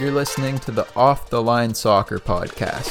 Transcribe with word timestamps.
You're 0.00 0.12
listening 0.12 0.58
to 0.60 0.70
the 0.70 0.88
Off 0.96 1.28
the 1.28 1.42
Line 1.42 1.74
Soccer 1.74 2.18
Podcast. 2.18 2.88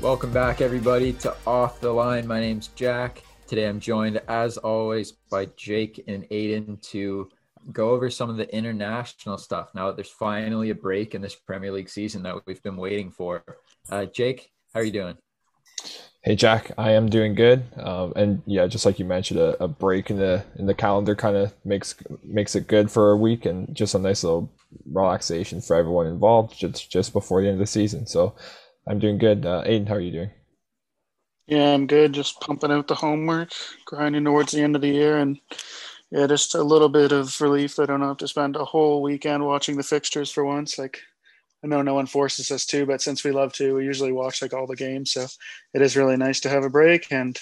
Welcome 0.00 0.32
back, 0.32 0.62
everybody, 0.62 1.12
to 1.12 1.36
Off 1.46 1.78
the 1.78 1.92
Line. 1.92 2.26
My 2.26 2.40
name's 2.40 2.68
Jack. 2.68 3.22
Today 3.46 3.68
I'm 3.68 3.80
joined, 3.80 4.22
as 4.28 4.56
always, 4.56 5.12
by 5.12 5.44
Jake 5.58 6.02
and 6.08 6.26
Aidan 6.30 6.78
to 6.84 7.28
go 7.70 7.90
over 7.90 8.08
some 8.08 8.30
of 8.30 8.38
the 8.38 8.50
international 8.56 9.36
stuff 9.36 9.74
now 9.74 9.88
that 9.88 9.96
there's 9.96 10.08
finally 10.08 10.70
a 10.70 10.74
break 10.74 11.14
in 11.14 11.20
this 11.20 11.34
Premier 11.34 11.70
League 11.70 11.90
season 11.90 12.22
that 12.22 12.46
we've 12.46 12.62
been 12.62 12.78
waiting 12.78 13.10
for. 13.10 13.44
Uh, 13.90 14.06
Jake, 14.06 14.52
how 14.72 14.80
are 14.80 14.84
you 14.84 14.90
doing? 14.90 15.18
Hey 16.26 16.34
Jack, 16.34 16.72
I 16.76 16.90
am 16.90 17.08
doing 17.08 17.36
good, 17.36 17.62
um, 17.76 18.12
and 18.16 18.42
yeah, 18.46 18.66
just 18.66 18.84
like 18.84 18.98
you 18.98 19.04
mentioned, 19.04 19.38
a, 19.38 19.62
a 19.62 19.68
break 19.68 20.10
in 20.10 20.16
the 20.16 20.44
in 20.58 20.66
the 20.66 20.74
calendar 20.74 21.14
kind 21.14 21.36
of 21.36 21.52
makes 21.64 21.94
makes 22.24 22.56
it 22.56 22.66
good 22.66 22.90
for 22.90 23.12
a 23.12 23.16
week, 23.16 23.46
and 23.46 23.72
just 23.76 23.94
a 23.94 23.98
nice 24.00 24.24
little 24.24 24.52
relaxation 24.90 25.60
for 25.60 25.76
everyone 25.76 26.08
involved 26.08 26.58
just 26.58 26.90
just 26.90 27.12
before 27.12 27.40
the 27.40 27.46
end 27.46 27.54
of 27.54 27.60
the 27.60 27.66
season. 27.68 28.08
So 28.08 28.34
I'm 28.88 28.98
doing 28.98 29.18
good. 29.18 29.46
Uh, 29.46 29.62
Aidan, 29.64 29.86
how 29.86 29.94
are 29.94 30.00
you 30.00 30.10
doing? 30.10 30.30
Yeah, 31.46 31.72
I'm 31.72 31.86
good. 31.86 32.12
Just 32.12 32.40
pumping 32.40 32.72
out 32.72 32.88
the 32.88 32.96
homework, 32.96 33.52
grinding 33.84 34.24
towards 34.24 34.50
the 34.50 34.62
end 34.62 34.74
of 34.74 34.82
the 34.82 34.88
year, 34.88 35.18
and 35.18 35.38
yeah, 36.10 36.26
just 36.26 36.56
a 36.56 36.62
little 36.64 36.88
bit 36.88 37.12
of 37.12 37.40
relief 37.40 37.76
that 37.76 37.84
I 37.84 37.86
don't 37.92 38.02
have 38.02 38.16
to 38.16 38.26
spend 38.26 38.56
a 38.56 38.64
whole 38.64 39.00
weekend 39.00 39.46
watching 39.46 39.76
the 39.76 39.84
fixtures 39.84 40.32
for 40.32 40.44
once. 40.44 40.76
Like 40.76 40.98
I 41.66 41.68
know 41.68 41.82
no 41.82 41.94
one 41.94 42.06
forces 42.06 42.52
us 42.52 42.64
to, 42.66 42.86
but 42.86 43.02
since 43.02 43.24
we 43.24 43.32
love 43.32 43.52
to, 43.54 43.74
we 43.74 43.84
usually 43.84 44.12
watch 44.12 44.40
like 44.40 44.54
all 44.54 44.68
the 44.68 44.76
games. 44.76 45.10
So 45.10 45.26
it 45.74 45.82
is 45.82 45.96
really 45.96 46.16
nice 46.16 46.38
to 46.40 46.48
have 46.48 46.62
a 46.62 46.70
break. 46.70 47.10
And 47.10 47.36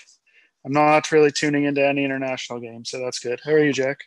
I'm 0.64 0.72
not 0.72 1.12
really 1.12 1.30
tuning 1.30 1.64
into 1.64 1.86
any 1.86 2.05
international 2.06 2.58
games, 2.58 2.89
so 2.89 3.00
that's 3.00 3.19
good. 3.19 3.41
How 3.45 3.52
are 3.52 3.62
you, 3.62 3.75
Jack? 3.75 3.98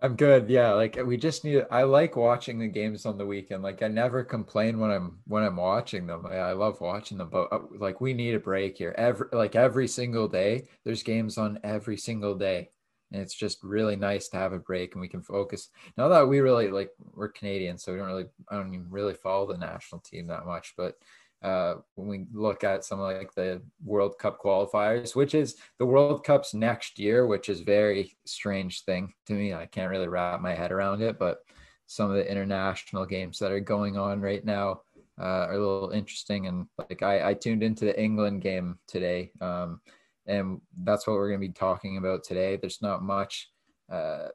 I'm 0.00 0.16
good. 0.16 0.48
Yeah, 0.48 0.72
like 0.72 0.98
we 1.04 1.18
just 1.18 1.44
need. 1.44 1.66
I 1.70 1.82
like 1.82 2.16
watching 2.16 2.58
the 2.58 2.66
games 2.66 3.04
on 3.04 3.18
the 3.18 3.26
weekend. 3.26 3.62
Like 3.62 3.82
I 3.82 3.88
never 3.88 4.24
complain 4.24 4.80
when 4.80 4.90
I'm 4.90 5.18
when 5.26 5.44
I'm 5.44 5.56
watching 5.56 6.06
them. 6.06 6.26
I, 6.26 6.36
I 6.36 6.52
love 6.54 6.80
watching 6.80 7.18
them, 7.18 7.28
but 7.30 7.52
uh, 7.52 7.60
like 7.78 8.00
we 8.00 8.14
need 8.14 8.34
a 8.34 8.40
break 8.40 8.78
here. 8.78 8.94
Every 8.96 9.26
like 9.32 9.54
every 9.54 9.86
single 9.86 10.28
day, 10.28 10.66
there's 10.84 11.02
games 11.02 11.36
on 11.36 11.60
every 11.62 11.98
single 11.98 12.34
day 12.34 12.70
and 13.12 13.22
it's 13.22 13.34
just 13.34 13.62
really 13.62 13.96
nice 13.96 14.28
to 14.28 14.36
have 14.36 14.52
a 14.52 14.58
break 14.58 14.94
and 14.94 15.00
we 15.00 15.08
can 15.08 15.22
focus. 15.22 15.68
Now 15.96 16.08
that 16.08 16.28
we 16.28 16.40
really 16.40 16.70
like 16.70 16.90
we're 17.14 17.28
canadian 17.28 17.78
so 17.78 17.92
we 17.92 17.98
don't 17.98 18.08
really 18.08 18.26
i 18.48 18.56
don't 18.56 18.74
even 18.74 18.90
really 18.90 19.14
follow 19.14 19.46
the 19.46 19.58
national 19.58 20.00
team 20.00 20.26
that 20.26 20.46
much 20.46 20.74
but 20.76 20.96
uh, 21.42 21.74
when 21.96 22.06
we 22.06 22.26
look 22.32 22.62
at 22.62 22.84
some 22.84 23.00
like 23.00 23.34
the 23.34 23.60
world 23.84 24.16
cup 24.18 24.40
qualifiers 24.40 25.16
which 25.16 25.34
is 25.34 25.56
the 25.78 25.86
world 25.86 26.24
cup's 26.24 26.54
next 26.54 26.98
year 26.98 27.26
which 27.26 27.48
is 27.48 27.60
very 27.60 28.16
strange 28.24 28.84
thing 28.84 29.12
to 29.26 29.32
me 29.32 29.52
i 29.52 29.66
can't 29.66 29.90
really 29.90 30.08
wrap 30.08 30.40
my 30.40 30.54
head 30.54 30.70
around 30.70 31.02
it 31.02 31.18
but 31.18 31.38
some 31.86 32.10
of 32.10 32.16
the 32.16 32.30
international 32.30 33.04
games 33.04 33.38
that 33.38 33.50
are 33.52 33.60
going 33.60 33.96
on 33.96 34.20
right 34.20 34.44
now 34.44 34.80
uh, 35.20 35.46
are 35.48 35.54
a 35.54 35.58
little 35.58 35.90
interesting 35.90 36.46
and 36.46 36.66
like 36.78 37.02
I, 37.02 37.30
I 37.30 37.34
tuned 37.34 37.62
into 37.62 37.84
the 37.84 38.00
england 38.00 38.40
game 38.40 38.78
today 38.86 39.32
um, 39.40 39.80
and 40.32 40.60
that's 40.82 41.06
what 41.06 41.14
we're 41.14 41.28
going 41.28 41.40
to 41.40 41.48
be 41.48 41.52
talking 41.52 41.96
about 41.96 42.24
today. 42.24 42.56
There's 42.56 42.82
not 42.82 43.02
much. 43.02 43.50
Uh, 43.90 44.28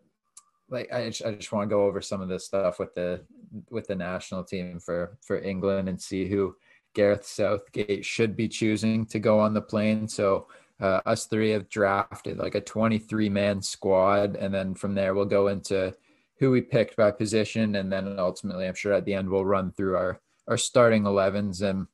like 0.69 0.91
I 0.91 1.07
just, 1.07 1.25
I 1.25 1.31
just 1.31 1.51
want 1.51 1.69
to 1.69 1.73
go 1.73 1.85
over 1.85 2.01
some 2.01 2.21
of 2.21 2.29
this 2.29 2.45
stuff 2.45 2.79
with 2.79 2.93
the 2.93 3.21
with 3.69 3.87
the 3.87 3.95
national 3.95 4.43
team 4.43 4.79
for 4.79 5.17
for 5.21 5.39
England 5.39 5.89
and 5.89 6.01
see 6.01 6.27
who 6.27 6.55
Gareth 6.93 7.25
Southgate 7.25 8.05
should 8.05 8.35
be 8.35 8.47
choosing 8.47 9.05
to 9.07 9.19
go 9.19 9.39
on 9.39 9.53
the 9.53 9.61
plane. 9.61 10.07
So 10.07 10.47
uh, 10.79 11.01
us 11.05 11.25
three 11.25 11.51
have 11.51 11.69
drafted 11.69 12.37
like 12.37 12.55
a 12.55 12.61
23 12.61 13.29
man 13.29 13.61
squad, 13.61 14.35
and 14.35 14.53
then 14.53 14.75
from 14.75 14.93
there 14.93 15.13
we'll 15.13 15.25
go 15.25 15.47
into 15.47 15.95
who 16.39 16.51
we 16.51 16.61
picked 16.61 16.97
by 16.97 17.11
position, 17.11 17.75
and 17.75 17.91
then 17.91 18.19
ultimately 18.19 18.67
I'm 18.67 18.75
sure 18.75 18.93
at 18.93 19.05
the 19.05 19.13
end 19.13 19.29
we'll 19.29 19.45
run 19.45 19.71
through 19.71 19.95
our 19.95 20.21
our 20.47 20.57
starting 20.57 21.03
11s 21.03 21.61
and 21.61 21.87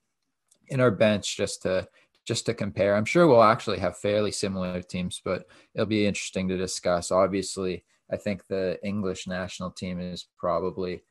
in 0.67 0.79
our 0.79 0.91
bench 0.91 1.35
just 1.37 1.63
to 1.63 1.87
just 2.25 2.45
to 2.45 2.53
compare. 2.53 2.95
I'm 2.95 3.05
sure 3.05 3.27
we'll 3.27 3.43
actually 3.43 3.79
have 3.79 3.97
fairly 3.97 4.31
similar 4.31 4.81
teams, 4.81 5.21
but 5.23 5.45
it'll 5.73 5.85
be 5.85 6.05
interesting 6.05 6.47
to 6.47 6.57
discuss. 6.57 7.11
Obviously, 7.11 7.83
I 8.11 8.17
think 8.17 8.47
the 8.47 8.79
English 8.83 9.27
national 9.27 9.71
team 9.71 9.99
is 9.99 10.27
probably 10.37 11.03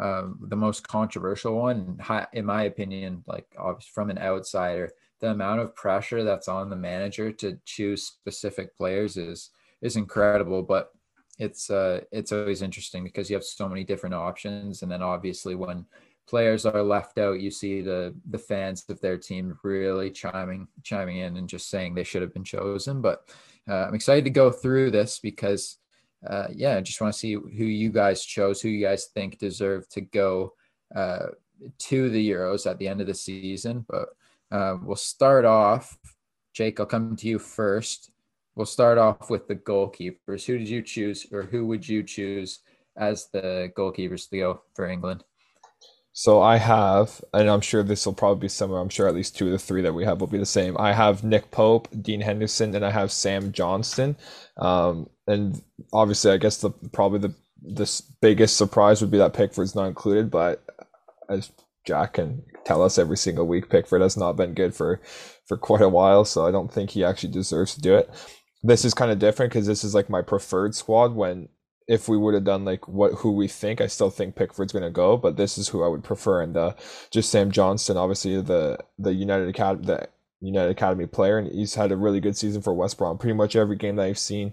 um, 0.00 0.38
the 0.48 0.56
most 0.56 0.86
controversial 0.86 1.56
one, 1.56 1.98
in 2.32 2.44
my 2.44 2.64
opinion. 2.64 3.24
Like 3.26 3.46
from 3.92 4.10
an 4.10 4.18
outsider, 4.18 4.92
the 5.20 5.30
amount 5.30 5.60
of 5.60 5.74
pressure 5.74 6.24
that's 6.24 6.48
on 6.48 6.70
the 6.70 6.76
manager 6.76 7.32
to 7.32 7.58
choose 7.64 8.04
specific 8.04 8.76
players 8.76 9.16
is 9.16 9.50
is 9.82 9.96
incredible. 9.96 10.62
But 10.62 10.90
it's 11.38 11.70
uh, 11.70 12.02
it's 12.12 12.32
always 12.32 12.62
interesting 12.62 13.02
because 13.02 13.30
you 13.30 13.36
have 13.36 13.44
so 13.44 13.68
many 13.68 13.82
different 13.82 14.14
options, 14.14 14.82
and 14.82 14.90
then 14.90 15.02
obviously 15.02 15.54
when 15.54 15.86
players 16.30 16.64
are 16.64 16.82
left 16.82 17.18
out, 17.18 17.40
you 17.40 17.50
see 17.50 17.82
the 17.82 18.14
the 18.30 18.38
fans 18.38 18.84
of 18.88 19.00
their 19.00 19.18
team 19.18 19.58
really 19.64 20.10
chiming 20.10 20.68
chiming 20.82 21.18
in 21.18 21.36
and 21.36 21.48
just 21.48 21.68
saying 21.68 21.94
they 21.94 22.04
should 22.04 22.22
have 22.22 22.32
been 22.32 22.44
chosen. 22.44 23.02
But 23.02 23.28
uh, 23.68 23.84
I'm 23.86 23.94
excited 23.94 24.24
to 24.24 24.30
go 24.30 24.50
through 24.50 24.92
this 24.92 25.18
because, 25.18 25.78
uh, 26.26 26.48
yeah, 26.54 26.76
I 26.76 26.80
just 26.80 27.00
want 27.00 27.12
to 27.12 27.18
see 27.18 27.34
who 27.34 27.66
you 27.82 27.90
guys 27.90 28.24
chose, 28.24 28.60
who 28.60 28.68
you 28.68 28.86
guys 28.86 29.06
think 29.14 29.38
deserve 29.38 29.88
to 29.90 30.00
go 30.00 30.54
uh, 30.94 31.26
to 31.88 32.08
the 32.10 32.30
Euros 32.30 32.70
at 32.70 32.78
the 32.78 32.88
end 32.88 33.00
of 33.00 33.06
the 33.06 33.14
season. 33.14 33.84
But 33.88 34.08
uh, 34.50 34.76
we'll 34.82 34.96
start 34.96 35.44
off. 35.44 35.98
Jake, 36.54 36.80
I'll 36.80 36.86
come 36.86 37.16
to 37.16 37.26
you 37.28 37.38
first. 37.38 38.10
We'll 38.54 38.66
start 38.66 38.98
off 38.98 39.30
with 39.30 39.46
the 39.46 39.56
goalkeepers. 39.56 40.44
Who 40.46 40.58
did 40.58 40.68
you 40.68 40.82
choose, 40.82 41.26
or 41.32 41.42
who 41.42 41.66
would 41.66 41.88
you 41.88 42.02
choose 42.02 42.60
as 42.96 43.28
the 43.32 43.72
goalkeepers 43.76 44.28
to 44.30 44.38
go 44.38 44.62
for 44.74 44.86
England? 44.86 45.24
So 46.12 46.42
I 46.42 46.56
have, 46.56 47.22
and 47.32 47.48
I'm 47.48 47.60
sure 47.60 47.82
this 47.82 48.04
will 48.04 48.12
probably 48.12 48.40
be 48.40 48.48
similar. 48.48 48.80
I'm 48.80 48.88
sure 48.88 49.06
at 49.06 49.14
least 49.14 49.36
two 49.36 49.46
of 49.46 49.52
the 49.52 49.58
three 49.58 49.82
that 49.82 49.94
we 49.94 50.04
have 50.04 50.20
will 50.20 50.26
be 50.26 50.38
the 50.38 50.46
same. 50.46 50.76
I 50.78 50.92
have 50.92 51.22
Nick 51.22 51.50
Pope, 51.50 51.88
Dean 52.02 52.20
Henderson, 52.20 52.74
and 52.74 52.84
I 52.84 52.90
have 52.90 53.12
Sam 53.12 53.52
Johnstone. 53.52 54.16
Um, 54.56 55.08
and 55.26 55.62
obviously, 55.92 56.32
I 56.32 56.36
guess 56.36 56.58
the 56.58 56.70
probably 56.92 57.20
the 57.20 57.34
the 57.62 58.02
biggest 58.22 58.56
surprise 58.56 59.00
would 59.00 59.10
be 59.10 59.18
that 59.18 59.34
Pickford's 59.34 59.74
not 59.74 59.86
included. 59.86 60.30
But 60.30 60.64
as 61.28 61.52
Jack 61.86 62.14
can 62.14 62.42
tell 62.64 62.82
us 62.82 62.98
every 62.98 63.16
single 63.16 63.46
week, 63.46 63.70
Pickford 63.70 64.02
has 64.02 64.16
not 64.16 64.36
been 64.36 64.54
good 64.54 64.74
for 64.74 65.00
for 65.46 65.56
quite 65.56 65.82
a 65.82 65.88
while. 65.88 66.24
So 66.24 66.44
I 66.44 66.50
don't 66.50 66.72
think 66.72 66.90
he 66.90 67.04
actually 67.04 67.32
deserves 67.32 67.74
to 67.74 67.80
do 67.80 67.94
it. 67.96 68.10
This 68.62 68.84
is 68.84 68.94
kind 68.94 69.12
of 69.12 69.20
different 69.20 69.52
because 69.52 69.66
this 69.66 69.84
is 69.84 69.94
like 69.94 70.10
my 70.10 70.22
preferred 70.22 70.74
squad 70.74 71.14
when 71.14 71.48
if 71.90 72.08
we 72.08 72.16
would 72.16 72.34
have 72.34 72.44
done 72.44 72.64
like 72.64 72.86
what 72.86 73.14
who 73.14 73.32
we 73.32 73.48
think, 73.48 73.80
I 73.80 73.88
still 73.88 74.10
think 74.10 74.36
Pickford's 74.36 74.72
going 74.72 74.84
to 74.84 74.90
go, 74.90 75.16
but 75.16 75.36
this 75.36 75.58
is 75.58 75.68
who 75.68 75.82
I 75.82 75.88
would 75.88 76.04
prefer. 76.04 76.40
And 76.40 76.56
uh, 76.56 76.74
just 77.10 77.30
Sam 77.30 77.50
Johnstone, 77.50 77.96
obviously 77.96 78.40
the 78.40 78.78
the 78.96 79.12
United 79.12 79.48
Academy, 79.48 79.86
the 79.86 80.08
United 80.40 80.70
Academy 80.70 81.06
player, 81.06 81.36
and 81.36 81.50
he's 81.50 81.74
had 81.74 81.90
a 81.90 81.96
really 81.96 82.20
good 82.20 82.36
season 82.36 82.62
for 82.62 82.72
West 82.72 82.96
Brom. 82.96 83.18
Pretty 83.18 83.34
much 83.34 83.56
every 83.56 83.74
game 83.74 83.96
that 83.96 84.06
I've 84.06 84.20
seen, 84.20 84.52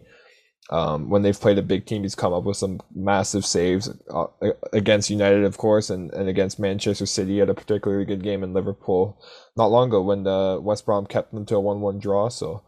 um, 0.71 1.11
when 1.11 1.21
they've 1.21 1.39
played 1.39 1.59
a 1.59 1.61
big 1.61 1.85
team, 1.85 2.01
he's 2.01 2.15
come 2.15 2.33
up 2.33 2.43
with 2.43 2.57
some 2.57 2.81
massive 2.95 3.45
saves 3.45 3.87
uh, 4.09 4.25
against 4.73 5.11
United, 5.11 5.43
of 5.43 5.59
course, 5.59 5.91
and, 5.91 6.11
and 6.15 6.27
against 6.27 6.59
Manchester 6.59 7.05
City 7.05 7.39
at 7.39 7.51
a 7.51 7.53
particularly 7.53 8.03
good 8.03 8.23
game 8.23 8.43
in 8.43 8.53
Liverpool 8.53 9.21
not 9.55 9.71
long 9.71 9.89
ago 9.89 10.01
when 10.01 10.23
the 10.23 10.59
West 10.59 10.87
Brom 10.87 11.05
kept 11.05 11.33
them 11.33 11.45
to 11.45 11.55
a 11.55 11.59
one-one 11.61 11.99
draw. 11.99 12.29
So 12.29 12.63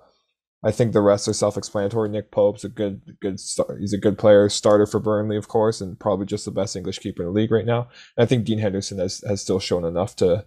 I 0.62 0.72
think 0.72 0.92
the 0.92 1.02
rest 1.02 1.28
are 1.28 1.34
self-explanatory. 1.34 2.10
Nick 2.10 2.32
Pope's 2.32 2.66
a 2.66 2.70
good, 2.70 3.18
good 3.22 3.40
start. 3.40 3.80
He's 3.80 3.94
a 3.94 3.98
good 3.98 4.18
player, 4.18 4.50
starter 4.50 4.86
for 4.86 5.00
Burnley, 5.00 5.38
of 5.38 5.48
course, 5.48 5.80
and 5.80 5.98
probably 5.98 6.26
just 6.26 6.44
the 6.44 6.52
best 6.52 6.76
English 6.76 7.00
keeper 7.00 7.24
in 7.24 7.28
the 7.28 7.34
league 7.34 7.52
right 7.52 7.66
now. 7.66 7.88
And 8.18 8.24
I 8.24 8.26
think 8.26 8.46
Dean 8.46 8.60
Henderson 8.60 9.00
has, 9.00 9.24
has 9.28 9.42
still 9.42 9.60
shown 9.60 9.86
enough 9.86 10.16
to 10.18 10.46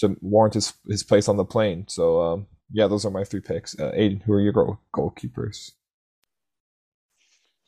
to 0.00 0.14
warrant 0.20 0.52
his, 0.52 0.74
his 0.86 1.02
place 1.02 1.26
on 1.26 1.38
the 1.38 1.44
plane. 1.44 1.86
So 1.88 2.20
um, 2.20 2.46
yeah, 2.70 2.86
those 2.86 3.06
are 3.06 3.10
my 3.10 3.24
three 3.24 3.40
picks. 3.40 3.78
Uh, 3.78 3.92
Aidan, 3.94 4.20
who 4.20 4.32
are 4.32 4.40
your 4.40 4.52
goal 4.52 4.78
goalkeepers? 4.94 5.72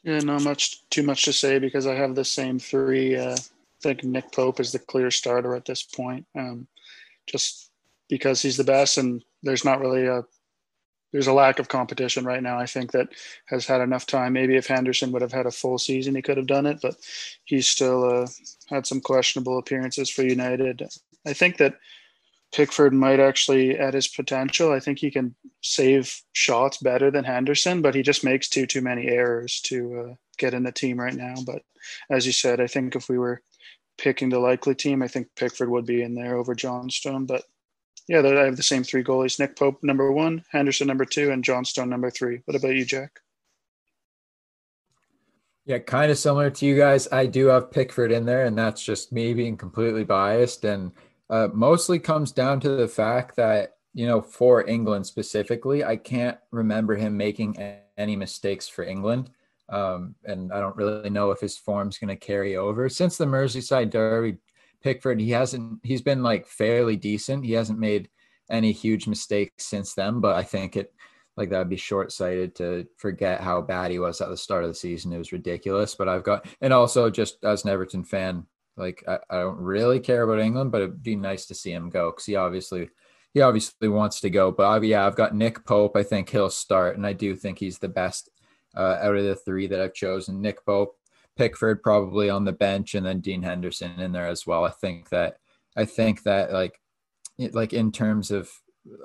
Yeah, 0.02 0.18
not 0.18 0.42
much 0.42 0.88
too 0.90 1.02
much 1.02 1.24
to 1.24 1.32
say 1.32 1.58
because 1.58 1.86
I 1.86 1.94
have 1.94 2.14
the 2.14 2.24
same 2.24 2.58
three. 2.58 3.16
Uh, 3.16 3.32
I 3.34 3.82
think 3.82 4.04
Nick 4.04 4.32
Pope 4.32 4.60
is 4.60 4.72
the 4.72 4.78
clear 4.78 5.10
starter 5.10 5.54
at 5.54 5.64
this 5.64 5.82
point, 5.82 6.26
um, 6.36 6.66
just 7.26 7.70
because 8.08 8.42
he's 8.42 8.56
the 8.56 8.64
best, 8.64 8.98
and 8.98 9.24
there's 9.42 9.64
not 9.64 9.80
really 9.80 10.06
a 10.06 10.24
there's 11.12 11.26
a 11.26 11.32
lack 11.32 11.58
of 11.58 11.68
competition 11.68 12.24
right 12.24 12.42
now. 12.42 12.58
I 12.58 12.66
think 12.66 12.92
that 12.92 13.08
has 13.46 13.66
had 13.66 13.80
enough 13.80 14.06
time. 14.06 14.34
Maybe 14.34 14.56
if 14.56 14.66
Henderson 14.66 15.10
would 15.12 15.22
have 15.22 15.32
had 15.32 15.46
a 15.46 15.50
full 15.50 15.78
season, 15.78 16.14
he 16.14 16.22
could 16.22 16.36
have 16.36 16.46
done 16.46 16.66
it, 16.66 16.80
but 16.82 16.96
he's 17.44 17.68
still 17.68 18.04
uh, 18.04 18.26
had 18.68 18.86
some 18.86 19.00
questionable 19.00 19.58
appearances 19.58 20.10
for 20.10 20.22
United. 20.22 20.82
I 21.26 21.32
think 21.32 21.56
that 21.58 21.78
Pickford 22.52 22.94
might 22.94 23.20
actually, 23.20 23.78
at 23.78 23.94
his 23.94 24.08
potential, 24.08 24.72
I 24.72 24.80
think 24.80 24.98
he 24.98 25.10
can 25.10 25.34
save 25.62 26.22
shots 26.32 26.78
better 26.78 27.10
than 27.10 27.24
Henderson, 27.24 27.82
but 27.82 27.94
he 27.94 28.02
just 28.02 28.24
makes 28.24 28.48
too 28.48 28.66
too 28.66 28.80
many 28.80 29.06
errors 29.08 29.60
to 29.62 30.00
uh, 30.00 30.14
get 30.38 30.54
in 30.54 30.62
the 30.62 30.72
team 30.72 30.98
right 30.98 31.14
now. 31.14 31.34
But 31.44 31.62
as 32.10 32.26
you 32.26 32.32
said, 32.32 32.60
I 32.60 32.66
think 32.66 32.96
if 32.96 33.08
we 33.08 33.18
were 33.18 33.42
picking 33.98 34.30
the 34.30 34.38
likely 34.38 34.74
team, 34.74 35.02
I 35.02 35.08
think 35.08 35.28
Pickford 35.36 35.68
would 35.68 35.84
be 35.84 36.02
in 36.02 36.14
there 36.14 36.36
over 36.36 36.54
Johnstone. 36.54 37.26
But 37.26 37.44
yeah, 38.08 38.20
I 38.20 38.44
have 38.44 38.56
the 38.56 38.62
same 38.62 38.82
three 38.82 39.04
goalies: 39.04 39.38
Nick 39.38 39.54
Pope 39.56 39.82
number 39.82 40.10
one, 40.10 40.44
Henderson 40.50 40.86
number 40.86 41.04
two, 41.04 41.30
and 41.30 41.44
Johnstone 41.44 41.90
number 41.90 42.10
three. 42.10 42.40
What 42.46 42.56
about 42.56 42.74
you, 42.74 42.84
Jack? 42.84 43.20
Yeah, 45.66 45.78
kind 45.78 46.10
of 46.10 46.16
similar 46.16 46.48
to 46.48 46.66
you 46.66 46.78
guys. 46.78 47.06
I 47.12 47.26
do 47.26 47.48
have 47.48 47.70
Pickford 47.70 48.10
in 48.10 48.24
there, 48.24 48.46
and 48.46 48.56
that's 48.56 48.82
just 48.82 49.12
me 49.12 49.34
being 49.34 49.58
completely 49.58 50.04
biased, 50.04 50.64
and 50.64 50.92
uh, 51.28 51.48
mostly 51.52 51.98
comes 51.98 52.32
down 52.32 52.60
to 52.60 52.70
the 52.70 52.88
fact 52.88 53.36
that 53.36 53.76
you 53.92 54.06
know 54.06 54.22
for 54.22 54.66
England 54.66 55.06
specifically, 55.06 55.84
I 55.84 55.96
can't 55.96 56.38
remember 56.50 56.96
him 56.96 57.16
making 57.16 57.58
any 57.98 58.16
mistakes 58.16 58.66
for 58.66 58.84
England. 58.84 59.30
Um, 59.68 60.14
and 60.24 60.50
I 60.50 60.60
don't 60.60 60.76
really 60.76 61.10
know 61.10 61.30
if 61.30 61.40
his 61.40 61.58
form's 61.58 61.98
going 61.98 62.08
to 62.08 62.16
carry 62.16 62.56
over. 62.56 62.88
Since 62.88 63.18
the 63.18 63.26
Merseyside 63.26 63.90
Derby, 63.90 64.38
Pickford, 64.82 65.20
he 65.20 65.30
hasn't, 65.30 65.80
he's 65.82 66.02
been 66.02 66.22
like 66.22 66.46
fairly 66.46 66.96
decent. 66.96 67.44
He 67.44 67.52
hasn't 67.52 67.78
made 67.78 68.08
any 68.50 68.72
huge 68.72 69.06
mistakes 69.06 69.66
since 69.66 69.94
then, 69.94 70.20
but 70.20 70.36
I 70.36 70.42
think 70.42 70.76
it, 70.76 70.92
like 71.36 71.50
that 71.50 71.58
would 71.58 71.68
be 71.68 71.76
short 71.76 72.10
sighted 72.10 72.56
to 72.56 72.86
forget 72.96 73.40
how 73.40 73.60
bad 73.60 73.92
he 73.92 74.00
was 74.00 74.20
at 74.20 74.28
the 74.28 74.36
start 74.36 74.64
of 74.64 74.70
the 74.70 74.74
season. 74.74 75.12
It 75.12 75.18
was 75.18 75.32
ridiculous. 75.32 75.94
But 75.94 76.08
I've 76.08 76.24
got, 76.24 76.46
and 76.60 76.72
also 76.72 77.10
just 77.10 77.44
as 77.44 77.64
an 77.64 77.70
Everton 77.70 78.02
fan, 78.02 78.46
like 78.76 79.04
I, 79.06 79.18
I 79.30 79.40
don't 79.40 79.58
really 79.58 80.00
care 80.00 80.22
about 80.22 80.40
England, 80.40 80.72
but 80.72 80.82
it'd 80.82 81.02
be 81.02 81.14
nice 81.14 81.46
to 81.46 81.54
see 81.54 81.72
him 81.72 81.90
go 81.90 82.10
because 82.10 82.26
he 82.26 82.34
obviously 82.34 82.88
he 83.34 83.40
obviously 83.40 83.88
wants 83.88 84.20
to 84.20 84.30
go. 84.30 84.50
But 84.50 84.66
I've, 84.66 84.84
yeah, 84.84 85.06
I've 85.06 85.16
got 85.16 85.34
Nick 85.34 85.64
Pope. 85.64 85.96
I 85.96 86.02
think 86.02 86.28
he'll 86.30 86.50
start, 86.50 86.96
and 86.96 87.06
I 87.06 87.12
do 87.12 87.36
think 87.36 87.58
he's 87.58 87.78
the 87.78 87.88
best 87.88 88.30
uh, 88.76 88.98
out 89.00 89.16
of 89.16 89.24
the 89.24 89.36
three 89.36 89.66
that 89.68 89.80
I've 89.80 89.94
chosen. 89.94 90.40
Nick 90.40 90.64
Pope, 90.64 90.96
Pickford 91.38 91.82
probably 91.82 92.28
on 92.28 92.44
the 92.44 92.52
bench, 92.52 92.94
and 92.94 93.06
then 93.06 93.20
Dean 93.20 93.42
Henderson 93.42 93.98
in 94.00 94.12
there 94.12 94.26
as 94.26 94.46
well. 94.46 94.64
I 94.64 94.70
think 94.70 95.08
that 95.10 95.38
I 95.76 95.84
think 95.84 96.24
that 96.24 96.52
like 96.52 96.80
like 97.38 97.72
in 97.72 97.92
terms 97.92 98.32
of 98.32 98.50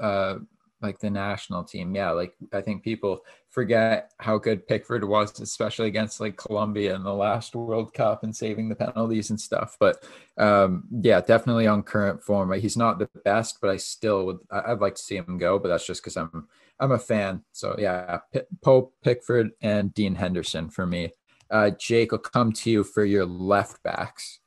uh, 0.02 0.38
like 0.82 1.00
the 1.00 1.12
national 1.12 1.64
team, 1.64 1.96
yeah, 1.96 2.10
like 2.10 2.34
I 2.52 2.62
think 2.62 2.84
people 2.84 3.20
forget 3.50 4.12
how 4.18 4.40
good 4.40 4.68
Pickford 4.68 5.04
was, 5.04 5.40
especially 5.40 5.88
against 5.88 6.20
like 6.20 6.36
Colombia 6.36 6.96
in 6.96 7.04
the 7.04 7.14
last 7.14 7.56
World 7.56 7.94
Cup 7.94 8.24
and 8.24 8.36
saving 8.36 8.68
the 8.68 8.76
penalties 8.76 9.30
and 9.30 9.40
stuff. 9.40 9.78
But 9.80 10.04
um, 10.38 10.86
yeah, 10.92 11.22
definitely 11.22 11.68
on 11.68 11.84
current 11.84 12.24
form. 12.24 12.52
He's 12.54 12.76
not 12.76 12.98
the 12.98 13.10
best, 13.24 13.60
but 13.62 13.70
I 13.70 13.78
still 13.78 14.26
would. 14.26 14.40
I'd 14.50 14.80
like 14.82 14.96
to 14.96 15.04
see 15.04 15.16
him 15.16 15.38
go, 15.38 15.60
but 15.60 15.70
that's 15.70 15.86
just 15.86 16.02
because 16.02 16.18
I'm 16.18 16.48
I'm 16.80 16.92
a 16.92 17.00
fan. 17.00 17.44
So 17.52 17.76
yeah, 17.78 18.20
P- 18.34 18.42
Pope, 18.64 18.96
Pickford, 19.04 19.52
and 19.62 19.94
Dean 19.94 20.16
Henderson 20.16 20.70
for 20.70 20.88
me. 20.88 21.12
Uh, 21.54 21.70
Jake, 21.70 22.12
will 22.12 22.20
come 22.20 22.52
to 22.52 22.72
you 22.72 22.84
for 22.84 23.06
your 23.06 23.26
left 23.26 23.82
backs. 23.84 24.40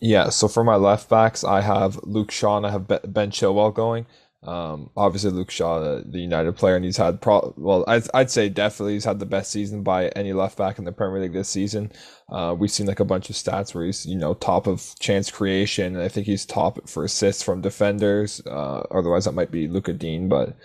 Yeah, 0.00 0.28
so 0.28 0.48
for 0.48 0.62
my 0.62 0.76
left 0.76 1.08
backs, 1.08 1.42
I 1.42 1.62
have 1.62 1.98
Luke 2.02 2.30
Shaw 2.30 2.58
and 2.58 2.66
I 2.66 2.70
have 2.70 2.86
Ben 2.86 3.30
Chilwell 3.30 3.74
going. 3.74 4.06
Um, 4.44 4.90
obviously 4.96 5.32
Luke 5.32 5.50
Shaw, 5.50 5.80
the, 5.80 6.04
the, 6.06 6.20
United 6.20 6.54
player, 6.54 6.76
and 6.76 6.84
he's 6.84 6.96
had 6.96 7.20
pro. 7.20 7.52
Well, 7.56 7.84
I'd, 7.88 8.04
I'd 8.14 8.30
say 8.30 8.48
definitely 8.48 8.92
he's 8.92 9.04
had 9.04 9.18
the 9.18 9.26
best 9.26 9.50
season 9.50 9.82
by 9.82 10.08
any 10.10 10.32
left 10.32 10.56
back 10.56 10.78
in 10.78 10.84
the 10.84 10.92
Premier 10.92 11.20
League 11.20 11.32
this 11.32 11.48
season. 11.48 11.90
Uh, 12.28 12.54
we've 12.56 12.70
seen 12.70 12.86
like 12.86 13.00
a 13.00 13.04
bunch 13.04 13.30
of 13.30 13.36
stats 13.36 13.74
where 13.74 13.84
he's 13.84 14.06
you 14.06 14.16
know 14.16 14.34
top 14.34 14.68
of 14.68 14.94
chance 15.00 15.28
creation. 15.28 15.96
I 15.96 16.06
think 16.06 16.26
he's 16.26 16.46
top 16.46 16.88
for 16.88 17.04
assists 17.04 17.42
from 17.42 17.62
defenders. 17.62 18.40
Uh, 18.46 18.84
otherwise, 18.92 19.24
that 19.24 19.34
might 19.34 19.50
be 19.50 19.66
Lucas 19.66 19.96
Digne, 19.96 20.28
but 20.28 20.56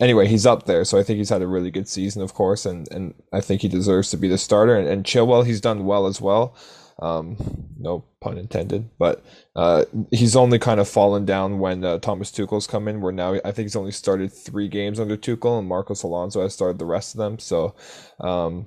anyway, 0.00 0.26
he's 0.26 0.46
up 0.46 0.66
there. 0.66 0.84
So 0.84 0.98
I 0.98 1.02
think 1.02 1.18
he's 1.18 1.30
had 1.30 1.42
a 1.42 1.46
really 1.46 1.70
good 1.70 1.88
season, 1.88 2.22
of 2.22 2.34
course, 2.34 2.66
and 2.66 2.88
and 2.90 3.14
I 3.32 3.40
think 3.40 3.62
he 3.62 3.68
deserves 3.68 4.10
to 4.10 4.16
be 4.16 4.28
the 4.28 4.38
starter. 4.38 4.76
And, 4.76 4.88
and 4.88 5.04
Chilwell, 5.04 5.46
he's 5.46 5.60
done 5.60 5.86
well 5.86 6.06
as 6.06 6.20
well. 6.20 6.56
Um, 6.98 7.36
no 7.78 8.04
pun 8.20 8.38
intended, 8.38 8.88
but 8.98 9.22
uh, 9.54 9.84
he's 10.10 10.34
only 10.34 10.58
kind 10.58 10.80
of 10.80 10.88
fallen 10.88 11.26
down 11.26 11.58
when 11.58 11.84
uh, 11.84 11.98
Thomas 11.98 12.30
Tuchel's 12.30 12.66
come 12.66 12.88
in. 12.88 13.00
Where 13.00 13.12
now 13.12 13.34
I 13.34 13.52
think 13.52 13.66
he's 13.66 13.76
only 13.76 13.92
started 13.92 14.32
three 14.32 14.68
games 14.68 14.98
under 14.98 15.16
Tuchel, 15.16 15.58
and 15.58 15.68
Marcos 15.68 16.02
Alonso 16.02 16.40
has 16.42 16.54
started 16.54 16.78
the 16.78 16.86
rest 16.86 17.14
of 17.14 17.18
them. 17.18 17.38
So 17.38 17.74
um, 18.18 18.66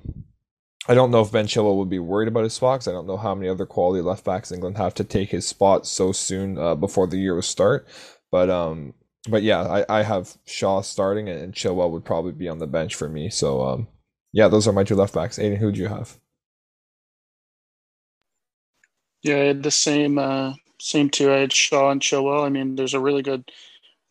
I 0.86 0.94
don't 0.94 1.10
know 1.10 1.22
if 1.22 1.32
Ben 1.32 1.46
Chilwell 1.46 1.76
would 1.76 1.90
be 1.90 1.98
worried 1.98 2.28
about 2.28 2.44
his 2.44 2.54
spot. 2.54 2.86
I 2.86 2.92
don't 2.92 3.06
know 3.06 3.16
how 3.16 3.34
many 3.34 3.48
other 3.48 3.66
quality 3.66 4.00
left 4.00 4.24
backs 4.24 4.52
England 4.52 4.76
have 4.78 4.94
to 4.94 5.04
take 5.04 5.30
his 5.30 5.46
spot 5.46 5.86
so 5.86 6.12
soon 6.12 6.56
uh, 6.56 6.74
before 6.74 7.06
the 7.06 7.18
year 7.18 7.34
will 7.34 7.42
start. 7.42 7.86
But 8.30 8.48
um, 8.48 8.94
but 9.28 9.42
yeah, 9.42 9.62
I, 9.62 10.00
I 10.00 10.02
have 10.02 10.36
Shaw 10.46 10.80
starting, 10.80 11.28
and 11.28 11.54
Chilwell 11.54 11.90
would 11.90 12.04
probably 12.04 12.32
be 12.32 12.48
on 12.48 12.58
the 12.58 12.66
bench 12.66 12.94
for 12.94 13.08
me. 13.08 13.28
So 13.30 13.62
um, 13.62 13.88
yeah, 14.32 14.48
those 14.48 14.66
are 14.66 14.72
my 14.72 14.84
two 14.84 14.94
left 14.94 15.14
backs. 15.14 15.38
Aidan, 15.38 15.58
who 15.58 15.72
do 15.72 15.80
you 15.80 15.88
have? 15.88 16.16
Yeah, 19.22 19.36
I 19.36 19.44
had 19.44 19.62
the 19.62 19.70
same 19.70 20.18
uh, 20.18 20.54
same 20.80 21.10
two. 21.10 21.32
I 21.32 21.38
had 21.38 21.52
Shaw 21.52 21.90
and 21.90 22.00
Chilwell. 22.00 22.44
I 22.44 22.48
mean, 22.48 22.76
there's 22.76 22.94
a 22.94 23.00
really 23.00 23.22
good, 23.22 23.50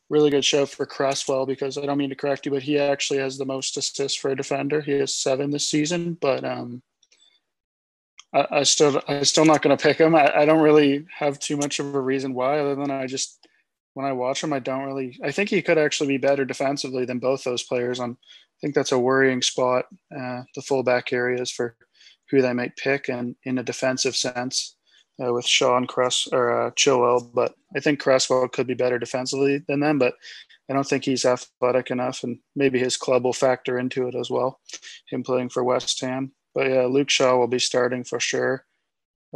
really 0.10 0.30
good 0.30 0.46
show 0.46 0.66
for 0.66 0.86
Cresswell 0.86 1.46
because 1.48 1.78
I 1.78 1.86
don't 1.86 1.98
mean 1.98 2.10
to 2.10 2.16
correct 2.16 2.46
you, 2.46 2.52
but 2.52 2.64
he 2.64 2.78
actually 2.78 3.20
has 3.20 3.38
the 3.38 3.46
most 3.46 3.78
assists 3.78 4.18
for 4.18 4.30
a 4.32 4.36
defender. 4.36 4.82
He 4.82 4.92
has 4.94 5.16
seven 5.16 5.50
this 5.50 5.68
season, 5.68 6.18
but 6.22 6.44
um, 6.44 6.84
I, 8.34 8.48
I 8.52 8.64
still 8.64 9.02
I'm 9.08 9.26
still 9.26 9.46
not 9.46 9.62
going 9.64 9.76
to 9.76 9.82
pick 9.82 9.98
him. 9.98 10.14
I, 10.14 10.42
I 10.42 10.46
don't 10.46 10.62
really 10.62 11.06
have 11.18 11.40
too 11.40 11.58
much 11.58 11.80
of 11.80 11.96
a 11.96 12.02
reason 12.02 12.34
why, 12.34 12.60
other 12.60 12.76
than 12.76 12.92
I 12.92 13.08
just 13.08 13.39
when 13.94 14.06
I 14.06 14.14
watch 14.14 14.44
him, 14.44 14.54
I 14.54 14.60
don't 14.60 14.86
really. 14.86 15.18
I 15.24 15.32
think 15.32 15.50
he 15.50 15.62
could 15.62 15.78
actually 15.78 16.08
be 16.08 16.18
better 16.18 16.46
defensively 16.46 17.06
than 17.06 17.20
both 17.20 17.44
those 17.44 17.64
players. 17.64 18.00
On 18.00 18.12
I 18.12 18.58
think 18.62 18.76
that's 18.76 18.92
a 18.92 19.00
worrying 19.00 19.42
spot. 19.42 19.86
Uh, 20.16 20.44
the 20.56 20.62
fullback 20.62 21.14
areas 21.14 21.52
for 21.52 21.76
who 22.30 22.42
they 22.42 22.54
might 22.54 22.76
pick, 22.78 23.10
and 23.10 23.36
in 23.44 23.58
a 23.58 23.64
defensive 23.64 24.16
sense 24.16 24.76
uh, 25.24 25.34
with 25.34 25.46
Shaw 25.46 25.78
and 25.78 25.88
Cress 25.88 26.28
or 26.32 26.68
uh, 26.68 26.72
Chilwell, 26.72 27.32
but 27.34 27.54
I 27.76 27.80
think 27.80 28.00
Cresswell 28.00 28.48
could 28.48 28.68
be 28.68 28.74
better 28.74 29.00
defensively 29.00 29.64
than 29.68 29.80
them. 29.80 30.00
But 30.00 30.14
I 30.70 30.74
don't 30.74 30.88
think 30.88 31.06
he's 31.06 31.26
athletic 31.26 31.92
enough, 31.92 32.24
and 32.24 32.40
maybe 32.56 32.80
his 32.80 32.98
club 32.98 33.24
will 33.24 33.34
factor 33.34 33.80
into 33.80 34.08
it 34.08 34.16
as 34.16 34.30
well. 34.30 34.60
Him 35.10 35.24
playing 35.24 35.50
for 35.50 35.64
West 35.64 36.00
Ham, 36.02 36.32
but 36.54 36.70
yeah, 36.70 36.86
Luke 36.86 37.10
Shaw 37.10 37.38
will 37.38 37.48
be 37.48 37.60
starting 37.60 38.04
for 38.04 38.20
sure. 38.20 38.66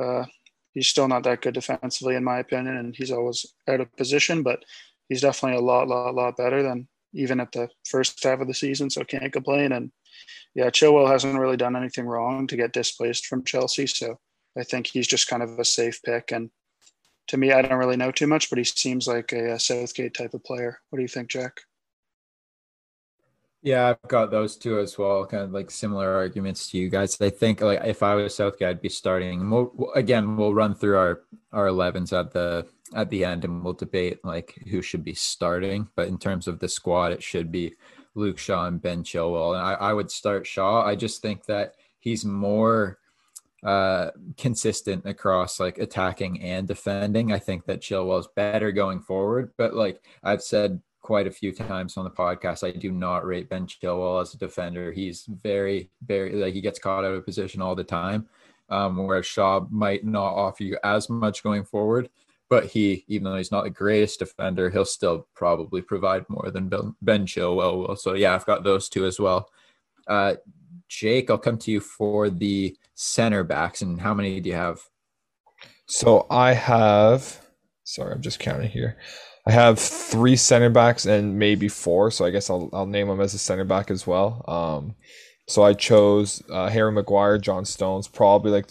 Uh, 0.01 0.25
he's 0.73 0.87
still 0.87 1.07
not 1.07 1.23
that 1.23 1.41
good 1.41 1.53
defensively, 1.53 2.15
in 2.15 2.23
my 2.23 2.39
opinion, 2.39 2.77
and 2.77 2.95
he's 2.95 3.11
always 3.11 3.45
out 3.67 3.81
of 3.81 3.95
position. 3.95 4.43
But 4.43 4.63
he's 5.09 5.21
definitely 5.21 5.57
a 5.57 5.61
lot, 5.61 5.87
lot, 5.87 6.15
lot 6.15 6.37
better 6.37 6.61
than 6.63 6.87
even 7.13 7.39
at 7.39 7.51
the 7.51 7.69
first 7.87 8.23
half 8.23 8.41
of 8.41 8.47
the 8.47 8.53
season. 8.53 8.89
So 8.89 9.03
can't 9.03 9.31
complain. 9.31 9.71
And 9.71 9.91
yeah, 10.55 10.69
Chilwell 10.69 11.09
hasn't 11.09 11.39
really 11.39 11.57
done 11.57 11.75
anything 11.75 12.05
wrong 12.05 12.47
to 12.47 12.57
get 12.57 12.73
displaced 12.73 13.27
from 13.27 13.43
Chelsea, 13.43 13.87
so 13.87 14.19
I 14.57 14.63
think 14.63 14.87
he's 14.87 15.07
just 15.07 15.27
kind 15.27 15.41
of 15.41 15.57
a 15.57 15.65
safe 15.65 16.01
pick. 16.03 16.31
And 16.31 16.49
to 17.27 17.37
me, 17.37 17.51
I 17.51 17.61
don't 17.61 17.79
really 17.79 17.97
know 17.97 18.11
too 18.11 18.27
much, 18.27 18.49
but 18.49 18.59
he 18.59 18.63
seems 18.63 19.07
like 19.07 19.31
a, 19.31 19.53
a 19.53 19.59
Southgate 19.59 20.13
type 20.13 20.33
of 20.33 20.43
player. 20.43 20.79
What 20.89 20.97
do 20.97 21.01
you 21.01 21.07
think, 21.07 21.29
Jack? 21.29 21.61
Yeah, 23.63 23.87
I've 23.87 24.09
got 24.09 24.29
those 24.29 24.57
two 24.57 24.79
as 24.79 24.97
well. 24.97 25.25
Kind 25.25 25.43
of 25.43 25.51
like 25.51 25.71
similar 25.71 26.13
arguments 26.13 26.69
to 26.69 26.77
you 26.77 26.89
guys. 26.89 27.19
I 27.21 27.29
think 27.29 27.61
like 27.61 27.79
if 27.85 28.03
I 28.03 28.13
was 28.13 28.35
Southgate, 28.35 28.67
I'd 28.67 28.81
be 28.81 28.89
starting. 28.89 29.49
We'll, 29.49 29.71
again, 29.95 30.35
we'll 30.35 30.53
run 30.53 30.75
through 30.75 30.97
our 30.97 31.21
our 31.53 31.67
11s 31.67 32.11
at 32.11 32.33
the 32.33 32.67
at 32.93 33.09
the 33.09 33.23
end, 33.23 33.45
and 33.45 33.63
we'll 33.63 33.73
debate 33.73 34.19
like 34.25 34.53
who 34.69 34.81
should 34.81 35.05
be 35.05 35.13
starting. 35.13 35.87
But 35.95 36.09
in 36.09 36.17
terms 36.17 36.49
of 36.49 36.59
the 36.59 36.67
squad, 36.67 37.13
it 37.13 37.23
should 37.23 37.53
be 37.53 37.73
Luke 38.15 38.37
Shaw 38.37 38.65
and 38.67 38.81
Ben 38.81 39.01
Chilwell, 39.01 39.55
and 39.55 39.65
I, 39.65 39.73
I 39.75 39.93
would 39.93 40.11
start 40.11 40.45
Shaw. 40.45 40.85
I 40.85 40.95
just 40.95 41.21
think 41.21 41.45
that 41.45 41.75
he's 41.99 42.25
more 42.25 42.99
uh, 43.63 44.11
consistent 44.37 45.05
across 45.05 45.61
like 45.61 45.77
attacking 45.77 46.41
and 46.41 46.67
defending. 46.67 47.31
I 47.31 47.39
think 47.39 47.65
that 47.67 47.81
Chilwell's 47.81 48.27
better 48.35 48.73
going 48.73 48.99
forward, 48.99 49.53
but 49.57 49.73
like 49.73 50.03
I've 50.21 50.43
said 50.43 50.81
quite 51.03 51.27
a 51.27 51.31
few 51.31 51.51
times 51.51 51.97
on 51.97 52.05
the 52.05 52.09
podcast, 52.09 52.65
I 52.65 52.71
do 52.71 52.89
not 52.89 53.25
rate 53.25 53.49
Ben 53.49 53.67
Chilwell 53.67 54.21
as 54.21 54.33
a 54.33 54.37
defender. 54.37 54.91
He's 54.91 55.25
very, 55.25 55.91
very 56.03 56.33
like 56.33 56.55
he 56.55 56.61
gets 56.61 56.79
caught 56.79 57.05
out 57.05 57.13
of 57.13 57.25
position 57.25 57.61
all 57.61 57.75
the 57.75 57.83
time. 57.83 58.27
Um, 58.69 58.97
whereas 59.05 59.25
Shaw 59.25 59.67
might 59.69 60.03
not 60.03 60.33
offer 60.33 60.63
you 60.63 60.77
as 60.83 61.09
much 61.09 61.43
going 61.43 61.65
forward, 61.65 62.09
but 62.49 62.65
he, 62.65 63.03
even 63.07 63.25
though 63.25 63.35
he's 63.35 63.51
not 63.51 63.65
the 63.65 63.69
greatest 63.69 64.19
defender, 64.19 64.69
he'll 64.69 64.85
still 64.85 65.27
probably 65.35 65.81
provide 65.81 66.27
more 66.29 66.49
than 66.49 66.69
Ben 67.01 67.27
Chilwell 67.27 67.87
will. 67.87 67.95
So 67.97 68.13
yeah, 68.13 68.33
I've 68.33 68.45
got 68.45 68.63
those 68.63 68.89
two 68.89 69.05
as 69.05 69.19
well. 69.19 69.49
Uh, 70.07 70.35
Jake, 70.87 71.29
I'll 71.29 71.37
come 71.37 71.57
to 71.59 71.71
you 71.71 71.81
for 71.81 72.29
the 72.29 72.75
center 72.95 73.43
backs. 73.43 73.81
And 73.81 73.99
how 73.99 74.13
many 74.13 74.39
do 74.39 74.49
you 74.49 74.55
have? 74.55 74.81
So 75.85 76.25
I 76.29 76.53
have, 76.53 77.41
sorry, 77.83 78.13
I'm 78.13 78.21
just 78.21 78.39
counting 78.39 78.69
here. 78.69 78.97
I 79.45 79.51
have 79.51 79.79
three 79.79 80.35
center 80.35 80.69
backs 80.69 81.05
and 81.05 81.37
maybe 81.37 81.67
four. 81.67 82.11
So 82.11 82.25
I 82.25 82.29
guess 82.29 82.49
I'll, 82.49 82.69
I'll 82.73 82.85
name 82.85 83.07
them 83.07 83.19
as 83.19 83.33
a 83.33 83.39
center 83.39 83.65
back 83.65 83.91
as 83.91 84.07
well. 84.07 84.43
Um, 84.47 84.95
so 85.47 85.63
I 85.63 85.73
chose 85.73 86.41
uh, 86.49 86.69
Harry 86.69 86.91
Maguire, 86.91 87.37
John 87.37 87.65
Stones, 87.65 88.07
probably 88.07 88.51
like. 88.51 88.67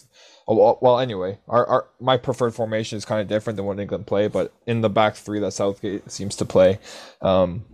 Oh, 0.48 0.76
well, 0.82 0.98
anyway, 0.98 1.38
our, 1.46 1.64
our 1.66 1.88
my 2.00 2.16
preferred 2.16 2.52
formation 2.52 2.98
is 2.98 3.04
kind 3.04 3.20
of 3.20 3.28
different 3.28 3.56
than 3.56 3.64
what 3.64 3.78
England 3.78 4.08
play, 4.08 4.26
but 4.26 4.52
in 4.66 4.80
the 4.80 4.90
back 4.90 5.14
three 5.14 5.38
that 5.38 5.52
Southgate 5.52 6.10
seems 6.10 6.34
to 6.36 6.44
play, 6.44 6.80
um, 7.20 7.64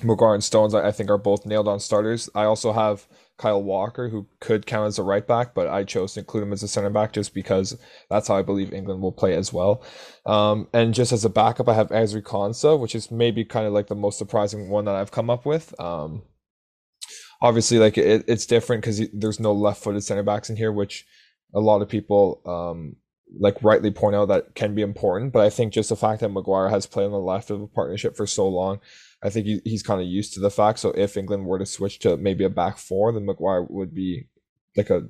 Maguire 0.00 0.34
and 0.34 0.44
Stones 0.44 0.74
I, 0.74 0.86
I 0.86 0.92
think 0.92 1.10
are 1.10 1.18
both 1.18 1.44
nailed 1.44 1.66
on 1.66 1.80
starters. 1.80 2.30
I 2.32 2.44
also 2.44 2.72
have 2.72 3.06
Kyle 3.36 3.62
Walker, 3.62 4.08
who 4.08 4.26
could 4.40 4.66
count 4.66 4.86
as 4.86 4.98
a 4.98 5.02
right 5.02 5.26
back, 5.26 5.54
but 5.54 5.66
I 5.66 5.82
chose 5.84 6.14
to 6.14 6.20
include 6.20 6.44
him 6.44 6.52
as 6.52 6.62
a 6.62 6.68
center 6.68 6.90
back 6.90 7.12
just 7.12 7.34
because 7.34 7.76
that's 8.08 8.28
how 8.28 8.36
I 8.36 8.42
believe 8.42 8.72
England 8.72 9.02
will 9.02 9.12
play 9.12 9.34
as 9.34 9.52
well. 9.52 9.82
Um, 10.24 10.68
and 10.72 10.94
just 10.94 11.12
as 11.12 11.24
a 11.24 11.30
backup, 11.30 11.68
I 11.68 11.74
have 11.74 11.88
Ezri 11.88 12.22
Konsa, 12.22 12.78
which 12.78 12.94
is 12.94 13.10
maybe 13.10 13.44
kind 13.44 13.66
of 13.66 13.72
like 13.72 13.88
the 13.88 13.96
most 13.96 14.18
surprising 14.18 14.68
one 14.68 14.84
that 14.84 14.94
I've 14.94 15.10
come 15.10 15.30
up 15.30 15.44
with. 15.44 15.78
Um, 15.80 16.22
obviously, 17.42 17.78
like 17.78 17.98
it, 17.98 18.24
it's 18.28 18.46
different 18.46 18.82
because 18.82 19.02
there's 19.12 19.40
no 19.40 19.52
left-footed 19.52 20.04
center 20.04 20.22
backs 20.22 20.48
in 20.48 20.56
here, 20.56 20.72
which 20.72 21.04
a 21.54 21.60
lot 21.60 21.82
of 21.82 21.88
people 21.88 22.40
um, 22.46 22.96
like 23.38 23.62
rightly 23.62 23.90
point 23.90 24.14
out 24.14 24.28
that 24.28 24.54
can 24.54 24.74
be 24.76 24.82
important. 24.82 25.32
But 25.32 25.44
I 25.44 25.50
think 25.50 25.72
just 25.72 25.88
the 25.88 25.96
fact 25.96 26.20
that 26.20 26.28
Maguire 26.28 26.68
has 26.68 26.86
played 26.86 27.06
on 27.06 27.12
the 27.12 27.18
left 27.18 27.50
of 27.50 27.60
a 27.60 27.66
partnership 27.66 28.16
for 28.16 28.26
so 28.26 28.48
long, 28.48 28.80
I 29.24 29.30
think 29.30 29.46
he, 29.46 29.60
he's 29.64 29.82
kind 29.82 30.00
of 30.00 30.06
used 30.06 30.34
to 30.34 30.40
the 30.40 30.50
fact. 30.50 30.78
So 30.78 30.90
if 30.90 31.16
England 31.16 31.46
were 31.46 31.58
to 31.58 31.66
switch 31.66 31.98
to 32.00 32.16
maybe 32.16 32.44
a 32.44 32.50
back 32.50 32.76
four, 32.76 33.10
then 33.12 33.24
Maguire 33.24 33.62
would 33.62 33.94
be 33.94 34.28
like 34.76 34.90
a 34.90 35.08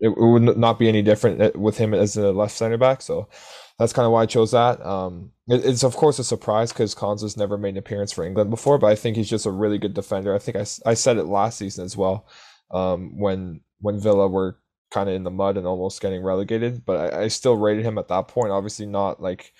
it, 0.00 0.12
would 0.16 0.58
not 0.58 0.78
be 0.78 0.88
any 0.88 1.02
different 1.02 1.40
uh, 1.40 1.50
with 1.54 1.78
him 1.78 1.94
as 1.94 2.16
a 2.16 2.32
left 2.32 2.54
center 2.54 2.76
back. 2.76 3.00
So 3.00 3.28
that's 3.78 3.92
kind 3.92 4.04
of 4.06 4.12
why 4.12 4.22
I 4.22 4.26
chose 4.26 4.50
that. 4.50 4.84
Um, 4.84 5.30
it, 5.48 5.64
it's 5.64 5.82
of 5.82 5.96
course 5.96 6.18
a 6.18 6.24
surprise 6.24 6.72
because 6.72 6.94
Konsa's 6.94 7.36
never 7.36 7.56
made 7.56 7.70
an 7.70 7.78
appearance 7.78 8.12
for 8.12 8.24
England 8.24 8.50
before, 8.50 8.76
but 8.78 8.88
I 8.88 8.94
think 8.94 9.16
he's 9.16 9.30
just 9.30 9.46
a 9.46 9.50
really 9.50 9.78
good 9.78 9.94
defender. 9.94 10.34
I 10.34 10.38
think 10.38 10.56
I, 10.56 10.66
I 10.84 10.94
said 10.94 11.16
it 11.16 11.24
last 11.24 11.58
season 11.58 11.84
as 11.84 11.96
well 11.96 12.28
um, 12.70 13.18
when 13.18 13.60
when 13.80 13.98
Villa 13.98 14.28
were 14.28 14.58
kind 14.90 15.08
of 15.08 15.14
in 15.14 15.24
the 15.24 15.30
mud 15.30 15.56
and 15.56 15.66
almost 15.66 16.00
getting 16.00 16.22
relegated. 16.22 16.84
But 16.84 17.14
I, 17.14 17.22
I 17.22 17.28
still 17.28 17.56
rated 17.56 17.84
him 17.84 17.98
at 17.98 18.08
that 18.08 18.28
point. 18.28 18.52
Obviously, 18.52 18.86
not 18.86 19.22
like 19.22 19.52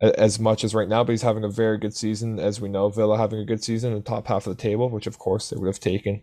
as 0.00 0.38
much 0.38 0.64
as 0.64 0.74
right 0.74 0.88
now, 0.88 1.04
but 1.04 1.12
he's 1.12 1.22
having 1.22 1.44
a 1.44 1.48
very 1.48 1.78
good 1.78 1.94
season. 1.94 2.38
As 2.38 2.60
we 2.60 2.68
know, 2.68 2.88
Villa 2.88 3.18
having 3.18 3.38
a 3.38 3.44
good 3.44 3.62
season 3.62 3.92
in 3.92 3.98
the 3.98 4.04
top 4.04 4.26
half 4.26 4.46
of 4.46 4.56
the 4.56 4.62
table, 4.62 4.88
which 4.88 5.06
of 5.06 5.18
course 5.18 5.50
they 5.50 5.56
would 5.56 5.66
have 5.66 5.80
taken 5.80 6.22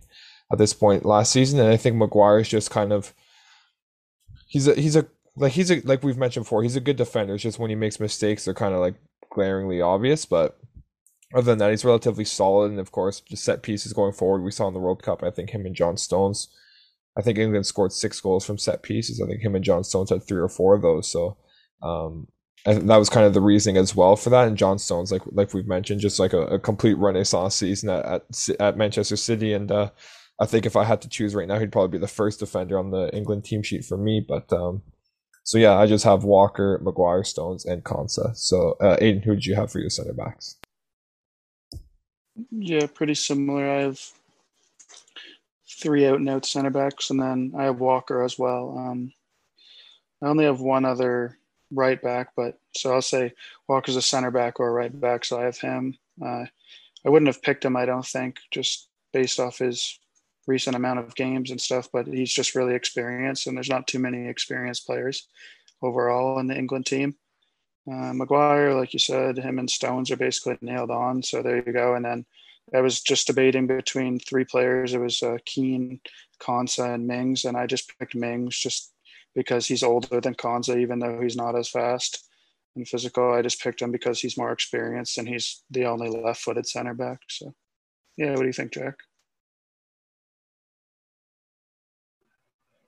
at 0.51 0.57
this 0.57 0.73
point 0.73 1.05
last 1.05 1.31
season. 1.31 1.59
And 1.59 1.69
I 1.69 1.77
think 1.77 1.95
Maguire's 1.95 2.49
just 2.49 2.71
kind 2.71 2.91
of 2.91 3.13
he's 4.47 4.67
a 4.67 4.75
he's 4.75 4.95
a 4.95 5.05
like 5.35 5.53
he's 5.53 5.71
a 5.71 5.81
like 5.81 6.03
we've 6.03 6.17
mentioned 6.17 6.45
before, 6.45 6.63
he's 6.63 6.75
a 6.75 6.81
good 6.81 6.97
defender. 6.97 7.35
It's 7.35 7.43
just 7.43 7.59
when 7.59 7.69
he 7.69 7.75
makes 7.75 7.99
mistakes, 7.99 8.45
they're 8.45 8.53
kind 8.53 8.73
of 8.73 8.79
like 8.79 8.95
glaringly 9.29 9.81
obvious. 9.81 10.25
But 10.25 10.59
other 11.33 11.43
than 11.43 11.59
that, 11.59 11.71
he's 11.71 11.85
relatively 11.85 12.25
solid. 12.25 12.71
And 12.71 12.79
of 12.79 12.91
course, 12.91 13.19
just 13.19 13.43
set 13.43 13.61
pieces 13.61 13.93
going 13.93 14.13
forward. 14.13 14.43
We 14.43 14.51
saw 14.51 14.67
in 14.67 14.73
the 14.73 14.79
World 14.79 15.03
Cup, 15.03 15.23
I 15.23 15.29
think 15.29 15.51
him 15.51 15.65
and 15.65 15.75
John 15.75 15.97
Stones 15.97 16.47
I 17.17 17.21
think 17.21 17.39
England 17.39 17.65
scored 17.65 17.91
six 17.91 18.21
goals 18.21 18.45
from 18.45 18.59
set 18.59 18.83
pieces. 18.83 19.19
I 19.19 19.25
think 19.25 19.41
him 19.41 19.55
and 19.55 19.65
John 19.65 19.83
Stones 19.83 20.11
had 20.11 20.23
three 20.23 20.39
or 20.39 20.47
four 20.47 20.75
of 20.75 20.83
those. 20.83 21.11
So 21.11 21.37
um, 21.81 22.27
that 22.67 22.97
was 22.97 23.09
kind 23.09 23.25
of 23.25 23.33
the 23.33 23.41
reasoning 23.41 23.77
as 23.77 23.95
well 23.95 24.15
for 24.17 24.29
that. 24.29 24.47
And 24.47 24.57
John 24.57 24.77
Stones, 24.77 25.11
like 25.11 25.21
like 25.31 25.53
we've 25.53 25.67
mentioned, 25.67 26.01
just 26.01 26.19
like 26.19 26.33
a, 26.33 26.41
a 26.41 26.59
complete 26.59 26.97
renaissance 26.97 27.55
season 27.55 27.89
at, 27.89 28.05
at, 28.05 28.49
at 28.59 28.77
Manchester 28.77 29.15
City. 29.15 29.53
And 29.53 29.71
uh, 29.71 29.89
I 30.39 30.45
think 30.45 30.65
if 30.65 30.75
I 30.75 30.83
had 30.83 31.01
to 31.01 31.09
choose 31.09 31.33
right 31.33 31.47
now, 31.47 31.59
he'd 31.59 31.71
probably 31.71 31.97
be 31.97 32.01
the 32.01 32.07
first 32.07 32.39
defender 32.39 32.77
on 32.77 32.91
the 32.91 33.09
England 33.15 33.45
team 33.45 33.63
sheet 33.63 33.85
for 33.85 33.97
me. 33.97 34.19
But 34.19 34.51
um, 34.51 34.81
so 35.43 35.57
yeah, 35.57 35.77
I 35.77 35.87
just 35.87 36.03
have 36.03 36.25
Walker, 36.25 36.79
Maguire, 36.83 37.23
Stones, 37.23 37.65
and 37.65 37.83
Konsa. 37.83 38.35
So 38.35 38.75
uh, 38.81 38.97
Aidan, 38.99 39.21
who 39.21 39.35
did 39.35 39.45
you 39.45 39.55
have 39.55 39.71
for 39.71 39.79
your 39.79 39.89
center 39.89 40.13
backs? 40.13 40.57
Yeah, 42.51 42.85
pretty 42.93 43.15
similar. 43.15 43.67
I 43.67 43.81
have 43.81 43.99
three 45.79 46.05
out 46.05 46.19
and 46.19 46.29
out 46.29 46.45
center 46.45 46.69
backs, 46.69 47.09
and 47.09 47.21
then 47.21 47.53
I 47.57 47.63
have 47.63 47.79
Walker 47.79 48.23
as 48.23 48.37
well. 48.37 48.75
Um, 48.77 49.13
I 50.21 50.27
only 50.27 50.45
have 50.45 50.59
one 50.59 50.83
other 50.85 51.37
right 51.71 52.01
back, 52.01 52.29
but 52.35 52.57
so 52.75 52.93
I'll 52.93 53.01
say 53.01 53.33
Walker's 53.67 53.95
a 53.95 54.01
center 54.01 54.31
back 54.31 54.59
or 54.59 54.69
a 54.69 54.71
right 54.71 54.99
back, 54.99 55.25
so 55.25 55.39
I 55.39 55.43
have 55.43 55.57
him. 55.57 55.97
Uh, 56.23 56.45
I 57.05 57.09
wouldn't 57.09 57.27
have 57.27 57.41
picked 57.41 57.65
him, 57.65 57.75
I 57.75 57.85
don't 57.85 58.05
think, 58.05 58.37
just 58.51 58.89
based 59.13 59.39
off 59.39 59.59
his 59.59 59.99
recent 60.47 60.75
amount 60.75 60.99
of 60.99 61.15
games 61.15 61.51
and 61.51 61.59
stuff, 61.59 61.89
but 61.91 62.07
he's 62.07 62.33
just 62.33 62.55
really 62.55 62.73
experienced, 62.73 63.47
and 63.47 63.55
there's 63.55 63.69
not 63.69 63.87
too 63.87 63.99
many 63.99 64.27
experienced 64.27 64.85
players 64.85 65.27
overall 65.81 66.39
in 66.39 66.47
the 66.47 66.57
England 66.57 66.85
team. 66.85 67.15
Uh, 67.89 68.13
Maguire, 68.13 68.73
like 68.73 68.93
you 68.93 68.99
said, 68.99 69.37
him 69.37 69.59
and 69.59 69.69
Stones 69.69 70.11
are 70.11 70.17
basically 70.17 70.57
nailed 70.61 70.91
on. 70.91 71.23
So 71.23 71.41
there 71.41 71.63
you 71.65 71.71
go. 71.71 71.95
And 71.95 72.03
then 72.03 72.25
I 72.73 72.81
was 72.81 73.01
just 73.01 73.27
debating 73.27 73.65
between 73.65 74.19
three 74.19 74.43
players. 74.43 74.93
It 74.93 74.99
was 74.99 75.23
uh, 75.23 75.37
Keane, 75.45 76.01
Konsa, 76.41 76.93
and 76.93 77.07
Mings, 77.07 77.45
and 77.45 77.55
I 77.55 77.65
just 77.65 77.97
picked 77.97 78.15
Mings 78.15 78.57
just 78.57 78.91
because 79.37 79.67
he's 79.67 79.83
older 79.83 80.19
than 80.19 80.33
Konsa, 80.33 80.81
even 80.81 80.97
though 80.97 81.21
he's 81.21 81.35
not 81.35 81.55
as 81.55 81.69
fast 81.69 82.27
and 82.75 82.87
physical. 82.87 83.33
I 83.33 83.43
just 83.43 83.61
picked 83.61 83.83
him 83.83 83.91
because 83.91 84.19
he's 84.19 84.35
more 84.35 84.51
experienced 84.51 85.19
and 85.19 85.27
he's 85.27 85.63
the 85.69 85.85
only 85.85 86.09
left-footed 86.09 86.67
center 86.67 86.95
back. 86.95 87.19
So, 87.29 87.53
yeah, 88.17 88.31
what 88.31 88.39
do 88.39 88.47
you 88.47 88.53
think, 88.53 88.73
Jack? 88.73 88.95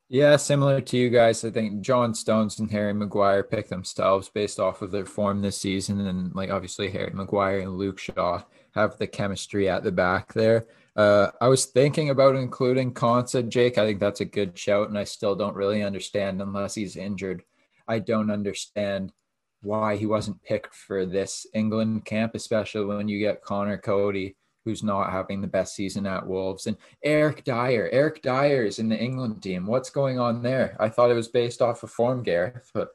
Yeah, 0.09 0.37
similar 0.37 0.81
to 0.81 0.97
you 0.97 1.11
guys. 1.11 1.45
I 1.45 1.51
think 1.51 1.81
John 1.81 2.15
Stones 2.15 2.57
and 2.57 2.71
Harry 2.71 2.95
Maguire 2.95 3.43
picked 3.43 3.69
themselves 3.69 4.27
based 4.27 4.59
off 4.59 4.81
of 4.81 4.89
their 4.89 5.05
form 5.05 5.43
this 5.43 5.57
season, 5.61 5.99
and 6.07 6.33
like 6.33 6.49
obviously 6.49 6.89
Harry 6.89 7.11
Maguire 7.13 7.59
and 7.59 7.77
Luke 7.77 7.99
Shaw 7.99 8.41
have 8.75 8.97
the 8.97 9.07
chemistry 9.07 9.69
at 9.69 9.83
the 9.83 9.91
back 9.91 10.33
there. 10.33 10.67
Uh, 10.95 11.31
I 11.39 11.47
was 11.47 11.65
thinking 11.65 12.09
about 12.09 12.35
including 12.35 12.93
Konsa, 12.93 13.47
Jake. 13.47 13.77
I 13.77 13.85
think 13.85 13.99
that's 13.99 14.21
a 14.21 14.25
good 14.25 14.57
shout, 14.57 14.89
and 14.89 14.97
I 14.97 15.05
still 15.05 15.35
don't 15.35 15.55
really 15.55 15.81
understand 15.83 16.41
unless 16.41 16.75
he's 16.75 16.97
injured. 16.97 17.43
I 17.87 17.99
don't 17.99 18.31
understand 18.31 19.13
why 19.61 19.95
he 19.95 20.05
wasn't 20.05 20.43
picked 20.43 20.75
for 20.75 21.05
this 21.05 21.45
England 21.53 22.05
camp, 22.05 22.35
especially 22.35 22.85
when 22.85 23.07
you 23.07 23.19
get 23.19 23.41
Conor 23.41 23.77
Coady, 23.77 24.35
who's 24.65 24.83
not 24.83 25.11
having 25.11 25.41
the 25.41 25.47
best 25.47 25.75
season 25.75 26.05
at 26.05 26.25
Wolves, 26.25 26.67
and 26.67 26.77
Eric 27.03 27.43
Dier. 27.43 27.89
Eric 27.91 28.21
Dier 28.21 28.65
is 28.65 28.79
in 28.79 28.89
the 28.89 28.97
England 28.97 29.41
team. 29.41 29.65
What's 29.65 29.89
going 29.89 30.19
on 30.19 30.41
there? 30.41 30.75
I 30.79 30.89
thought 30.89 31.11
it 31.11 31.15
was 31.15 31.27
based 31.27 31.61
off 31.61 31.83
of 31.83 31.91
form, 31.91 32.23
Gareth. 32.23 32.69
But 32.73 32.89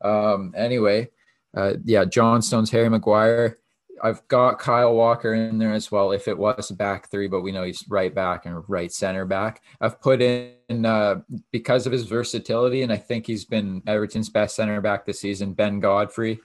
um, 0.00 0.54
anyway, 0.56 1.10
uh, 1.56 1.74
yeah, 1.84 2.04
John 2.04 2.42
Stones, 2.42 2.70
Harry 2.70 2.88
Maguire. 2.88 3.58
I've 4.02 4.26
got 4.28 4.58
Kyle 4.58 4.94
Walker 4.94 5.34
in 5.34 5.58
there 5.58 5.72
as 5.72 5.90
well 5.90 6.12
if 6.12 6.28
it 6.28 6.36
was 6.36 6.70
back 6.70 7.10
three, 7.10 7.28
but 7.28 7.42
we 7.42 7.52
know 7.52 7.64
he's 7.64 7.84
right 7.88 8.14
back 8.14 8.46
and 8.46 8.62
right 8.68 8.92
center 8.92 9.24
back. 9.24 9.62
I've 9.80 10.00
put 10.00 10.22
in 10.22 10.84
uh, 10.84 11.20
because 11.50 11.86
of 11.86 11.92
his 11.92 12.06
versatility, 12.06 12.82
and 12.82 12.92
I 12.92 12.96
think 12.96 13.26
he's 13.26 13.44
been 13.44 13.82
Everton's 13.86 14.28
best 14.28 14.56
center 14.56 14.80
back 14.80 15.04
this 15.04 15.20
season, 15.20 15.52
Ben 15.52 15.80
Godfrey, 15.80 16.38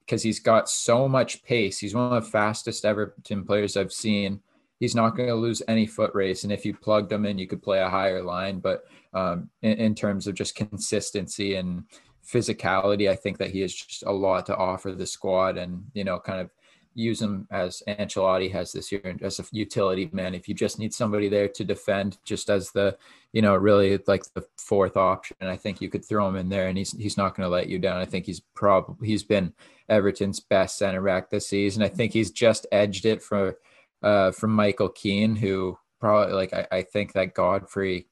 because 0.00 0.22
he's 0.22 0.40
got 0.40 0.68
so 0.68 1.08
much 1.08 1.42
pace. 1.44 1.78
He's 1.78 1.94
one 1.94 2.12
of 2.12 2.24
the 2.24 2.30
fastest 2.30 2.84
Everton 2.84 3.44
players 3.44 3.76
I've 3.76 3.92
seen. 3.92 4.40
He's 4.78 4.94
not 4.94 5.16
going 5.16 5.28
to 5.28 5.34
lose 5.34 5.62
any 5.68 5.86
foot 5.86 6.14
race, 6.14 6.44
and 6.44 6.52
if 6.52 6.64
you 6.64 6.74
plugged 6.74 7.12
him 7.12 7.26
in, 7.26 7.38
you 7.38 7.46
could 7.46 7.62
play 7.62 7.80
a 7.80 7.88
higher 7.88 8.22
line. 8.22 8.60
But 8.60 8.84
um, 9.12 9.50
in, 9.62 9.72
in 9.72 9.94
terms 9.94 10.26
of 10.26 10.34
just 10.34 10.54
consistency 10.54 11.56
and 11.56 11.84
physicality, 12.26 13.10
I 13.10 13.16
think 13.16 13.38
that 13.38 13.50
he 13.50 13.60
has 13.60 13.74
just 13.74 14.04
a 14.04 14.12
lot 14.12 14.46
to 14.46 14.56
offer 14.56 14.92
the 14.92 15.06
squad, 15.06 15.58
and 15.58 15.84
you 15.92 16.04
know, 16.04 16.18
kind 16.18 16.40
of 16.40 16.50
use 16.94 17.22
him 17.22 17.46
as 17.50 17.82
Ancelotti 17.86 18.50
has 18.52 18.72
this 18.72 18.90
year 18.90 19.16
as 19.22 19.38
a 19.38 19.44
utility 19.52 20.10
man. 20.12 20.34
If 20.34 20.48
you 20.48 20.54
just 20.54 20.78
need 20.78 20.92
somebody 20.92 21.28
there 21.28 21.48
to 21.48 21.64
defend, 21.64 22.18
just 22.24 22.50
as 22.50 22.70
the, 22.72 22.96
you 23.32 23.42
know, 23.42 23.54
really 23.56 23.98
like 24.06 24.24
the 24.34 24.44
fourth 24.56 24.96
option, 24.96 25.36
I 25.40 25.56
think 25.56 25.80
you 25.80 25.88
could 25.88 26.04
throw 26.04 26.28
him 26.28 26.36
in 26.36 26.48
there, 26.48 26.68
and 26.68 26.76
he's 26.76 26.92
he's 26.92 27.16
not 27.16 27.36
going 27.36 27.46
to 27.46 27.52
let 27.52 27.68
you 27.68 27.78
down. 27.78 27.98
I 27.98 28.04
think 28.04 28.26
he's 28.26 28.40
probably 28.54 29.06
he's 29.06 29.22
been 29.22 29.52
Everton's 29.88 30.40
best 30.40 30.78
center 30.78 31.02
back 31.02 31.30
this 31.30 31.48
season. 31.48 31.82
I 31.82 31.88
think 31.88 32.12
he's 32.12 32.30
just 32.30 32.66
edged 32.72 33.06
it 33.06 33.22
for 33.22 33.58
uh, 34.02 34.32
from 34.32 34.50
Michael 34.52 34.88
Keane, 34.88 35.36
who 35.36 35.78
probably 36.00 36.34
like 36.34 36.52
I, 36.52 36.66
I 36.72 36.82
think 36.82 37.12
that 37.12 37.34
Godfrey 37.34 38.06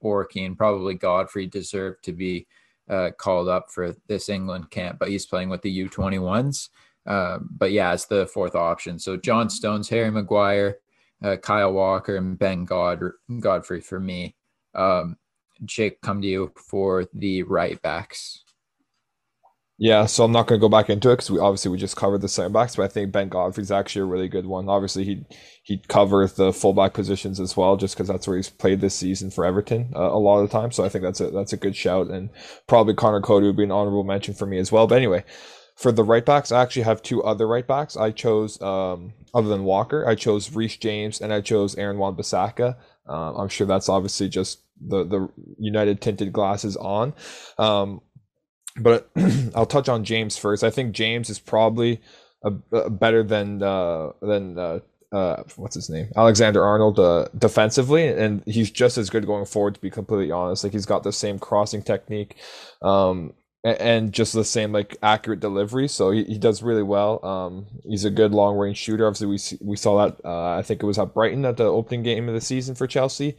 or 0.00 0.24
Keane 0.24 0.56
probably 0.56 0.94
Godfrey 0.94 1.46
deserved 1.46 2.04
to 2.04 2.12
be 2.12 2.46
uh, 2.88 3.10
called 3.16 3.48
up 3.48 3.70
for 3.70 3.94
this 4.08 4.28
England 4.28 4.70
camp, 4.70 4.98
but 4.98 5.08
he's 5.08 5.26
playing 5.26 5.48
with 5.48 5.62
the 5.62 5.88
U21s. 5.88 6.68
Uh, 7.06 7.38
but 7.50 7.72
yeah, 7.72 7.92
it's 7.92 8.06
the 8.06 8.26
fourth 8.26 8.54
option. 8.54 8.98
So 8.98 9.16
John 9.16 9.50
Stones, 9.50 9.88
Harry 9.88 10.10
Maguire, 10.10 10.78
uh, 11.22 11.36
Kyle 11.36 11.72
Walker, 11.72 12.16
and 12.16 12.38
Ben 12.38 12.64
God- 12.64 13.12
Godfrey 13.40 13.80
for 13.80 14.00
me. 14.00 14.36
Um, 14.74 15.16
Jake, 15.64 16.00
come 16.00 16.20
to 16.22 16.28
you 16.28 16.52
for 16.56 17.06
the 17.14 17.42
right 17.44 17.80
backs. 17.82 18.44
Yeah, 19.76 20.06
so 20.06 20.24
I'm 20.24 20.30
not 20.30 20.46
going 20.46 20.60
to 20.60 20.64
go 20.64 20.68
back 20.68 20.88
into 20.88 21.10
it 21.10 21.14
because 21.14 21.32
we 21.32 21.40
obviously 21.40 21.72
we 21.72 21.78
just 21.78 21.96
covered 21.96 22.20
the 22.20 22.28
center 22.28 22.48
backs, 22.48 22.76
but 22.76 22.84
I 22.84 22.88
think 22.88 23.10
Ben 23.10 23.28
Godfrey's 23.28 23.72
actually 23.72 24.02
a 24.02 24.06
really 24.06 24.28
good 24.28 24.46
one. 24.46 24.68
Obviously, 24.68 25.02
he 25.04 25.24
he 25.64 25.78
covers 25.88 26.34
the 26.34 26.52
fullback 26.52 26.94
positions 26.94 27.40
as 27.40 27.56
well, 27.56 27.76
just 27.76 27.96
because 27.96 28.06
that's 28.06 28.28
where 28.28 28.36
he's 28.36 28.50
played 28.50 28.80
this 28.80 28.94
season 28.94 29.32
for 29.32 29.44
Everton 29.44 29.92
uh, 29.96 30.12
a 30.12 30.18
lot 30.18 30.38
of 30.38 30.48
the 30.48 30.56
time. 30.56 30.70
So 30.70 30.84
I 30.84 30.88
think 30.88 31.02
that's 31.02 31.20
a 31.20 31.30
that's 31.30 31.52
a 31.52 31.56
good 31.56 31.74
shout, 31.74 32.06
and 32.06 32.30
probably 32.68 32.94
Conor 32.94 33.20
Coady 33.20 33.46
would 33.46 33.56
be 33.56 33.64
an 33.64 33.72
honorable 33.72 34.04
mention 34.04 34.32
for 34.32 34.46
me 34.46 34.58
as 34.58 34.70
well. 34.70 34.86
But 34.86 34.98
anyway, 34.98 35.24
for 35.74 35.90
the 35.92 36.04
right 36.04 36.24
backs, 36.24 36.52
I 36.52 36.62
actually 36.62 36.82
have 36.82 37.02
two 37.02 37.22
other 37.22 37.46
right 37.46 37.66
backs. 37.66 37.96
I 37.96 38.10
chose, 38.10 38.60
um, 38.62 39.12
other 39.34 39.48
than 39.48 39.64
Walker, 39.64 40.06
I 40.06 40.14
chose 40.14 40.54
Reece 40.54 40.76
James 40.76 41.20
and 41.20 41.32
I 41.32 41.40
chose 41.40 41.74
Aaron 41.76 41.98
Wan-Bissaka. 41.98 42.76
Uh, 43.08 43.34
I'm 43.34 43.48
sure 43.48 43.66
that's 43.66 43.88
obviously 43.88 44.28
just 44.28 44.60
the 44.80 45.04
the 45.04 45.28
United 45.58 46.00
tinted 46.00 46.32
glasses 46.32 46.76
on. 46.76 47.12
Um, 47.58 48.00
but 48.76 49.10
I'll 49.54 49.66
touch 49.66 49.88
on 49.88 50.04
James 50.04 50.36
first. 50.36 50.64
I 50.64 50.70
think 50.70 50.94
James 50.94 51.30
is 51.30 51.38
probably 51.38 52.00
a, 52.44 52.52
a 52.72 52.90
better 52.90 53.22
than 53.22 53.62
uh, 53.62 54.12
than 54.20 54.58
uh, 54.58 54.80
uh, 55.12 55.42
what's 55.56 55.74
his 55.74 55.88
name, 55.88 56.10
Alexander 56.16 56.64
Arnold, 56.64 56.98
uh, 56.98 57.28
defensively, 57.38 58.08
and 58.08 58.42
he's 58.46 58.70
just 58.70 58.98
as 58.98 59.10
good 59.10 59.26
going 59.26 59.46
forward. 59.46 59.74
To 59.74 59.80
be 59.80 59.90
completely 59.90 60.32
honest, 60.32 60.64
like 60.64 60.72
he's 60.72 60.86
got 60.86 61.02
the 61.02 61.12
same 61.12 61.38
crossing 61.38 61.82
technique, 61.82 62.36
um, 62.82 63.32
and, 63.64 64.12
just 64.12 64.34
the 64.34 64.44
same 64.44 64.72
like 64.72 64.96
accurate 65.02 65.40
delivery. 65.40 65.88
So 65.88 66.10
he, 66.10 66.24
he 66.24 66.38
does 66.38 66.62
really 66.62 66.82
well. 66.82 67.24
Um, 67.24 67.66
he's 67.84 68.04
a 68.04 68.10
good 68.10 68.32
long 68.32 68.56
range 68.56 68.76
shooter. 68.76 69.06
Obviously, 69.06 69.26
we 69.26 69.68
we 69.70 69.76
saw 69.76 70.06
that. 70.06 70.24
Uh, 70.24 70.56
I 70.58 70.62
think 70.62 70.82
it 70.82 70.86
was 70.86 70.98
at 70.98 71.14
Brighton 71.14 71.44
at 71.44 71.56
the 71.56 71.64
opening 71.64 72.02
game 72.02 72.28
of 72.28 72.34
the 72.34 72.40
season 72.40 72.74
for 72.74 72.86
Chelsea. 72.86 73.36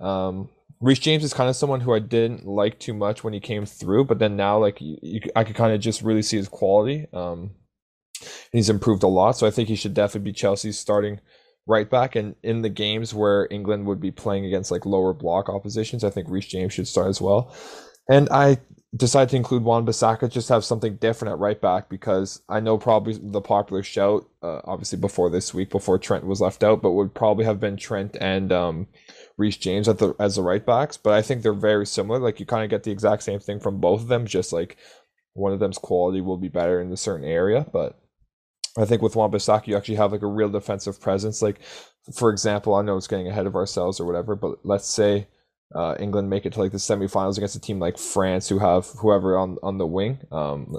Um, 0.00 0.48
Reece 0.80 0.98
James 0.98 1.24
is 1.24 1.34
kind 1.34 1.48
of 1.48 1.56
someone 1.56 1.80
who 1.80 1.94
I 1.94 1.98
didn't 1.98 2.46
like 2.46 2.78
too 2.78 2.94
much 2.94 3.24
when 3.24 3.32
he 3.32 3.40
came 3.40 3.64
through, 3.64 4.04
but 4.04 4.18
then 4.18 4.36
now 4.36 4.58
like 4.58 4.80
you, 4.80 4.98
you, 5.02 5.20
I 5.34 5.44
could 5.44 5.56
kind 5.56 5.72
of 5.72 5.80
just 5.80 6.02
really 6.02 6.22
see 6.22 6.36
his 6.36 6.48
quality. 6.48 7.06
Um, 7.12 7.52
he's 8.52 8.70
improved 8.70 9.02
a 9.02 9.08
lot, 9.08 9.32
so 9.32 9.46
I 9.46 9.50
think 9.50 9.68
he 9.68 9.76
should 9.76 9.94
definitely 9.94 10.30
be 10.30 10.34
Chelsea's 10.34 10.78
starting 10.78 11.20
right 11.66 11.88
back. 11.88 12.16
And 12.16 12.34
in 12.42 12.62
the 12.62 12.68
games 12.68 13.14
where 13.14 13.48
England 13.50 13.86
would 13.86 14.00
be 14.00 14.10
playing 14.10 14.44
against 14.44 14.70
like 14.70 14.84
lower 14.84 15.14
block 15.14 15.48
oppositions, 15.48 16.04
I 16.04 16.10
think 16.10 16.28
Reece 16.28 16.46
James 16.46 16.72
should 16.72 16.88
start 16.88 17.08
as 17.08 17.20
well. 17.20 17.54
And 18.08 18.28
I 18.30 18.58
decided 18.96 19.30
to 19.30 19.36
include 19.36 19.64
Wan 19.64 19.84
Bissaka 19.84 20.30
just 20.30 20.48
have 20.48 20.64
something 20.64 20.96
different 20.96 21.32
at 21.32 21.38
right 21.38 21.60
back 21.60 21.88
because 21.88 22.42
I 22.48 22.60
know 22.60 22.78
probably 22.78 23.18
the 23.20 23.40
popular 23.40 23.82
shout, 23.82 24.28
uh, 24.42 24.60
obviously 24.64 24.98
before 24.98 25.30
this 25.30 25.52
week, 25.52 25.70
before 25.70 25.98
Trent 25.98 26.26
was 26.26 26.40
left 26.40 26.62
out, 26.62 26.80
but 26.80 26.92
would 26.92 27.14
probably 27.14 27.44
have 27.44 27.58
been 27.58 27.76
Trent 27.76 28.16
and 28.20 28.52
um, 28.52 28.86
James 29.40 29.88
at 29.88 29.98
the 29.98 30.14
as 30.20 30.36
the 30.36 30.42
right 30.42 30.64
backs. 30.64 30.96
But 30.96 31.14
I 31.14 31.22
think 31.22 31.42
they're 31.42 31.52
very 31.52 31.86
similar. 31.86 32.20
Like 32.20 32.38
you 32.38 32.46
kind 32.46 32.62
of 32.62 32.70
get 32.70 32.84
the 32.84 32.92
exact 32.92 33.24
same 33.24 33.40
thing 33.40 33.58
from 33.58 33.80
both 33.80 34.02
of 34.02 34.08
them, 34.08 34.26
just 34.26 34.52
like 34.52 34.76
one 35.32 35.52
of 35.52 35.58
them's 35.58 35.78
quality 35.78 36.20
will 36.20 36.38
be 36.38 36.48
better 36.48 36.80
in 36.80 36.92
a 36.92 36.96
certain 36.96 37.26
area. 37.26 37.66
But 37.72 37.98
I 38.78 38.84
think 38.84 39.02
with 39.02 39.16
Wan-Bissaka, 39.16 39.66
you 39.66 39.76
actually 39.76 39.96
have 39.96 40.12
like 40.12 40.22
a 40.22 40.26
real 40.26 40.48
defensive 40.48 41.00
presence. 41.00 41.42
Like, 41.42 41.60
for 42.16 42.30
example, 42.30 42.74
I 42.74 42.82
know 42.82 42.96
it's 42.96 43.08
getting 43.08 43.28
ahead 43.28 43.46
of 43.46 43.56
ourselves 43.56 43.98
or 43.98 44.04
whatever, 44.04 44.36
but 44.36 44.58
let's 44.64 44.88
say 44.88 45.26
uh, 45.74 45.96
England 45.98 46.30
make 46.30 46.46
it 46.46 46.52
to 46.52 46.60
like 46.60 46.72
the 46.72 46.78
semifinals 46.78 47.36
against 47.36 47.56
a 47.56 47.60
team 47.60 47.78
like 47.78 47.98
France 47.98 48.48
who 48.48 48.58
have 48.58 48.86
whoever 48.98 49.36
on 49.36 49.56
on 49.62 49.78
the 49.78 49.86
wing. 49.86 50.20
Um, 50.30 50.76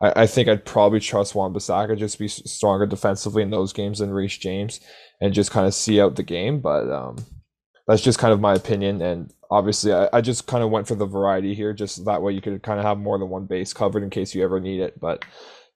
I, 0.00 0.22
I 0.22 0.26
think 0.26 0.48
I'd 0.48 0.64
probably 0.64 1.00
trust 1.00 1.34
Wan-Bissaka 1.34 1.98
just 1.98 2.18
be 2.18 2.28
stronger 2.28 2.86
defensively 2.86 3.42
in 3.42 3.50
those 3.50 3.72
games 3.72 3.98
than 3.98 4.10
Reece 4.12 4.38
James 4.38 4.80
and 5.20 5.32
just 5.32 5.50
kind 5.50 5.66
of 5.66 5.74
see 5.74 6.00
out 6.00 6.16
the 6.16 6.22
game. 6.22 6.60
But 6.60 6.90
um, 6.90 7.16
that's 7.86 8.02
just 8.02 8.18
kind 8.18 8.32
of 8.32 8.40
my 8.40 8.54
opinion. 8.54 9.00
And 9.00 9.32
obviously, 9.50 9.92
I, 9.92 10.08
I 10.12 10.20
just 10.20 10.46
kind 10.46 10.62
of 10.62 10.70
went 10.70 10.88
for 10.88 10.94
the 10.94 11.06
variety 11.06 11.54
here, 11.54 11.72
just 11.72 12.04
that 12.04 12.22
way 12.22 12.32
you 12.32 12.40
could 12.40 12.62
kind 12.62 12.78
of 12.78 12.84
have 12.84 12.98
more 12.98 13.18
than 13.18 13.30
one 13.30 13.46
base 13.46 13.72
covered 13.72 14.02
in 14.02 14.10
case 14.10 14.34
you 14.34 14.44
ever 14.44 14.60
need 14.60 14.80
it. 14.80 15.00
But 15.00 15.24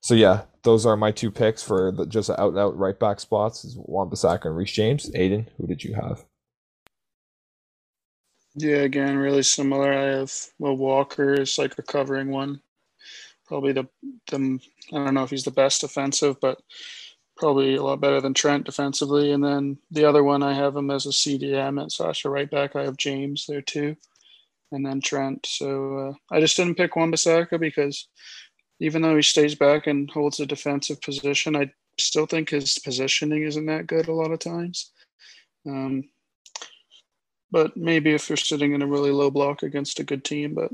so 0.01 0.15
yeah, 0.15 0.43
those 0.63 0.85
are 0.85 0.97
my 0.97 1.11
two 1.11 1.31
picks 1.31 1.63
for 1.63 1.91
the 1.91 2.07
just 2.07 2.31
out 2.31 2.51
and 2.51 2.59
out 2.59 2.77
right 2.77 2.99
back 2.99 3.21
spots 3.21 3.65
is 3.65 3.77
Wan 3.79 4.11
Bissaka 4.11 4.47
and 4.47 4.57
Reece 4.57 4.73
James. 4.73 5.11
Aidan, 5.15 5.49
who 5.57 5.67
did 5.67 5.83
you 5.83 5.95
have? 5.95 6.25
Yeah, 8.61 8.79
again, 8.79 9.17
really 9.17 9.45
similar. 9.45 9.93
I 9.93 10.19
have 10.19 10.33
well 10.59 10.77
Walker 10.77 11.35
is 11.35 11.59
like 11.59 11.79
a 11.79 11.83
covering 11.83 12.31
one. 12.31 12.61
Probably 13.47 13.73
the 13.73 13.89
the 14.31 14.59
I 14.93 14.97
don't 14.97 15.15
know 15.15 15.23
if 15.23 15.31
he's 15.31 15.45
the 15.45 15.53
best 15.53 15.83
defensive, 15.83 16.41
but 16.41 16.61
probably 17.37 17.77
a 17.77 17.83
lot 17.83 18.01
better 18.01 18.21
than 18.21 18.35
Trent 18.35 18.65
defensively. 18.67 19.31
And 19.31 19.45
then 19.45 19.79
the 19.93 20.05
other 20.05 20.25
one 20.25 20.43
I 20.43 20.55
have 20.55 20.75
him 20.77 20.91
as 20.91 21.07
a 21.07 21.11
CDM 21.11 21.81
at 21.81 21.93
Sasha 21.93 22.31
right 22.31 22.51
back. 22.51 22.75
I 22.75 22.83
have 22.83 22.97
James 22.97 23.47
there 23.47 23.63
too, 23.63 23.97
and 24.73 24.85
then 24.85 25.01
Trent. 25.01 25.47
So 25.47 25.99
uh, 25.99 26.35
I 26.35 26.41
just 26.41 26.57
didn't 26.57 26.77
pick 26.77 26.97
Wan 26.97 27.13
Bissaka 27.13 27.61
because 27.61 28.09
even 28.81 29.03
though 29.03 29.15
he 29.15 29.23
stays 29.23 29.55
back 29.55 29.87
and 29.87 30.11
holds 30.11 30.41
a 30.41 30.47
defensive 30.47 31.01
position, 31.01 31.55
I 31.55 31.71
still 32.01 32.27
think 32.27 32.51
his 32.51 32.77
positioning 32.81 33.45
isn't 33.45 33.67
that 33.67 33.87
good 33.87 34.09
a 34.09 34.13
lot 34.15 34.33
of 34.33 34.41
times. 34.41 34.91
Um, 35.67 36.05
but 37.51 37.77
maybe 37.77 38.15
if 38.15 38.29
you're 38.29 38.37
sitting 38.37 38.73
in 38.73 38.83
a 38.83 38.87
really 38.87 39.11
low 39.11 39.31
block 39.31 39.63
against 39.63 40.01
a 40.01 40.05
good 40.05 40.25
team, 40.25 40.55
but 40.55 40.71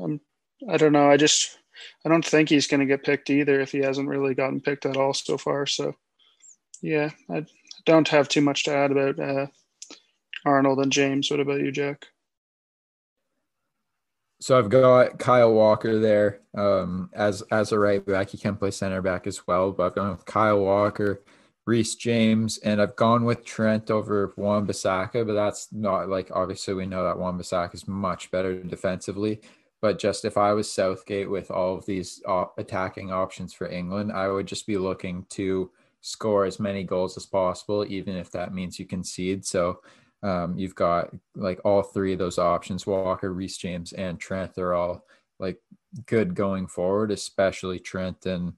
um, 0.00 0.20
I 0.68 0.76
don't 0.76 0.92
know. 0.92 1.10
I 1.10 1.16
just 1.16 1.58
I 2.04 2.08
don't 2.08 2.24
think 2.24 2.48
he's 2.48 2.66
going 2.66 2.80
to 2.80 2.86
get 2.86 3.04
picked 3.04 3.30
either 3.30 3.60
if 3.60 3.72
he 3.72 3.78
hasn't 3.78 4.08
really 4.08 4.34
gotten 4.34 4.60
picked 4.60 4.86
at 4.86 4.96
all 4.96 5.14
so 5.14 5.36
far. 5.38 5.66
So 5.66 5.94
yeah, 6.80 7.10
I 7.30 7.46
don't 7.86 8.08
have 8.08 8.28
too 8.28 8.40
much 8.40 8.64
to 8.64 8.74
add 8.74 8.92
about 8.92 9.18
uh, 9.18 9.46
Arnold 10.44 10.80
and 10.80 10.92
James. 10.92 11.30
What 11.30 11.40
about 11.40 11.60
you, 11.60 11.72
Jack? 11.72 12.06
So 14.40 14.58
I've 14.58 14.70
got 14.70 15.20
Kyle 15.20 15.52
Walker 15.52 16.00
there 16.00 16.40
um, 16.56 17.10
as 17.12 17.42
as 17.52 17.70
a 17.70 17.78
right 17.78 18.04
back. 18.04 18.30
He 18.30 18.38
can 18.38 18.56
play 18.56 18.72
center 18.72 19.00
back 19.00 19.26
as 19.26 19.46
well, 19.46 19.70
but 19.70 19.86
I've 19.86 19.94
gone 19.94 20.10
with 20.10 20.24
Kyle 20.24 20.60
Walker, 20.60 21.22
Reece 21.66 21.94
James, 21.94 22.58
and 22.58 22.82
I've 22.82 22.96
gone 22.96 23.24
with 23.24 23.44
Trent 23.44 23.90
over 23.90 24.32
Wan 24.36 24.66
Bissaka. 24.66 25.26
But 25.26 25.34
that's 25.34 25.68
not 25.72 26.08
like 26.08 26.30
obviously 26.34 26.74
we 26.74 26.86
know 26.86 27.04
that 27.04 27.18
Wan 27.18 27.38
Bissaka 27.38 27.74
is 27.74 27.86
much 27.86 28.30
better 28.30 28.62
defensively. 28.62 29.40
But 29.80 29.98
just 29.98 30.24
if 30.24 30.36
I 30.36 30.52
was 30.52 30.70
Southgate 30.70 31.28
with 31.28 31.50
all 31.50 31.76
of 31.76 31.86
these 31.86 32.22
attacking 32.56 33.12
options 33.12 33.52
for 33.52 33.68
England, 33.68 34.12
I 34.12 34.28
would 34.28 34.46
just 34.46 34.66
be 34.66 34.78
looking 34.78 35.26
to 35.30 35.70
score 36.00 36.44
as 36.44 36.60
many 36.60 36.84
goals 36.84 37.16
as 37.16 37.26
possible, 37.26 37.84
even 37.88 38.16
if 38.16 38.30
that 38.30 38.54
means 38.54 38.78
you 38.78 38.86
concede. 38.86 39.44
So 39.44 39.80
um, 40.22 40.56
you've 40.56 40.74
got 40.76 41.10
like 41.34 41.60
all 41.64 41.82
three 41.82 42.12
of 42.12 42.20
those 42.20 42.38
options 42.38 42.86
Walker, 42.86 43.32
Reece 43.32 43.56
James, 43.56 43.92
and 43.92 44.20
Trent. 44.20 44.54
They're 44.54 44.74
all 44.74 45.04
like 45.40 45.60
good 46.06 46.34
going 46.34 46.68
forward, 46.68 47.10
especially 47.10 47.80
Trent 47.80 48.26
and 48.26 48.52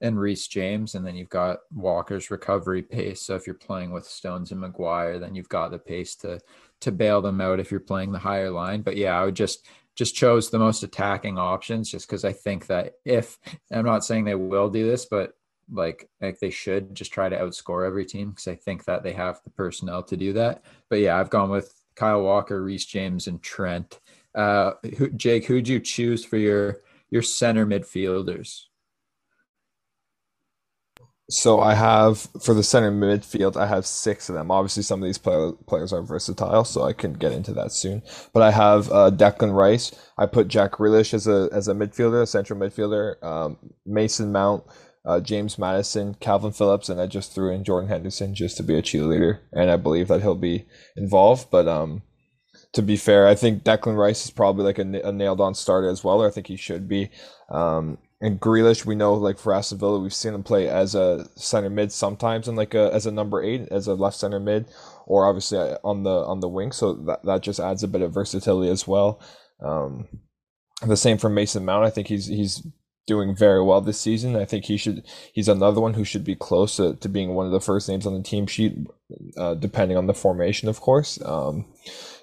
and 0.00 0.18
Reece 0.18 0.46
James. 0.46 0.94
And 0.94 1.06
then 1.06 1.16
you've 1.16 1.28
got 1.28 1.58
Walker's 1.74 2.30
recovery 2.30 2.82
pace. 2.82 3.22
So 3.22 3.34
if 3.34 3.46
you're 3.46 3.54
playing 3.54 3.90
with 3.90 4.04
Stones 4.04 4.52
and 4.52 4.60
Maguire, 4.60 5.18
then 5.18 5.34
you've 5.34 5.48
got 5.48 5.70
the 5.70 5.78
pace 5.78 6.14
to 6.16 6.40
to 6.80 6.92
bail 6.92 7.22
them 7.22 7.40
out 7.40 7.58
if 7.58 7.70
you're 7.70 7.80
playing 7.80 8.12
the 8.12 8.18
higher 8.18 8.50
line. 8.50 8.82
But 8.82 8.96
yeah, 8.96 9.18
I 9.18 9.24
would 9.24 9.36
just 9.36 9.66
just 9.94 10.14
chose 10.14 10.50
the 10.50 10.58
most 10.58 10.82
attacking 10.82 11.38
options 11.38 11.90
just 11.90 12.06
because 12.06 12.24
I 12.24 12.32
think 12.32 12.66
that 12.66 12.94
if 13.04 13.38
I'm 13.72 13.86
not 13.86 14.04
saying 14.04 14.24
they 14.24 14.34
will 14.34 14.68
do 14.68 14.86
this, 14.86 15.06
but 15.06 15.32
like 15.70 16.08
like 16.20 16.38
they 16.38 16.50
should 16.50 16.94
just 16.94 17.12
try 17.12 17.28
to 17.28 17.38
outscore 17.38 17.86
every 17.86 18.04
team 18.04 18.30
because 18.30 18.46
I 18.46 18.54
think 18.54 18.84
that 18.84 19.02
they 19.02 19.14
have 19.14 19.40
the 19.42 19.50
personnel 19.50 20.02
to 20.04 20.16
do 20.16 20.34
that. 20.34 20.62
But 20.90 21.00
yeah, 21.00 21.18
I've 21.18 21.30
gone 21.30 21.50
with 21.50 21.72
Kyle 21.96 22.22
Walker, 22.22 22.62
Reece 22.62 22.84
James, 22.84 23.26
and 23.26 23.42
Trent. 23.42 23.98
Uh, 24.34 24.72
who, 24.98 25.10
Jake, 25.10 25.46
who'd 25.46 25.66
you 25.66 25.80
choose 25.80 26.24
for 26.24 26.36
your 26.36 26.80
your 27.10 27.22
center 27.22 27.66
midfielders? 27.66 28.64
So 31.28 31.58
I 31.58 31.74
have 31.74 32.28
for 32.40 32.54
the 32.54 32.62
center 32.62 32.92
midfield, 32.92 33.56
I 33.56 33.66
have 33.66 33.84
six 33.84 34.28
of 34.28 34.36
them. 34.36 34.50
Obviously, 34.52 34.84
some 34.84 35.02
of 35.02 35.06
these 35.06 35.18
play, 35.18 35.50
players 35.66 35.92
are 35.92 36.02
versatile, 36.02 36.64
so 36.64 36.84
I 36.84 36.92
can 36.92 37.14
get 37.14 37.32
into 37.32 37.52
that 37.54 37.72
soon. 37.72 38.02
But 38.32 38.44
I 38.44 38.52
have 38.52 38.92
uh, 38.92 39.10
Declan 39.10 39.52
Rice. 39.52 39.92
I 40.16 40.26
put 40.26 40.46
Jack 40.46 40.72
Grealish 40.72 41.12
as 41.12 41.26
a 41.26 41.48
as 41.52 41.66
a 41.66 41.74
midfielder, 41.74 42.22
a 42.22 42.26
central 42.26 42.60
midfielder. 42.60 43.20
Um, 43.24 43.58
Mason 43.84 44.30
Mount, 44.30 44.62
uh, 45.04 45.18
James 45.18 45.58
Maddison, 45.58 46.14
Kalvin 46.14 46.56
Phillips, 46.56 46.88
and 46.88 47.00
I 47.00 47.08
just 47.08 47.34
threw 47.34 47.52
in 47.52 47.64
Jordan 47.64 47.88
Henderson 47.88 48.32
just 48.32 48.56
to 48.58 48.62
be 48.62 48.76
a 48.76 48.82
cheerleader, 48.82 49.40
and 49.52 49.68
I 49.68 49.76
believe 49.76 50.06
that 50.08 50.22
he'll 50.22 50.36
be 50.36 50.64
involved. 50.96 51.50
But 51.50 51.66
um, 51.66 52.02
to 52.72 52.82
be 52.82 52.96
fair, 52.96 53.26
I 53.26 53.34
think 53.34 53.64
Declan 53.64 53.96
Rice 53.96 54.24
is 54.24 54.30
probably 54.30 54.64
like 54.64 54.78
a, 54.78 55.08
a 55.08 55.10
nailed 55.10 55.40
on 55.40 55.56
starter 55.56 55.88
as 55.88 56.04
well, 56.04 56.22
or 56.22 56.28
I 56.28 56.30
think 56.30 56.46
he 56.46 56.56
should 56.56 56.86
be. 56.86 57.10
Um, 57.50 57.98
and 58.20 58.40
Grealish, 58.40 58.86
we 58.86 58.94
know 58.94 59.14
like 59.14 59.38
for 59.38 59.52
Aston 59.52 59.78
Villa, 59.78 59.98
we've 59.98 60.14
seen 60.14 60.34
him 60.34 60.42
play 60.42 60.68
as 60.68 60.94
a 60.94 61.28
center 61.36 61.68
mid 61.68 61.92
sometimes, 61.92 62.48
and 62.48 62.56
like 62.56 62.74
a, 62.74 62.92
as 62.92 63.06
a 63.06 63.12
number 63.12 63.42
eight, 63.42 63.68
as 63.70 63.86
a 63.86 63.94
left 63.94 64.16
center 64.16 64.40
mid, 64.40 64.66
or 65.06 65.26
obviously 65.26 65.58
uh, 65.58 65.76
on 65.84 66.02
the 66.02 66.10
on 66.10 66.40
the 66.40 66.48
wing. 66.48 66.72
So 66.72 66.94
that 66.94 67.24
that 67.24 67.42
just 67.42 67.60
adds 67.60 67.82
a 67.82 67.88
bit 67.88 68.02
of 68.02 68.14
versatility 68.14 68.70
as 68.70 68.88
well. 68.88 69.20
Um, 69.60 70.08
the 70.86 70.96
same 70.96 71.18
for 71.18 71.28
Mason 71.28 71.64
Mount. 71.64 71.84
I 71.84 71.90
think 71.90 72.08
he's 72.08 72.26
he's 72.26 72.66
doing 73.06 73.36
very 73.36 73.62
well 73.62 73.80
this 73.80 74.00
season. 74.00 74.34
I 74.34 74.44
think 74.44 74.64
he 74.64 74.76
should. 74.76 75.06
He's 75.32 75.48
another 75.48 75.80
one 75.80 75.94
who 75.94 76.04
should 76.04 76.24
be 76.24 76.34
close 76.34 76.76
to, 76.76 76.94
to 76.96 77.08
being 77.08 77.34
one 77.34 77.46
of 77.46 77.52
the 77.52 77.60
first 77.60 77.88
names 77.88 78.06
on 78.06 78.14
the 78.14 78.22
team 78.22 78.46
sheet, 78.46 78.76
uh, 79.36 79.54
depending 79.54 79.96
on 79.96 80.06
the 80.06 80.14
formation, 80.14 80.68
of 80.68 80.80
course. 80.80 81.20
Um, 81.22 81.66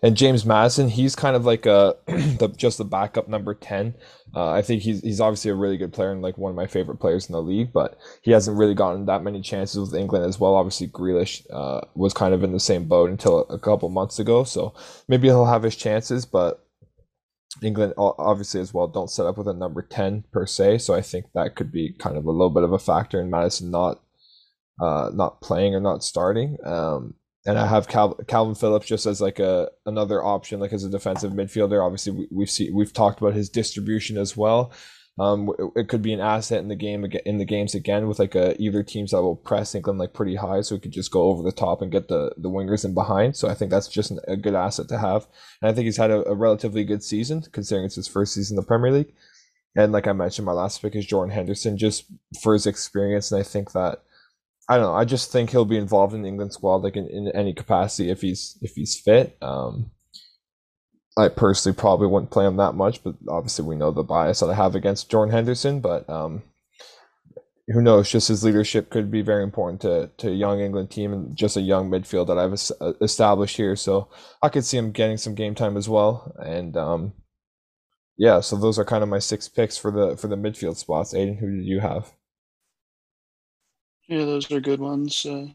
and 0.02 0.18
James 0.18 0.46
Maddison, 0.46 0.90
he's 0.90 1.16
kind 1.16 1.36
of 1.36 1.46
like 1.46 1.66
a 1.66 1.96
the, 2.08 2.54
just 2.56 2.78
the 2.78 2.86
backup 2.86 3.28
number 3.28 3.54
ten. 3.54 3.96
Uh, 4.36 4.52
I 4.52 4.62
think 4.62 4.82
he's 4.82 5.02
he's 5.02 5.22
obviously 5.22 5.52
a 5.52 5.56
really 5.56 5.78
good 5.78 5.94
player 5.94 6.12
and 6.12 6.22
like 6.22 6.38
one 6.38 6.50
of 6.50 6.56
my 6.56 6.68
favorite 6.68 6.98
players 6.98 7.28
in 7.28 7.34
the 7.34 7.42
league, 7.42 7.72
but 7.72 7.98
he 8.22 8.32
hasn't 8.32 8.58
really 8.58 8.74
gotten 8.74 9.06
that 9.06 9.24
many 9.24 9.42
chances 9.42 9.80
with 9.80 10.00
England 10.00 10.26
as 10.26 10.40
well. 10.40 10.56
Obviously, 10.56 10.88
Grealish 10.88 11.46
uh, 11.52 11.82
was 11.96 12.14
kind 12.14 12.34
of 12.34 12.44
in 12.44 12.52
the 12.52 12.60
same 12.60 12.86
boat 12.86 13.10
until 13.10 13.48
a 13.50 13.60
couple 13.60 13.90
months 13.90 14.20
ago, 14.20 14.44
so 14.44 14.74
maybe 15.08 15.28
he'll 15.28 15.46
have 15.46 15.64
his 15.64 15.76
chances, 15.76 16.26
but 16.26 16.66
England 17.62 17.94
obviously 17.98 18.60
as 18.60 18.74
well 18.74 18.88
don't 18.88 19.12
set 19.12 19.26
up 19.28 19.38
with 19.38 19.48
a 19.48 19.54
number 19.54 19.84
10 19.84 20.24
per 20.32 20.44
se 20.46 20.80
so 20.80 20.96
I 20.96 21.02
think 21.02 21.28
that 21.36 21.56
could 21.56 21.72
be 21.72 21.94
kind 21.94 22.18
of 22.18 22.26
a 22.26 22.32
little 22.32 22.50
bit 22.50 22.64
of 22.64 22.74
a 22.74 22.80
factor 22.80 23.22
in 23.22 23.30
Maddison 23.30 23.70
not 23.70 24.02
uh 24.82 25.10
not 25.14 25.42
playing 25.42 25.76
or 25.76 25.80
not 25.80 26.04
starting. 26.04 26.58
Um 26.64 27.16
and 27.46 27.60
I 27.60 27.68
have 27.68 27.90
Cal- 27.90 28.16
Kalvin 28.24 28.58
Phillips 28.58 28.88
just 28.88 29.06
as 29.06 29.20
like 29.20 29.40
a 29.40 29.70
another 29.86 30.24
option 30.24 30.60
like 30.60 30.74
as 30.74 30.84
a 30.84 30.90
defensive 30.90 31.34
midfielder. 31.34 31.86
Obviously 31.86 32.14
we, 32.14 32.28
we've 32.32 32.52
we've 32.74 32.94
talked 32.94 33.22
about 33.22 33.34
his 33.34 33.50
distribution 33.50 34.18
as 34.18 34.38
well. 34.38 34.72
Um, 35.20 35.52
it 35.76 35.90
could 35.90 36.02
be 36.02 36.14
an 36.14 36.20
asset 36.20 36.60
in 36.60 36.70
the 36.70 36.76
game 36.76 37.06
in 37.26 37.38
the 37.38 37.46
games 37.46 37.76
again 37.76 38.08
with 38.08 38.18
like 38.18 38.34
a 38.34 38.60
either 38.60 38.82
teams 38.82 39.12
that 39.12 39.22
will 39.22 39.36
press 39.36 39.76
England 39.76 40.00
like 40.00 40.14
pretty 40.14 40.36
high, 40.36 40.62
so 40.62 40.74
we 40.74 40.82
could 40.82 40.92
just 40.92 41.12
go 41.12 41.24
over 41.24 41.44
the 41.44 41.52
top 41.52 41.84
and 41.84 41.92
get 41.92 42.08
the 42.08 42.34
the 42.36 42.50
wingers 42.50 42.84
in 42.84 42.96
behind. 42.96 43.36
So 43.36 43.48
I 43.48 43.54
think 43.54 43.70
that's 43.70 43.88
just 43.88 44.12
a 44.28 44.36
good 44.36 44.56
asset 44.56 44.88
to 44.88 44.98
have, 44.98 45.28
and 45.62 45.70
I 45.70 45.74
think 45.74 45.86
he's 45.86 45.98
had 45.98 46.10
a, 46.10 46.28
a 46.28 46.34
relatively 46.34 46.84
good 46.84 47.04
season 47.04 47.44
considering 47.52 47.86
it's 47.86 47.96
his 47.96 48.08
first 48.08 48.34
season 48.34 48.58
in 48.58 48.62
the 48.62 48.68
Premier 48.68 48.92
League. 48.92 49.14
And 49.76 49.92
like 49.92 50.08
I 50.08 50.14
mentioned, 50.14 50.48
my 50.48 50.52
last 50.52 50.82
pick 50.82 50.96
is 50.96 51.06
Jordan 51.06 51.34
Henderson, 51.34 51.78
just 51.78 52.06
for 52.42 52.54
his 52.54 52.66
experience, 52.66 53.32
and 53.32 53.40
I 53.40 53.44
think 53.44 53.74
that 53.74 54.02
I 54.70 54.76
don't 54.76 54.84
know. 54.84 54.96
I 54.96 55.06
just 55.06 55.32
think 55.32 55.50
he'll 55.50 55.66
be 55.66 55.78
involved 55.78 56.14
in 56.14 56.22
the 56.22 56.30
England 56.30 56.54
squad, 56.54 56.78
like 56.84 56.96
in, 56.96 57.08
in 57.10 57.28
any 57.30 57.54
capacity 57.54 58.10
if 58.10 58.22
he's 58.22 58.58
if 58.62 58.76
he's 58.76 59.00
fit. 59.00 59.38
Um, 59.42 59.92
I 61.18 61.28
personally 61.28 61.76
probably 61.76 62.08
wouldn't 62.08 62.32
play 62.32 62.46
him 62.46 62.58
that 62.58 62.74
much, 62.74 63.04
but 63.04 63.16
obviously 63.30 63.66
we 63.66 63.76
know 63.76 63.92
the 63.92 64.04
bias 64.04 64.40
that 64.40 64.50
I 64.50 64.56
have 64.56 64.74
against 64.74 65.12
Jordan 65.12 65.34
Henderson. 65.34 65.80
But 65.80 66.10
um, 66.10 66.44
who 67.68 67.82
knows? 67.82 68.10
Just 68.10 68.30
his 68.30 68.44
leadership 68.44 68.90
could 68.90 69.12
be 69.12 69.22
very 69.22 69.44
important 69.44 69.82
to 69.82 70.10
to 70.18 70.30
a 70.30 70.36
young 70.36 70.62
England 70.62 70.92
team 70.92 71.14
and 71.14 71.36
just 71.36 71.58
a 71.58 71.62
young 71.62 71.90
midfield 71.90 72.28
that 72.28 72.38
I've 72.38 72.54
uh, 72.82 72.94
established 73.02 73.58
here. 73.58 73.76
So 73.76 74.08
I 74.42 74.50
could 74.50 74.64
see 74.66 74.78
him 74.78 74.92
getting 74.92 75.18
some 75.18 75.36
game 75.36 75.56
time 75.56 75.76
as 75.76 75.90
well. 75.90 76.34
And 76.40 76.76
um, 76.78 77.14
yeah, 78.18 78.40
so 78.40 78.56
those 78.56 78.80
are 78.80 78.86
kind 78.86 79.04
of 79.04 79.10
my 79.10 79.20
six 79.20 79.50
picks 79.50 79.78
for 79.78 79.92
the 79.92 80.16
for 80.18 80.30
the 80.30 80.38
midfield 80.38 80.78
spots. 80.78 81.14
Aidan, 81.14 81.38
who 81.38 81.58
did 81.58 81.66
you 81.66 81.82
have? 81.82 82.14
Yeah, 84.08 84.24
those 84.26 84.50
are 84.52 84.62
good 84.62 84.80
ones. 84.80 85.26
Uh, 85.26 85.48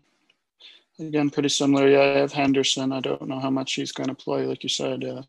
again, 0.99 1.31
pretty 1.31 1.49
similar. 1.49 1.89
Yeah, 1.89 2.01
I 2.01 2.19
have 2.19 2.33
Henderson. 2.33 2.93
I 2.93 3.01
don't 3.01 3.29
know 3.29 3.41
how 3.41 3.51
much 3.51 3.75
he's 3.75 3.93
going 3.93 4.09
to 4.09 4.15
play. 4.15 4.45
Like 4.47 4.63
you 4.63 4.69
said, 4.69 5.05
uh, 5.05 5.23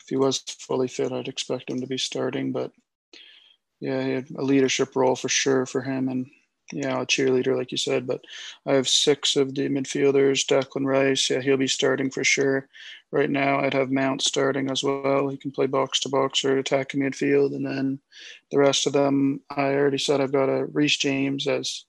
if 0.00 0.08
he 0.08 0.16
was 0.16 0.38
fully 0.38 0.88
fit, 0.88 1.12
I'd 1.12 1.28
expect 1.28 1.70
him 1.70 1.80
to 1.80 1.86
be 1.86 1.98
starting. 1.98 2.52
But 2.52 2.72
yeah, 3.80 4.02
he 4.04 4.10
had 4.12 4.30
a 4.36 4.42
leadership 4.42 4.94
role 4.94 5.16
for 5.16 5.28
sure 5.28 5.64
for 5.66 5.82
him, 5.82 6.08
and 6.08 6.26
yeah, 6.72 7.00
a 7.00 7.06
cheerleader, 7.06 7.56
like 7.56 7.72
you 7.72 7.78
said. 7.78 8.06
But 8.06 8.20
I 8.66 8.74
have 8.74 8.88
six 8.88 9.36
of 9.36 9.54
the 9.54 9.68
midfielders. 9.68 10.46
Declan 10.46 10.86
Rice, 10.86 11.30
yeah, 11.30 11.40
he'll 11.40 11.56
be 11.56 11.66
starting 11.66 12.10
for 12.10 12.22
sure. 12.24 12.68
Right 13.10 13.30
now, 13.30 13.60
I'd 13.60 13.74
have 13.74 13.90
Mount 13.90 14.22
starting 14.22 14.70
as 14.70 14.84
well. 14.84 15.28
He 15.28 15.36
can 15.36 15.50
play 15.50 15.66
box 15.66 16.00
to 16.00 16.08
box 16.08 16.44
or 16.44 16.58
attacking 16.58 17.00
midfield, 17.00 17.54
and 17.56 17.66
then 17.66 18.00
the 18.50 18.58
rest 18.58 18.86
of 18.86 18.92
them, 18.92 19.40
I 19.50 19.72
already 19.74 19.98
said 19.98 20.20
I've 20.20 20.32
got 20.32 20.48
a 20.48 20.66
Reece 20.66 20.98
James 20.98 21.48
as 21.48 21.84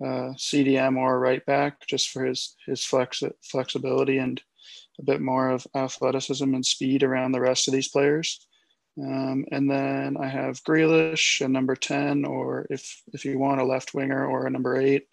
uh, 0.00 0.32
CDM 0.36 0.96
or 0.96 1.18
right 1.18 1.44
back 1.46 1.86
just 1.86 2.10
for 2.10 2.24
his 2.24 2.56
his 2.66 2.84
flex 2.84 3.22
flexibility 3.42 4.18
and 4.18 4.42
a 4.98 5.02
bit 5.02 5.20
more 5.20 5.50
of 5.50 5.66
athleticism 5.74 6.54
and 6.54 6.64
speed 6.64 7.02
around 7.02 7.32
the 7.32 7.40
rest 7.40 7.68
of 7.68 7.74
these 7.74 7.88
players. 7.88 8.46
Um, 8.98 9.44
and 9.52 9.70
then 9.70 10.16
I 10.18 10.26
have 10.26 10.62
Grealish 10.64 11.44
a 11.44 11.48
number 11.48 11.76
10, 11.76 12.24
or 12.24 12.66
if 12.70 13.02
if 13.12 13.24
you 13.24 13.38
want 13.38 13.60
a 13.60 13.64
left 13.64 13.94
winger 13.94 14.26
or 14.26 14.46
a 14.46 14.50
number 14.50 14.76
eight, 14.76 15.06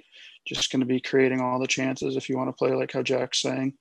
just 0.45 0.71
going 0.71 0.79
to 0.79 0.85
be 0.85 1.01
creating 1.01 1.41
all 1.41 1.59
the 1.59 1.67
chances 1.67 2.15
if 2.15 2.29
you 2.29 2.37
want 2.37 2.49
to 2.49 2.57
play 2.57 2.73
like 2.73 2.93
how 2.93 3.01
Jack's 3.01 3.41
saying. 3.41 3.73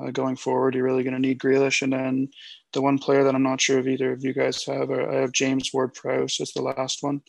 Uh, 0.00 0.10
going 0.10 0.34
forward, 0.34 0.74
you're 0.74 0.84
really 0.84 1.04
going 1.04 1.14
to 1.14 1.20
need 1.20 1.38
Grealish. 1.38 1.82
And 1.82 1.92
then 1.92 2.28
the 2.72 2.82
one 2.82 2.98
player 2.98 3.22
that 3.22 3.34
I'm 3.34 3.44
not 3.44 3.60
sure 3.60 3.78
if 3.78 3.86
either 3.86 4.12
of 4.12 4.24
you 4.24 4.32
guys 4.32 4.64
have, 4.64 4.90
uh, 4.90 5.06
I 5.08 5.14
have 5.16 5.32
James 5.32 5.70
Ward 5.72 5.94
Prowse 5.94 6.40
as 6.40 6.52
the 6.52 6.62
last 6.62 7.02
one. 7.02 7.20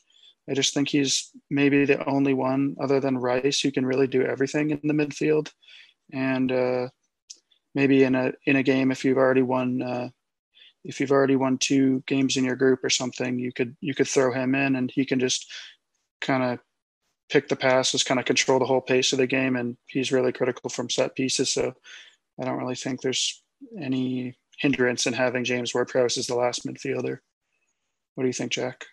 I 0.50 0.54
just 0.54 0.74
think 0.74 0.90
he's 0.90 1.32
maybe 1.50 1.86
the 1.86 2.08
only 2.08 2.34
one 2.34 2.76
other 2.80 3.00
than 3.00 3.18
Rice 3.18 3.60
who 3.60 3.72
can 3.72 3.86
really 3.86 4.08
do 4.08 4.24
everything 4.24 4.70
in 4.70 4.80
the 4.84 4.94
midfield. 4.94 5.52
And 6.14 6.52
uh, 6.52 6.90
maybe 7.74 8.04
in 8.04 8.16
a 8.16 8.34
in 8.46 8.56
a 8.58 8.64
game, 8.64 8.92
if 8.92 9.04
you've 9.04 9.18
already 9.18 9.42
won, 9.42 9.82
uh, 9.82 10.10
if 10.84 11.00
you've 11.00 11.12
already 11.12 11.36
won 11.36 11.58
two 11.58 12.04
games 12.06 12.38
in 12.38 12.46
your 12.46 12.56
group 12.56 12.84
or 12.84 12.90
something, 12.90 13.40
you 13.40 13.52
could 13.52 13.76
you 13.82 13.96
could 13.96 14.08
throw 14.08 14.32
him 14.32 14.54
in, 14.54 14.76
and 14.76 14.92
he 14.92 15.06
can 15.06 15.20
just 15.20 15.52
kind 16.22 16.44
of 16.44 16.60
pick 17.30 17.48
the 17.48 17.56
passes, 17.56 18.04
kind 18.04 18.20
of 18.20 18.26
control 18.26 18.60
the 18.60 18.66
whole 18.66 18.82
pace 18.82 19.14
of 19.14 19.18
the 19.18 19.28
game, 19.28 19.56
and 19.56 19.78
he's 19.88 20.12
really 20.12 20.32
critical 20.32 20.70
from 20.70 20.90
set 20.90 21.16
pieces. 21.16 21.50
So 21.50 21.74
I 22.40 22.46
don't 22.46 22.60
really 22.60 22.76
think 22.76 23.02
there's 23.02 23.42
any 23.82 24.38
hindrance 24.60 25.08
in 25.08 25.14
having 25.14 25.44
James 25.44 25.74
Ward-Prowse 25.74 26.18
as 26.18 26.28
the 26.28 26.36
last 26.36 26.66
midfielder. 26.66 27.18
What 28.14 28.24
do 28.24 28.28
you 28.28 28.34
think, 28.34 28.52
Jack? 28.52 28.86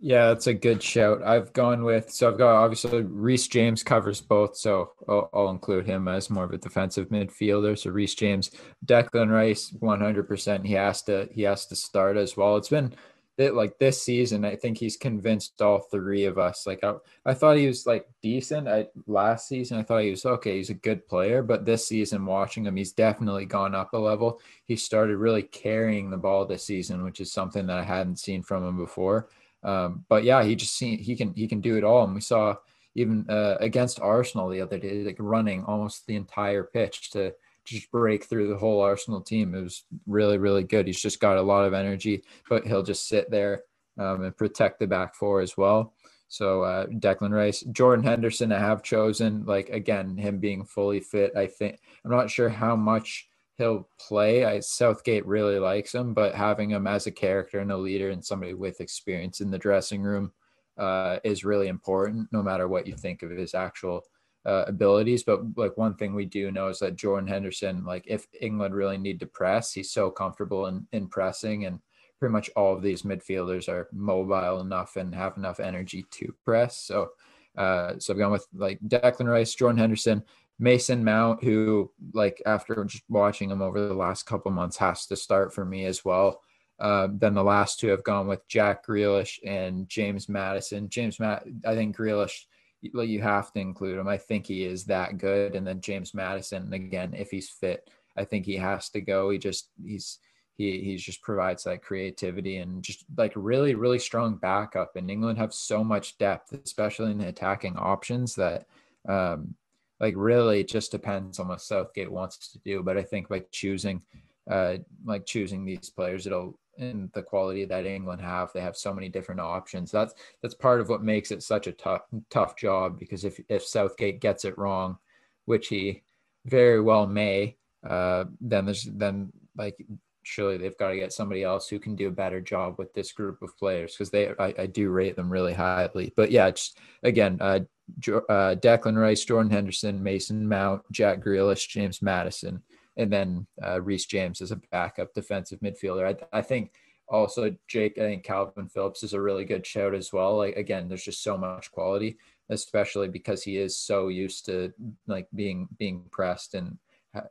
Yeah, 0.00 0.28
that's 0.28 0.46
a 0.46 0.54
good 0.54 0.80
shout. 0.80 1.24
I've 1.24 1.52
gone 1.52 1.82
with 1.82 2.12
so 2.12 2.28
I've 2.28 2.38
got 2.38 2.54
obviously 2.54 3.02
Reece 3.02 3.48
James 3.48 3.82
covers 3.82 4.20
both, 4.20 4.56
so 4.56 4.92
I'll, 5.08 5.28
I'll, 5.34 5.50
include 5.50 5.86
him 5.86 6.06
as 6.06 6.30
more 6.30 6.44
of 6.44 6.52
a 6.52 6.58
defensive 6.58 7.08
midfielder. 7.08 7.76
So 7.76 7.90
Reece 7.90 8.14
James, 8.14 8.52
Declan 8.86 9.28
Rice, 9.28 9.74
one 9.80 10.00
hundred 10.00 10.28
percent. 10.28 10.64
He 10.64 10.74
has 10.74 11.02
to 11.04 11.28
he 11.32 11.42
has 11.42 11.66
to 11.66 11.76
start 11.76 12.16
as 12.16 12.36
well. 12.36 12.56
It's 12.56 12.68
been 12.68 12.94
like 13.38 13.78
this 13.78 14.00
season. 14.00 14.44
I 14.44 14.54
think 14.54 14.78
he's 14.78 14.96
convinced 14.96 15.60
all 15.60 15.80
three 15.80 16.26
of 16.26 16.38
us. 16.38 16.64
Like 16.64 16.84
I, 16.84 16.94
I 17.26 17.34
thought 17.34 17.56
he 17.56 17.66
was 17.66 17.84
like 17.84 18.08
decent. 18.22 18.68
I 18.68 18.86
last 19.08 19.48
season 19.48 19.78
I 19.78 19.82
thought 19.82 20.02
he 20.02 20.10
was 20.10 20.26
okay. 20.26 20.58
He's 20.58 20.70
a 20.70 20.74
good 20.74 21.08
player, 21.08 21.42
but 21.42 21.64
this 21.64 21.86
season 21.86 22.24
watching 22.24 22.66
him, 22.66 22.76
he's 22.76 22.92
definitely 22.92 23.46
gone 23.46 23.74
up 23.74 23.92
a 23.94 23.98
level. 23.98 24.40
He 24.64 24.76
started 24.76 25.16
really 25.16 25.42
carrying 25.42 26.10
the 26.10 26.16
ball 26.16 26.46
this 26.46 26.64
season, 26.64 27.02
which 27.02 27.20
is 27.20 27.32
something 27.32 27.66
that 27.66 27.78
I 27.78 27.84
hadn't 27.84 28.20
seen 28.20 28.44
from 28.44 28.64
him 28.64 28.76
before. 28.76 29.28
Um, 29.62 30.04
but 30.08 30.24
yeah, 30.24 30.42
he 30.42 30.54
just 30.54 30.76
seen 30.76 30.98
he 30.98 31.16
can 31.16 31.34
he 31.34 31.48
can 31.48 31.60
do 31.60 31.76
it 31.76 31.84
all, 31.84 32.04
and 32.04 32.14
we 32.14 32.20
saw 32.20 32.56
even 32.94 33.26
uh, 33.28 33.56
against 33.60 34.00
Arsenal 34.00 34.48
the 34.48 34.60
other 34.60 34.78
day, 34.78 35.04
like 35.04 35.16
running 35.18 35.64
almost 35.64 36.06
the 36.06 36.16
entire 36.16 36.64
pitch 36.64 37.10
to 37.10 37.32
just 37.64 37.90
break 37.90 38.24
through 38.24 38.48
the 38.48 38.56
whole 38.56 38.80
Arsenal 38.80 39.20
team. 39.20 39.54
It 39.54 39.62
was 39.62 39.84
really 40.06 40.38
really 40.38 40.64
good. 40.64 40.86
He's 40.86 41.02
just 41.02 41.20
got 41.20 41.36
a 41.36 41.42
lot 41.42 41.64
of 41.64 41.74
energy, 41.74 42.22
but 42.48 42.66
he'll 42.66 42.82
just 42.82 43.08
sit 43.08 43.30
there 43.30 43.62
um, 43.98 44.22
and 44.22 44.36
protect 44.36 44.78
the 44.78 44.86
back 44.86 45.14
four 45.14 45.40
as 45.40 45.56
well. 45.56 45.94
So 46.28 46.62
uh, 46.62 46.86
Declan 46.86 47.32
Rice, 47.32 47.60
Jordan 47.72 48.04
Henderson, 48.04 48.52
I 48.52 48.58
have 48.58 48.82
chosen. 48.82 49.44
Like 49.44 49.70
again, 49.70 50.16
him 50.16 50.38
being 50.38 50.64
fully 50.64 51.00
fit. 51.00 51.32
I 51.36 51.46
think 51.46 51.80
I'm 52.04 52.10
not 52.10 52.30
sure 52.30 52.48
how 52.48 52.76
much 52.76 53.28
he'll 53.58 53.88
play. 53.98 54.44
I, 54.44 54.60
Southgate 54.60 55.26
really 55.26 55.58
likes 55.58 55.94
him, 55.94 56.14
but 56.14 56.34
having 56.34 56.70
him 56.70 56.86
as 56.86 57.06
a 57.06 57.12
character 57.12 57.58
and 57.58 57.72
a 57.72 57.76
leader 57.76 58.10
and 58.10 58.24
somebody 58.24 58.54
with 58.54 58.80
experience 58.80 59.40
in 59.40 59.50
the 59.50 59.58
dressing 59.58 60.00
room 60.00 60.32
uh, 60.78 61.18
is 61.24 61.44
really 61.44 61.66
important, 61.66 62.28
no 62.32 62.42
matter 62.42 62.68
what 62.68 62.86
you 62.86 62.94
think 62.94 63.22
of 63.22 63.30
his 63.30 63.54
actual 63.54 64.02
uh, 64.46 64.64
abilities. 64.68 65.24
But 65.24 65.40
like 65.56 65.76
one 65.76 65.94
thing 65.94 66.14
we 66.14 66.24
do 66.24 66.52
know 66.52 66.68
is 66.68 66.78
that 66.78 66.96
Jordan 66.96 67.28
Henderson, 67.28 67.84
like 67.84 68.04
if 68.06 68.26
England 68.40 68.74
really 68.74 68.96
need 68.96 69.18
to 69.20 69.26
press, 69.26 69.72
he's 69.72 69.90
so 69.90 70.08
comfortable 70.08 70.66
in, 70.66 70.86
in 70.92 71.08
pressing 71.08 71.66
and 71.66 71.80
pretty 72.20 72.32
much 72.32 72.50
all 72.56 72.74
of 72.74 72.82
these 72.82 73.02
midfielders 73.02 73.68
are 73.68 73.88
mobile 73.92 74.60
enough 74.60 74.96
and 74.96 75.14
have 75.14 75.36
enough 75.36 75.60
energy 75.60 76.04
to 76.10 76.34
press. 76.44 76.78
So, 76.78 77.10
uh, 77.56 77.94
so 77.98 78.12
I've 78.12 78.18
gone 78.18 78.32
with 78.32 78.46
like 78.54 78.78
Declan 78.86 79.30
Rice, 79.30 79.54
Jordan 79.54 79.78
Henderson, 79.78 80.22
Mason 80.58 81.04
Mount, 81.04 81.42
who 81.42 81.90
like 82.12 82.42
after 82.44 82.84
just 82.84 83.04
watching 83.08 83.50
him 83.50 83.62
over 83.62 83.86
the 83.86 83.94
last 83.94 84.24
couple 84.24 84.50
months, 84.50 84.76
has 84.76 85.06
to 85.06 85.16
start 85.16 85.54
for 85.54 85.64
me 85.64 85.84
as 85.84 86.04
well. 86.04 86.40
Uh, 86.80 87.08
then 87.12 87.34
the 87.34 87.42
last 87.42 87.80
two 87.80 87.88
have 87.88 88.04
gone 88.04 88.26
with 88.26 88.46
Jack 88.48 88.86
Grealish 88.86 89.38
and 89.44 89.88
James 89.88 90.28
Maddison. 90.28 90.88
James 90.88 91.18
Matt, 91.18 91.44
I 91.66 91.74
think 91.74 91.96
Grealish, 91.96 92.44
you 92.80 93.20
have 93.20 93.52
to 93.52 93.60
include 93.60 93.98
him. 93.98 94.06
I 94.06 94.16
think 94.16 94.46
he 94.46 94.64
is 94.64 94.84
that 94.84 95.18
good. 95.18 95.56
And 95.56 95.66
then 95.66 95.80
James 95.80 96.14
Maddison, 96.14 96.72
again, 96.72 97.14
if 97.14 97.30
he's 97.30 97.48
fit, 97.48 97.88
I 98.16 98.24
think 98.24 98.46
he 98.46 98.56
has 98.56 98.90
to 98.90 99.00
go. 99.00 99.30
He 99.30 99.38
just 99.38 99.70
he's 99.84 100.18
he 100.56 100.80
he 100.80 100.96
just 100.96 101.22
provides 101.22 101.64
that 101.64 101.82
creativity 101.82 102.58
and 102.58 102.82
just 102.82 103.04
like 103.16 103.32
really 103.36 103.74
really 103.74 103.98
strong 103.98 104.36
backup. 104.36 104.96
And 104.96 105.10
England 105.10 105.38
have 105.38 105.54
so 105.54 105.82
much 105.84 106.18
depth, 106.18 106.52
especially 106.52 107.12
in 107.12 107.18
the 107.18 107.28
attacking 107.28 107.76
options 107.76 108.34
that 108.36 108.66
um, 109.08 109.54
like 110.00 110.14
really 110.16 110.60
it 110.60 110.68
just 110.68 110.90
depends 110.90 111.38
on 111.38 111.48
what 111.48 111.60
Southgate 111.60 112.10
wants 112.10 112.52
to 112.52 112.58
do. 112.60 112.82
But 112.82 112.96
I 112.96 113.02
think 113.02 113.28
by 113.28 113.44
choosing, 113.50 114.02
uh, 114.50 114.76
like 115.04 115.26
choosing 115.26 115.64
these 115.64 115.90
players, 115.90 116.26
it'll 116.26 116.58
in 116.78 117.10
the 117.12 117.22
quality 117.22 117.64
that 117.64 117.86
England 117.86 118.22
have, 118.22 118.52
they 118.52 118.60
have 118.60 118.76
so 118.76 118.94
many 118.94 119.08
different 119.08 119.40
options. 119.40 119.90
That's 119.90 120.14
that's 120.42 120.54
part 120.54 120.80
of 120.80 120.88
what 120.88 121.02
makes 121.02 121.30
it 121.30 121.42
such 121.42 121.66
a 121.66 121.72
tough 121.72 122.02
tough 122.30 122.56
job 122.56 122.98
because 122.98 123.24
if 123.24 123.40
if 123.48 123.64
Southgate 123.64 124.20
gets 124.20 124.44
it 124.44 124.56
wrong, 124.56 124.98
which 125.44 125.68
he 125.68 126.02
very 126.46 126.80
well 126.80 127.06
may, 127.06 127.56
uh, 127.86 128.24
then 128.40 128.64
there's 128.64 128.84
then 128.84 129.32
like 129.56 129.76
surely 130.22 130.58
they've 130.58 130.76
got 130.76 130.90
to 130.90 130.96
get 130.96 131.12
somebody 131.12 131.42
else 131.42 131.68
who 131.68 131.78
can 131.78 131.96
do 131.96 132.08
a 132.08 132.12
better 132.12 132.40
job 132.40 132.74
with 132.78 132.92
this 132.92 133.12
group 133.12 133.40
of 133.42 133.56
players 133.56 133.94
because 133.94 134.10
they 134.10 134.28
I, 134.38 134.54
I, 134.58 134.66
do 134.66 134.90
rate 134.90 135.16
them 135.16 135.30
really 135.30 135.54
highly. 135.54 136.12
But 136.14 136.30
yeah, 136.30 136.50
just 136.50 136.78
again, 137.02 137.38
uh, 137.40 137.60
uh, 138.08 138.54
Declan 138.56 138.96
Rice, 138.96 139.24
Jordan 139.24 139.50
Henderson, 139.50 140.02
Mason 140.02 140.48
Mount, 140.48 140.82
Jack 140.92 141.20
Grealish, 141.20 141.68
James 141.68 142.02
Maddison, 142.02 142.62
and 142.96 143.12
then 143.12 143.46
uh, 143.64 143.80
Reece 143.80 144.06
James 144.06 144.40
as 144.40 144.50
a 144.50 144.60
backup 144.70 145.14
defensive 145.14 145.60
midfielder. 145.60 146.16
I, 146.32 146.38
I, 146.38 146.42
think 146.42 146.72
also 147.08 147.54
Jake, 147.68 147.98
I 147.98 148.02
think 148.02 148.24
Kalvin 148.24 148.70
Phillips 148.70 149.02
is 149.02 149.12
a 149.12 149.20
really 149.20 149.44
good 149.44 149.66
shout 149.66 149.94
as 149.94 150.12
well. 150.12 150.36
Like 150.36 150.56
again, 150.56 150.88
there's 150.88 151.04
just 151.04 151.22
so 151.22 151.38
much 151.38 151.70
quality, 151.70 152.18
especially 152.50 153.08
because 153.08 153.42
he 153.42 153.58
is 153.58 153.76
so 153.76 154.08
used 154.08 154.46
to 154.46 154.72
like 155.06 155.28
being 155.34 155.68
being 155.78 156.04
pressed 156.10 156.54
and 156.54 156.78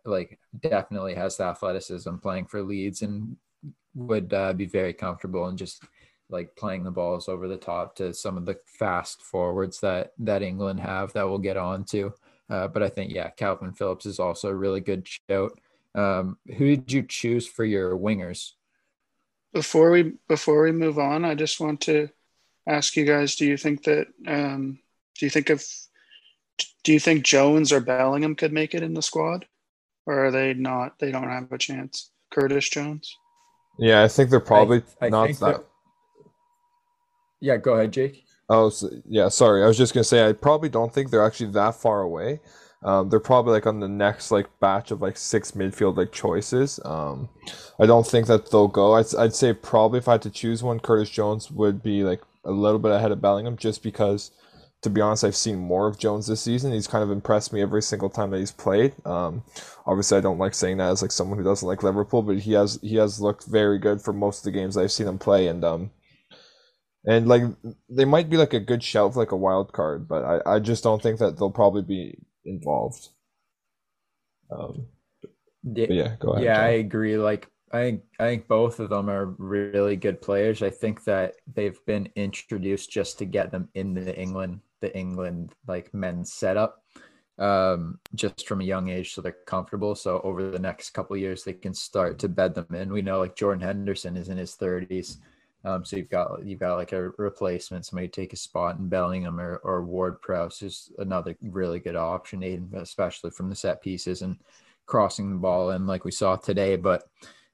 like 0.05 0.39
definitely 0.61 1.13
has 1.13 1.37
the 1.37 1.43
athleticism 1.43 2.15
playing 2.17 2.45
for 2.45 2.63
Leeds 2.63 3.01
and 3.01 3.35
would 3.93 4.33
uh, 4.33 4.53
be 4.53 4.65
very 4.65 4.93
comfortable 4.93 5.47
and 5.47 5.57
just 5.57 5.83
like 6.29 6.55
playing 6.55 6.83
the 6.83 6.91
balls 6.91 7.29
over 7.29 7.47
the 7.47 7.57
top 7.57 7.95
to 7.95 8.13
some 8.13 8.37
of 8.37 8.45
the 8.45 8.59
fast 8.65 9.21
forwards 9.21 9.79
that 9.79 10.13
that 10.19 10.41
England 10.41 10.79
have 10.79 11.13
that 11.13 11.27
we'll 11.27 11.37
get 11.37 11.57
on 11.57 11.83
to. 11.85 12.13
Uh, 12.49 12.67
but 12.67 12.83
I 12.83 12.89
think 12.89 13.13
yeah, 13.13 13.29
Kalvin 13.37 13.77
Phillips 13.77 14.05
is 14.05 14.19
also 14.19 14.49
a 14.49 14.55
really 14.55 14.81
good 14.81 15.07
shout. 15.07 15.59
Um, 15.95 16.37
who 16.57 16.75
did 16.75 16.91
you 16.91 17.03
choose 17.03 17.47
for 17.47 17.65
your 17.65 17.97
wingers? 17.97 18.51
Before 19.53 19.91
we 19.91 20.13
before 20.27 20.63
we 20.63 20.71
move 20.71 20.99
on, 20.99 21.25
I 21.25 21.35
just 21.35 21.59
want 21.59 21.81
to 21.81 22.09
ask 22.67 22.95
you 22.95 23.05
guys: 23.05 23.35
Do 23.35 23.45
you 23.45 23.57
think 23.57 23.83
that 23.83 24.07
um, 24.27 24.79
do 25.17 25.25
you 25.25 25.29
think 25.29 25.49
of 25.49 25.63
do 26.83 26.93
you 26.93 26.99
think 26.99 27.25
Jones 27.25 27.71
or 27.71 27.81
Bellingham 27.81 28.35
could 28.35 28.53
make 28.53 28.73
it 28.73 28.83
in 28.83 28.93
the 28.93 29.01
squad, 29.01 29.45
or 30.05 30.25
are 30.25 30.31
they 30.31 30.53
not? 30.53 30.99
They 30.99 31.11
don't 31.11 31.29
have 31.29 31.51
a 31.51 31.57
chance. 31.57 32.11
Curtis 32.31 32.69
Jones. 32.69 33.15
Yeah, 33.79 34.03
I 34.03 34.07
think 34.07 34.29
they're 34.29 34.39
probably 34.39 34.83
I, 35.01 35.07
I 35.07 35.09
not 35.09 35.29
that. 35.39 35.65
Yeah, 37.39 37.57
go 37.57 37.73
ahead, 37.73 37.93
Jake. 37.93 38.25
Oh, 38.49 38.69
so, 38.69 38.89
yeah. 39.07 39.29
Sorry, 39.29 39.63
I 39.63 39.67
was 39.67 39.77
just 39.77 39.93
gonna 39.93 40.03
say 40.03 40.27
I 40.27 40.33
probably 40.33 40.69
don't 40.69 40.93
think 40.93 41.09
they're 41.09 41.25
actually 41.25 41.51
that 41.51 41.75
far 41.75 42.01
away. 42.01 42.39
Um, 42.83 43.09
they're 43.09 43.19
probably 43.19 43.53
like 43.53 43.65
on 43.65 43.79
the 43.79 43.87
next 43.87 44.31
like 44.31 44.47
batch 44.59 44.91
of 44.91 45.01
like 45.01 45.17
six 45.17 45.51
midfield 45.51 45.97
like 45.97 46.11
choices. 46.11 46.79
Um, 46.85 47.29
I 47.79 47.85
don't 47.85 48.05
think 48.05 48.27
that 48.27 48.51
they'll 48.51 48.67
go. 48.67 48.95
I'd, 48.95 49.13
I'd 49.17 49.35
say 49.35 49.53
probably 49.53 49.99
if 49.99 50.07
I 50.07 50.13
had 50.13 50.21
to 50.23 50.29
choose 50.29 50.63
one, 50.63 50.79
Curtis 50.79 51.09
Jones 51.09 51.51
would 51.51 51.81
be 51.83 52.03
like 52.03 52.21
a 52.45 52.51
little 52.51 52.79
bit 52.79 52.91
ahead 52.91 53.11
of 53.11 53.21
Bellingham, 53.21 53.57
just 53.57 53.83
because 53.83 54.31
to 54.83 54.89
be 54.89 55.01
honest, 55.01 55.23
I've 55.23 55.35
seen 55.35 55.57
more 55.57 55.87
of 55.87 55.97
Jones 55.97 56.27
this 56.27 56.41
season. 56.41 56.71
He's 56.71 56.87
kind 56.87 57.03
of 57.03 57.11
impressed 57.11 57.51
me 57.51 57.61
every 57.61 57.81
single 57.81 58.09
time 58.09 58.29
that 58.31 58.39
he's 58.39 58.51
played. 58.51 58.93
Um, 59.05 59.43
obviously, 59.85 60.17
I 60.17 60.21
don't 60.21 60.37
like 60.37 60.53
saying 60.53 60.77
that 60.77 60.91
as 60.91 61.01
like 61.01 61.11
someone 61.11 61.37
who 61.37 61.43
doesn't 61.43 61.67
like 61.67 61.83
Liverpool, 61.83 62.21
but 62.21 62.39
he 62.39 62.53
has 62.53 62.79
he 62.81 62.95
has 62.97 63.19
looked 63.19 63.45
very 63.45 63.79
good 63.79 64.01
for 64.01 64.13
most 64.13 64.39
of 64.39 64.43
the 64.45 64.57
games 64.57 64.77
I've 64.77 64.91
seen 64.91 65.07
him 65.07 65.17
play, 65.17 65.47
and 65.47 65.63
um, 65.63 65.91
and 67.07 67.27
like 67.27 67.43
they 67.89 68.05
might 68.05 68.29
be 68.29 68.37
like 68.37 68.53
a 68.53 68.59
good 68.59 68.83
shout 68.83 69.13
for 69.13 69.19
like 69.19 69.31
a 69.31 69.37
wild 69.37 69.73
card, 69.73 70.07
but 70.07 70.23
I 70.23 70.55
I 70.55 70.59
just 70.59 70.83
don't 70.83 71.01
think 71.01 71.19
that 71.19 71.37
they'll 71.37 71.49
probably 71.49 71.81
be 71.81 72.17
involved. 72.45 73.09
Um, 74.51 74.87
yeah, 75.63 76.15
go 76.19 76.33
ahead. 76.33 76.43
Yeah, 76.43 76.55
John. 76.55 76.63
I 76.63 76.69
agree. 76.69 77.17
Like 77.17 77.49
I 77.71 77.81
think 77.83 78.03
I 78.19 78.25
think 78.25 78.47
both 78.47 78.79
of 78.79 78.89
them 78.89 79.09
are 79.09 79.35
really 79.37 79.95
good 79.95 80.21
players. 80.21 80.61
I 80.61 80.69
think 80.69 81.03
that 81.05 81.35
they've 81.51 81.79
been 81.85 82.09
introduced 82.15 82.91
just 82.91 83.17
to 83.19 83.25
get 83.25 83.51
them 83.51 83.69
in 83.73 83.93
the 83.93 84.15
England 84.19 84.59
the 84.79 84.95
England 84.95 85.53
like 85.65 85.91
men's 85.93 86.33
setup 86.33 86.83
um, 87.39 87.99
just 88.15 88.47
from 88.47 88.61
a 88.61 88.65
young 88.65 88.89
age, 88.89 89.13
so 89.13 89.21
they're 89.21 89.35
comfortable. 89.45 89.95
So 89.95 90.21
over 90.23 90.49
the 90.49 90.59
next 90.59 90.91
couple 90.91 91.15
years, 91.17 91.43
they 91.43 91.53
can 91.53 91.73
start 91.73 92.19
to 92.19 92.29
bed 92.29 92.55
them 92.55 92.67
in. 92.73 92.91
We 92.91 93.01
know 93.01 93.19
like 93.19 93.35
Jordan 93.35 93.61
Henderson 93.61 94.17
is 94.17 94.29
in 94.29 94.37
his 94.37 94.55
thirties, 94.55 95.19
um, 95.63 95.83
so 95.83 95.97
you've 95.97 96.09
got 96.09 96.45
you've 96.45 96.59
got 96.59 96.75
like 96.75 96.93
a 96.93 97.09
replacement, 97.17 97.85
somebody 97.85 98.07
take 98.07 98.33
a 98.33 98.37
spot 98.37 98.77
in 98.77 98.87
Bellingham 98.87 99.39
or, 99.39 99.57
or 99.57 99.83
Ward 99.83 100.21
Prowse 100.21 100.61
is 100.61 100.91
another 100.97 101.35
really 101.41 101.79
good 101.79 101.95
option, 101.95 102.69
especially 102.75 103.31
from 103.31 103.49
the 103.49 103.55
set 103.55 103.81
pieces 103.81 104.21
and 104.21 104.37
crossing 104.85 105.29
the 105.29 105.37
ball 105.37 105.71
in 105.71 105.87
like 105.87 106.05
we 106.05 106.11
saw 106.11 106.35
today. 106.35 106.75
But 106.75 107.03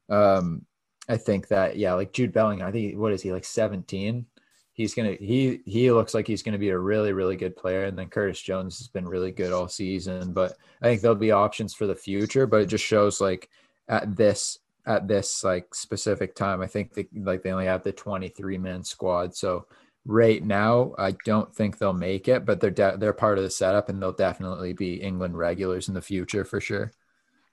um, 0.09 0.65
I 1.09 1.17
think 1.17 1.47
that 1.47 1.77
yeah, 1.77 1.93
like 1.93 2.13
Jude 2.13 2.33
Bellingham, 2.33 2.67
I 2.67 2.71
think 2.71 2.97
what 2.97 3.13
is 3.13 3.21
he 3.21 3.31
like 3.31 3.45
seventeen? 3.45 4.25
he's 4.73 4.95
gonna 4.95 5.13
he 5.13 5.61
he 5.65 5.91
looks 5.91 6.13
like 6.13 6.27
he's 6.27 6.43
gonna 6.43 6.57
be 6.57 6.69
a 6.69 6.77
really 6.77 7.13
really 7.13 7.37
good 7.37 7.55
player. 7.55 7.85
And 7.85 7.97
then 7.97 8.09
Curtis 8.09 8.41
Jones 8.41 8.77
has 8.79 8.87
been 8.87 9.07
really 9.07 9.31
good 9.31 9.53
all 9.53 9.67
season. 9.67 10.33
But 10.33 10.57
I 10.81 10.85
think 10.85 11.01
there'll 11.01 11.15
be 11.15 11.31
options 11.31 11.73
for 11.73 11.87
the 11.87 11.95
future. 11.95 12.45
But 12.45 12.61
it 12.61 12.65
just 12.65 12.83
shows 12.83 13.21
like 13.21 13.49
at 13.87 14.15
this 14.15 14.59
at 14.85 15.07
this 15.07 15.43
like 15.43 15.73
specific 15.73 16.35
time, 16.35 16.61
I 16.61 16.67
think 16.67 16.93
they, 16.93 17.07
like 17.15 17.43
they 17.43 17.51
only 17.51 17.65
have 17.65 17.83
the 17.83 17.91
23 17.91 18.57
man 18.57 18.83
squad. 18.83 19.35
So 19.35 19.67
right 20.05 20.43
now, 20.43 20.93
I 20.97 21.15
don't 21.25 21.53
think 21.53 21.77
they'll 21.77 21.93
make 21.93 22.27
it, 22.27 22.45
but 22.45 22.59
they're 22.59 22.71
de- 22.71 22.97
they're 22.97 23.13
part 23.13 23.37
of 23.37 23.43
the 23.43 23.49
setup, 23.49 23.89
and 23.89 24.01
they'll 24.01 24.11
definitely 24.11 24.73
be 24.73 24.95
England 24.95 25.37
regulars 25.37 25.87
in 25.87 25.93
the 25.93 26.01
future 26.01 26.43
for 26.43 26.59
sure. 26.59 26.91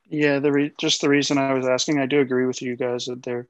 Yeah, 0.09 0.41
the 0.41 0.51
re- 0.51 0.73
just 0.79 1.01
the 1.01 1.09
reason 1.09 1.39
I 1.39 1.53
was 1.55 1.67
asking, 1.67 1.99
I 2.01 2.07
do 2.07 2.21
agree 2.21 2.47
with 2.47 2.63
you 2.63 2.77
guys 2.77 3.05
that 3.07 3.23
they're 3.23 3.47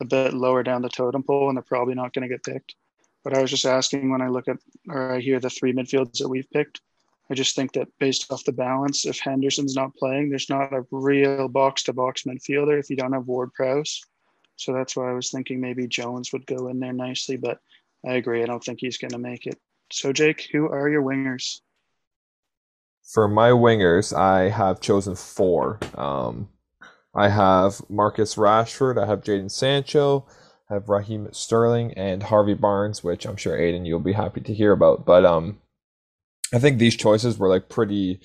a 0.00 0.04
bit 0.04 0.34
lower 0.34 0.62
down 0.62 0.82
the 0.82 0.88
totem 0.88 1.22
pole, 1.22 1.48
and 1.48 1.56
they're 1.56 1.62
probably 1.62 1.94
not 1.94 2.12
going 2.12 2.28
to 2.28 2.34
get 2.34 2.44
picked. 2.44 2.74
But 3.24 3.34
I 3.34 3.40
was 3.40 3.50
just 3.50 3.64
asking 3.64 4.10
when 4.10 4.20
I 4.20 4.28
look 4.28 4.48
at 4.48 4.58
or 4.88 5.12
I 5.12 5.20
hear 5.20 5.40
the 5.40 5.48
three 5.48 5.72
midfields 5.72 6.18
that 6.18 6.28
we've 6.28 6.50
picked, 6.50 6.80
I 7.32 7.34
just 7.34 7.56
think 7.56 7.72
that 7.72 7.88
based 7.98 8.30
off 8.30 8.44
the 8.44 8.52
balance, 8.52 9.06
if 9.06 9.18
Henderson's 9.18 9.74
not 9.74 9.96
playing, 9.96 10.28
there's 10.28 10.50
not 10.50 10.70
a 10.74 10.84
real 10.90 11.48
box 11.48 11.82
to 11.84 11.94
box 11.94 12.24
midfielder 12.24 12.78
if 12.78 12.90
you 12.90 12.96
don't 12.96 13.14
have 13.14 13.26
Ward 13.26 13.54
Prowse. 13.54 14.02
So 14.56 14.74
that's 14.74 14.94
why 14.94 15.08
I 15.08 15.14
was 15.14 15.30
thinking 15.30 15.58
maybe 15.58 15.88
Jones 15.88 16.30
would 16.34 16.44
go 16.44 16.68
in 16.68 16.78
there 16.78 16.92
nicely, 16.92 17.38
but 17.38 17.56
I 18.06 18.16
agree. 18.16 18.42
I 18.42 18.44
don't 18.44 18.62
think 18.62 18.80
he's 18.80 18.98
going 18.98 19.12
to 19.12 19.18
make 19.18 19.46
it. 19.46 19.58
So, 19.90 20.12
Jake, 20.12 20.46
who 20.52 20.68
are 20.68 20.90
your 20.90 21.02
wingers? 21.02 21.60
For 23.02 23.26
my 23.28 23.48
wingers, 23.48 24.14
I 24.14 24.50
have 24.50 24.82
chosen 24.82 25.16
four. 25.16 25.78
Um, 25.96 26.50
I 27.14 27.30
have 27.30 27.80
Marcus 27.88 28.34
Rashford, 28.34 29.02
I 29.02 29.06
have 29.06 29.22
Jadon 29.22 29.50
Sancho, 29.50 30.26
I 30.68 30.74
have 30.74 30.90
Raheem 30.90 31.28
Sterling 31.32 31.94
and 31.94 32.24
Harvey 32.24 32.52
Barnes, 32.52 33.02
which 33.02 33.24
I'm 33.24 33.36
sure 33.36 33.56
Aidan 33.56 33.86
you'll 33.86 34.00
be 34.00 34.12
happy 34.12 34.42
to 34.42 34.52
hear 34.52 34.72
about. 34.72 35.06
But 35.06 35.24
um, 35.24 35.61
I 36.52 36.58
think 36.58 36.78
these 36.78 36.96
choices 36.96 37.38
were 37.38 37.48
like 37.48 37.68
pretty, 37.68 38.20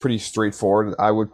pretty 0.00 0.18
straightforward. 0.18 0.94
I 0.98 1.10
would 1.10 1.30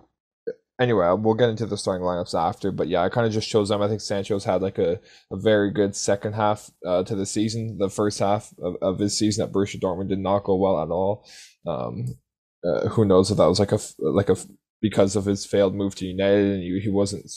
anyway, 0.81 1.15
we'll 1.19 1.35
get 1.35 1.49
into 1.49 1.67
the 1.67 1.77
starting 1.77 2.07
lineups 2.07 2.39
after. 2.39 2.71
But 2.71 2.89
yeah, 2.89 3.03
I 3.03 3.09
kind 3.09 3.27
of 3.27 3.33
just 3.33 3.49
chose 3.49 3.69
them. 3.69 3.83
I 3.83 3.89
think 3.89 4.01
Sancho's 4.01 4.45
had 4.45 4.63
like 4.63 4.79
a, 4.79 5.01
a 5.31 5.37
very 5.37 5.71
good 5.71 5.97
second 5.97 6.35
half 6.35 6.71
uh, 6.87 7.03
to 7.05 7.15
the 7.15 7.27
season. 7.27 7.79
The 7.79 7.91
first 7.91 8.19
half 8.19 8.53
of, 8.63 8.77
of 8.83 8.99
his 8.99 9.19
season 9.19 9.45
at 9.45 9.53
Borussia 9.53 9.81
Dortmund 9.81 10.09
did 10.09 10.19
not 10.19 10.45
go 10.45 10.57
well 10.57 10.83
at 10.83 10.91
all. 10.91 11.27
Um, 11.67 12.17
uh, 12.65 12.89
who 12.89 13.05
knows 13.05 13.31
if 13.31 13.37
that 13.37 13.47
was 13.47 13.61
like 13.61 13.73
a 13.73 13.79
like 13.99 14.29
a 14.29 14.37
because 14.81 15.17
of 15.17 15.25
his 15.25 15.47
failed 15.47 15.75
move 15.75 15.95
to 15.97 16.07
United 16.07 16.53
and 16.53 16.63
he, 16.63 16.81
he 16.81 16.91
wasn't 16.91 17.31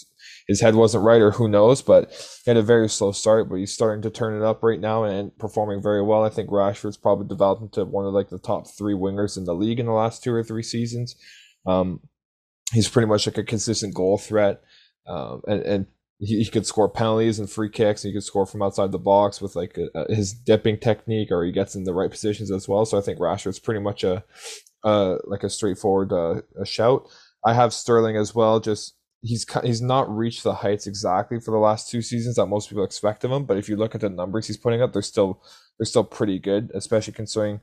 his 0.50 0.62
head 0.62 0.74
wasn't 0.74 1.04
right 1.04 1.22
or 1.22 1.30
who 1.30 1.48
knows, 1.48 1.84
but 1.84 2.10
he 2.44 2.50
had 2.50 2.58
a 2.58 2.64
very 2.64 2.90
slow 2.90 3.12
start, 3.12 3.48
but 3.48 3.58
he's 3.58 3.72
starting 3.72 4.02
to 4.02 4.10
turn 4.10 4.36
it 4.36 4.44
up 4.44 4.64
right 4.64 4.80
now 4.80 5.04
and 5.04 5.38
performing 5.38 5.80
very 5.80 6.02
well. 6.02 6.24
I 6.24 6.30
think 6.30 6.50
Rashford's 6.50 6.98
probably 6.98 7.28
developed 7.28 7.62
into 7.62 7.86
one 7.86 8.08
of 8.08 8.16
like 8.16 8.30
the 8.30 8.40
top 8.40 8.66
three 8.68 8.96
wingers 8.96 9.38
in 9.38 9.46
the 9.46 9.54
league 9.54 9.80
in 9.80 9.86
the 9.86 9.92
last 9.92 10.24
two 10.24 10.34
or 10.34 10.44
three 10.44 10.64
seasons. 10.64 11.16
Um, 11.68 12.00
he's 12.74 12.90
pretty 12.90 13.08
much 13.08 13.28
like 13.28 13.38
a 13.38 13.44
consistent 13.44 13.94
goal 13.94 14.18
threat. 14.18 14.64
Um, 15.06 15.44
and, 15.48 15.62
and 15.62 15.86
he, 16.18 16.44
he 16.44 16.50
could 16.50 16.66
score 16.66 16.90
penalties 16.90 17.38
and 17.38 17.48
free 17.48 17.70
kicks. 17.70 18.04
And 18.04 18.10
he 18.10 18.18
could 18.18 18.26
score 18.26 18.48
from 18.48 18.64
outside 18.64 18.92
the 18.92 18.98
box 18.98 19.42
with 19.42 19.56
like 19.56 19.78
a, 19.78 19.90
a, 19.94 20.16
his 20.16 20.34
dipping 20.34 20.80
technique, 20.80 21.30
or 21.32 21.46
he 21.46 21.52
gets 21.52 21.76
in 21.76 21.84
the 21.84 21.94
right 21.94 22.10
positions 22.10 22.50
as 22.50 22.68
well. 22.68 22.86
So 22.86 22.98
I 22.98 23.02
think 23.02 23.20
Rashford's 23.20 23.60
pretty 23.60 23.82
much 23.82 24.04
a, 24.04 24.24
uh, 24.84 25.18
like 25.26 25.44
a 25.44 25.50
straightforward 25.50 26.12
uh, 26.12 26.42
a 26.60 26.66
shout. 26.66 27.08
I 27.46 27.54
have 27.54 27.72
Sterling 27.72 28.18
as 28.18 28.34
well. 28.34 28.60
Just 28.60 28.96
he's 29.22 29.46
he's 29.64 29.82
not 29.82 30.10
reached 30.16 30.44
the 30.44 30.54
heights 30.54 30.88
exactly 30.88 31.40
for 31.40 31.52
the 31.52 31.58
last 31.58 31.90
two 31.90 32.02
seasons 32.02 32.36
that 32.36 32.46
most 32.48 32.70
people 32.70 32.84
expect 32.84 33.24
of 33.24 33.32
him. 33.32 33.46
But 33.46 33.58
if 33.58 33.70
you 33.70 33.76
look 33.76 33.96
at 33.96 34.02
the 34.02 34.10
numbers 34.10 34.48
he's 34.48 34.58
putting 34.58 34.82
up, 34.82 34.94
they're 34.94 35.02
still 35.02 35.42
they're 35.78 35.86
still 35.86 36.04
pretty 36.04 36.40
good, 36.40 36.72
especially 36.74 37.14
considering 37.14 37.62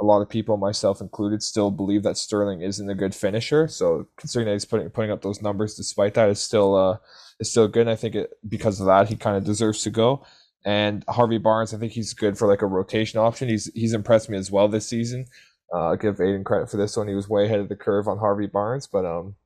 a 0.00 0.04
lot 0.04 0.20
of 0.20 0.28
people, 0.28 0.56
myself 0.56 1.00
included, 1.00 1.42
still 1.42 1.70
believe 1.70 2.02
that 2.02 2.16
Sterling 2.16 2.60
isn't 2.60 2.90
a 2.90 2.94
good 2.94 3.14
finisher. 3.14 3.68
So 3.68 4.06
considering 4.16 4.46
that 4.46 4.54
he's 4.54 4.64
putting 4.64 4.88
putting 4.90 5.10
up 5.10 5.22
those 5.22 5.42
numbers 5.42 5.74
despite 5.74 6.14
that 6.14 6.28
is 6.28 6.40
still 6.40 6.74
uh 6.76 6.98
is 7.40 7.50
still 7.50 7.68
good. 7.68 7.82
And 7.82 7.90
I 7.90 7.96
think 7.96 8.14
it, 8.14 8.30
because 8.48 8.80
of 8.80 8.86
that 8.86 9.08
he 9.08 9.16
kind 9.16 9.36
of 9.36 9.44
deserves 9.44 9.82
to 9.84 9.90
go. 9.90 10.24
And 10.64 11.04
Harvey 11.08 11.38
Barnes, 11.38 11.74
I 11.74 11.78
think 11.78 11.92
he's 11.92 12.14
good 12.14 12.38
for 12.38 12.46
like 12.46 12.62
a 12.62 12.66
rotation 12.66 13.18
option. 13.18 13.48
He's 13.48 13.70
he's 13.74 13.94
impressed 13.94 14.30
me 14.30 14.38
as 14.38 14.50
well 14.50 14.68
this 14.68 14.88
season. 14.88 15.26
Uh, 15.74 15.88
I'll 15.88 15.96
give 15.96 16.20
Aidan 16.20 16.44
credit 16.44 16.70
for 16.70 16.76
this 16.76 16.96
one. 16.96 17.08
He 17.08 17.14
was 17.14 17.28
way 17.28 17.46
ahead 17.46 17.60
of 17.60 17.68
the 17.68 17.76
curve 17.76 18.06
on 18.06 18.18
Harvey 18.18 18.46
Barnes, 18.46 18.86
but 18.86 19.06
um, 19.06 19.36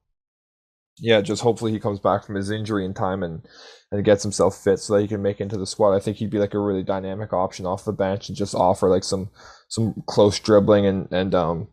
yeah, 0.98 1.20
just 1.20 1.42
hopefully 1.42 1.72
he 1.72 1.80
comes 1.80 2.00
back 2.00 2.24
from 2.24 2.35
his 2.35 2.50
injury 2.50 2.85
in 2.85 2.94
time 2.94 3.22
and 3.22 3.46
and 3.92 4.04
gets 4.04 4.22
himself 4.22 4.56
fit 4.56 4.80
so 4.80 4.94
that 4.94 5.02
he 5.02 5.09
can 5.09 5.22
make 5.22 5.40
into 5.40 5.56
the 5.56 5.66
squad. 5.66 5.94
I 5.94 6.00
think 6.00 6.16
he'd 6.16 6.30
be 6.30 6.38
like 6.38 6.54
a 6.54 6.59
really 6.59 6.82
dynamic 6.82 7.32
option 7.32 7.66
off 7.66 7.85
the 7.85 7.92
bench 7.92 8.28
and 8.28 8.37
just 8.37 8.54
offer 8.54 8.88
like 8.88 9.04
some 9.04 9.30
some 9.68 10.02
close 10.06 10.38
dribbling 10.40 10.87
and 10.87 11.09
and 11.12 11.35
um 11.35 11.68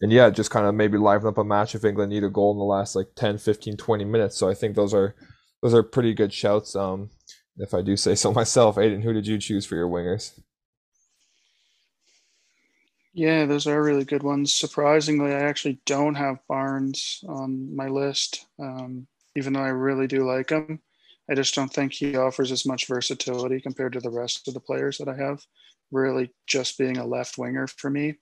and 0.00 0.12
yeah, 0.12 0.30
just 0.30 0.50
kind 0.50 0.66
of 0.66 0.74
maybe 0.74 0.98
liven 0.98 1.28
up 1.28 1.38
a 1.38 1.44
match 1.44 1.74
if 1.74 1.84
England 1.84 2.10
need 2.10 2.24
a 2.24 2.30
goal 2.30 2.52
in 2.52 2.58
the 2.58 2.64
last 2.64 2.94
like 2.94 3.08
10, 3.16 3.38
15, 3.38 3.76
20 3.76 4.04
minutes. 4.04 4.36
So 4.36 4.48
I 4.48 4.54
think 4.54 4.76
those 4.76 4.94
are 4.94 5.14
those 5.62 5.74
are 5.74 5.82
pretty 5.82 6.14
good 6.14 6.32
shouts. 6.32 6.76
Um, 6.76 7.10
if 7.56 7.74
I 7.74 7.82
do 7.82 7.96
say 7.96 8.14
so 8.14 8.32
myself, 8.34 8.78
Aidan, 8.78 9.02
who 9.02 9.12
did 9.12 9.26
you 9.26 9.38
choose 9.38 9.66
for 9.66 9.76
your 9.76 9.88
wingers? 9.88 10.38
Yeah, 13.18 13.46
those 13.46 13.66
are 13.66 13.82
really 13.82 14.04
good 14.04 14.22
ones. 14.22 14.54
Surprisingly, 14.54 15.34
I 15.34 15.40
actually 15.40 15.80
don't 15.86 16.14
have 16.14 16.38
Barnes 16.48 17.24
on 17.28 17.74
my 17.74 17.88
list, 17.88 18.46
um, 18.60 19.08
even 19.34 19.52
though 19.52 19.62
I 19.62 19.70
really 19.70 20.06
do 20.06 20.24
like 20.24 20.50
him. 20.50 20.80
I 21.28 21.34
just 21.34 21.52
don't 21.52 21.72
think 21.72 21.92
he 21.92 22.14
offers 22.16 22.52
as 22.52 22.64
much 22.64 22.86
versatility 22.86 23.60
compared 23.60 23.94
to 23.94 24.00
the 24.00 24.10
rest 24.10 24.46
of 24.46 24.54
the 24.54 24.60
players 24.60 24.98
that 24.98 25.08
I 25.08 25.16
have, 25.16 25.44
really 25.90 26.30
just 26.46 26.78
being 26.78 26.96
a 26.96 27.06
left 27.06 27.38
winger 27.38 27.66
for 27.66 27.90
me. 27.90 28.14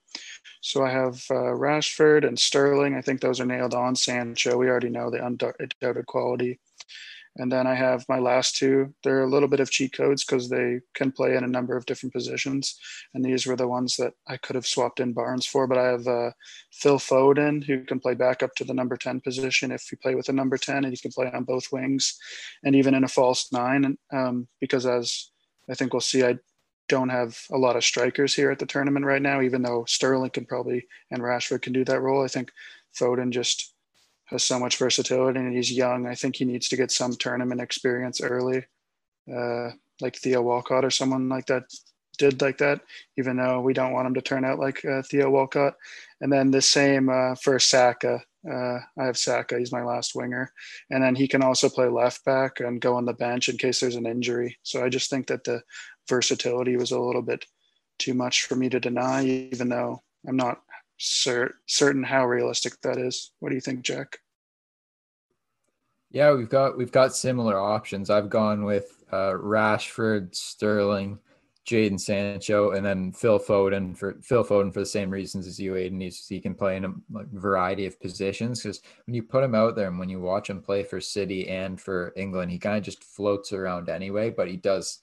So 0.61 0.83
I 0.83 0.89
have 0.89 1.13
uh, 1.29 1.53
Rashford 1.53 2.27
and 2.27 2.39
Sterling. 2.39 2.95
I 2.95 3.01
think 3.01 3.21
those 3.21 3.39
are 3.39 3.45
nailed 3.45 3.75
on. 3.75 3.95
Sancho, 3.95 4.57
we 4.57 4.67
already 4.67 4.89
know 4.89 5.11
the 5.11 5.23
undoubted 5.23 6.07
quality. 6.07 6.59
And 7.37 7.51
then 7.51 7.67
I 7.67 7.75
have 7.75 8.05
my 8.09 8.19
last 8.19 8.55
two. 8.55 8.93
They're 9.03 9.23
a 9.23 9.29
little 9.29 9.47
bit 9.47 9.59
of 9.59 9.71
cheat 9.71 9.93
codes 9.93 10.25
because 10.25 10.49
they 10.49 10.79
can 10.95 11.11
play 11.11 11.35
in 11.35 11.43
a 11.43 11.47
number 11.47 11.77
of 11.77 11.85
different 11.85 12.13
positions. 12.13 12.79
And 13.13 13.23
these 13.23 13.45
were 13.45 13.55
the 13.55 13.67
ones 13.67 13.95
that 13.97 14.13
I 14.27 14.37
could 14.37 14.55
have 14.55 14.65
swapped 14.65 14.99
in 14.99 15.13
Barnes 15.13 15.45
for. 15.45 15.67
But 15.67 15.77
I 15.77 15.85
have 15.87 16.07
uh, 16.07 16.31
Phil 16.71 16.97
Foden, 16.97 17.63
who 17.63 17.83
can 17.83 17.99
play 17.99 18.15
back 18.15 18.41
up 18.41 18.55
to 18.55 18.63
the 18.63 18.73
number 18.73 18.97
10 18.97 19.21
position 19.21 19.71
if 19.71 19.91
you 19.91 19.97
play 19.97 20.15
with 20.15 20.29
a 20.29 20.33
number 20.33 20.57
10, 20.57 20.83
and 20.83 20.91
he 20.91 20.97
can 20.97 21.11
play 21.11 21.31
on 21.31 21.43
both 21.43 21.71
wings 21.71 22.17
and 22.63 22.75
even 22.75 22.93
in 22.93 23.03
a 23.03 23.07
false 23.07 23.51
nine. 23.51 23.97
Um, 24.11 24.47
because 24.59 24.85
as 24.85 25.29
I 25.69 25.75
think 25.75 25.93
we'll 25.93 26.01
see, 26.01 26.23
I 26.23 26.37
don't 26.89 27.09
have 27.09 27.37
a 27.51 27.57
lot 27.57 27.75
of 27.75 27.83
strikers 27.83 28.33
here 28.33 28.49
at 28.49 28.59
the 28.59 28.65
tournament 28.65 29.05
right 29.05 29.21
now, 29.21 29.41
even 29.41 29.61
though 29.61 29.85
Sterling 29.87 30.29
can 30.29 30.45
probably 30.45 30.87
and 31.11 31.21
Rashford 31.21 31.61
can 31.61 31.73
do 31.73 31.83
that 31.85 32.01
role. 32.01 32.23
I 32.23 32.27
think 32.27 32.51
Foden 32.97 33.31
just 33.31 33.73
has 34.27 34.43
so 34.43 34.59
much 34.59 34.77
versatility 34.77 35.39
and 35.39 35.55
he's 35.55 35.71
young. 35.71 36.05
I 36.05 36.15
think 36.15 36.35
he 36.35 36.45
needs 36.45 36.69
to 36.69 36.77
get 36.77 36.91
some 36.91 37.13
tournament 37.13 37.61
experience 37.61 38.21
early, 38.21 38.65
uh, 39.33 39.71
like 40.01 40.15
Theo 40.15 40.41
Walcott 40.41 40.85
or 40.85 40.91
someone 40.91 41.29
like 41.29 41.47
that 41.47 41.63
did 42.17 42.41
like 42.41 42.57
that, 42.57 42.81
even 43.17 43.37
though 43.37 43.61
we 43.61 43.73
don't 43.73 43.93
want 43.93 44.07
him 44.07 44.13
to 44.15 44.21
turn 44.21 44.43
out 44.43 44.59
like 44.59 44.83
uh, 44.85 45.01
Theo 45.03 45.29
Walcott. 45.29 45.75
And 46.21 46.31
then 46.31 46.51
the 46.51 46.61
same 46.61 47.09
uh, 47.09 47.35
for 47.35 47.59
Saka. 47.59 48.21
Uh, 48.49 48.79
I 48.97 49.05
have 49.05 49.17
Saka. 49.17 49.59
He's 49.59 49.71
my 49.71 49.83
last 49.83 50.15
winger, 50.15 50.51
and 50.89 51.03
then 51.03 51.15
he 51.15 51.27
can 51.27 51.43
also 51.43 51.69
play 51.69 51.87
left 51.87 52.23
back 52.23 52.59
and 52.59 52.79
go 52.79 52.95
on 52.95 53.05
the 53.05 53.13
bench 53.13 53.49
in 53.49 53.57
case 53.57 53.79
there's 53.79 53.95
an 53.95 54.07
injury. 54.07 54.57
So 54.63 54.83
I 54.83 54.89
just 54.89 55.09
think 55.09 55.27
that 55.27 55.43
the 55.43 55.61
versatility 56.07 56.77
was 56.77 56.91
a 56.91 56.99
little 56.99 57.21
bit 57.21 57.45
too 57.99 58.13
much 58.13 58.45
for 58.45 58.55
me 58.55 58.69
to 58.69 58.79
deny, 58.79 59.25
even 59.25 59.69
though 59.69 60.01
I'm 60.25 60.37
not 60.37 60.61
cer- 60.97 61.55
certain 61.65 62.03
how 62.03 62.25
realistic 62.25 62.79
that 62.81 62.97
is. 62.97 63.31
What 63.39 63.49
do 63.49 63.55
you 63.55 63.61
think, 63.61 63.81
Jack? 63.81 64.19
Yeah, 66.09 66.33
we've 66.33 66.49
got 66.49 66.77
we've 66.77 66.91
got 66.91 67.15
similar 67.15 67.59
options. 67.59 68.09
I've 68.09 68.29
gone 68.29 68.63
with 68.63 69.03
uh, 69.11 69.33
Rashford, 69.33 70.33
Sterling, 70.33 71.19
Jadon 71.67 71.99
Sancho, 71.99 72.71
and 72.71 72.85
then 72.85 73.11
Phil 73.11 73.39
Foden 73.39 73.95
for 73.95 74.15
Phil 74.21 74.43
Foden 74.43 74.73
for 74.73 74.79
the 74.79 74.85
same 74.85 75.09
reasons 75.09 75.47
as 75.47 75.59
you, 75.59 75.75
Aidan. 75.75 75.99
He's, 75.99 76.25
he 76.25 76.39
can 76.39 76.55
play 76.55 76.77
in 76.77 76.85
a 76.85 76.93
like, 77.11 77.29
variety 77.31 77.85
of 77.85 77.99
positions 77.99 78.63
because 78.63 78.81
when 79.05 79.15
you 79.15 79.23
put 79.23 79.43
him 79.43 79.53
out 79.53 79.75
there 79.75 79.89
and 79.89 79.99
when 79.99 80.09
you 80.09 80.21
watch 80.21 80.49
him 80.49 80.61
play 80.61 80.83
for 80.83 81.01
City 81.01 81.49
and 81.49 81.79
for 81.79 82.13
England, 82.15 82.51
he 82.51 82.57
kind 82.57 82.77
of 82.77 82.83
just 82.83 83.03
floats 83.03 83.51
around 83.51 83.89
anyway. 83.89 84.29
But 84.29 84.47
he 84.47 84.55
does 84.55 84.99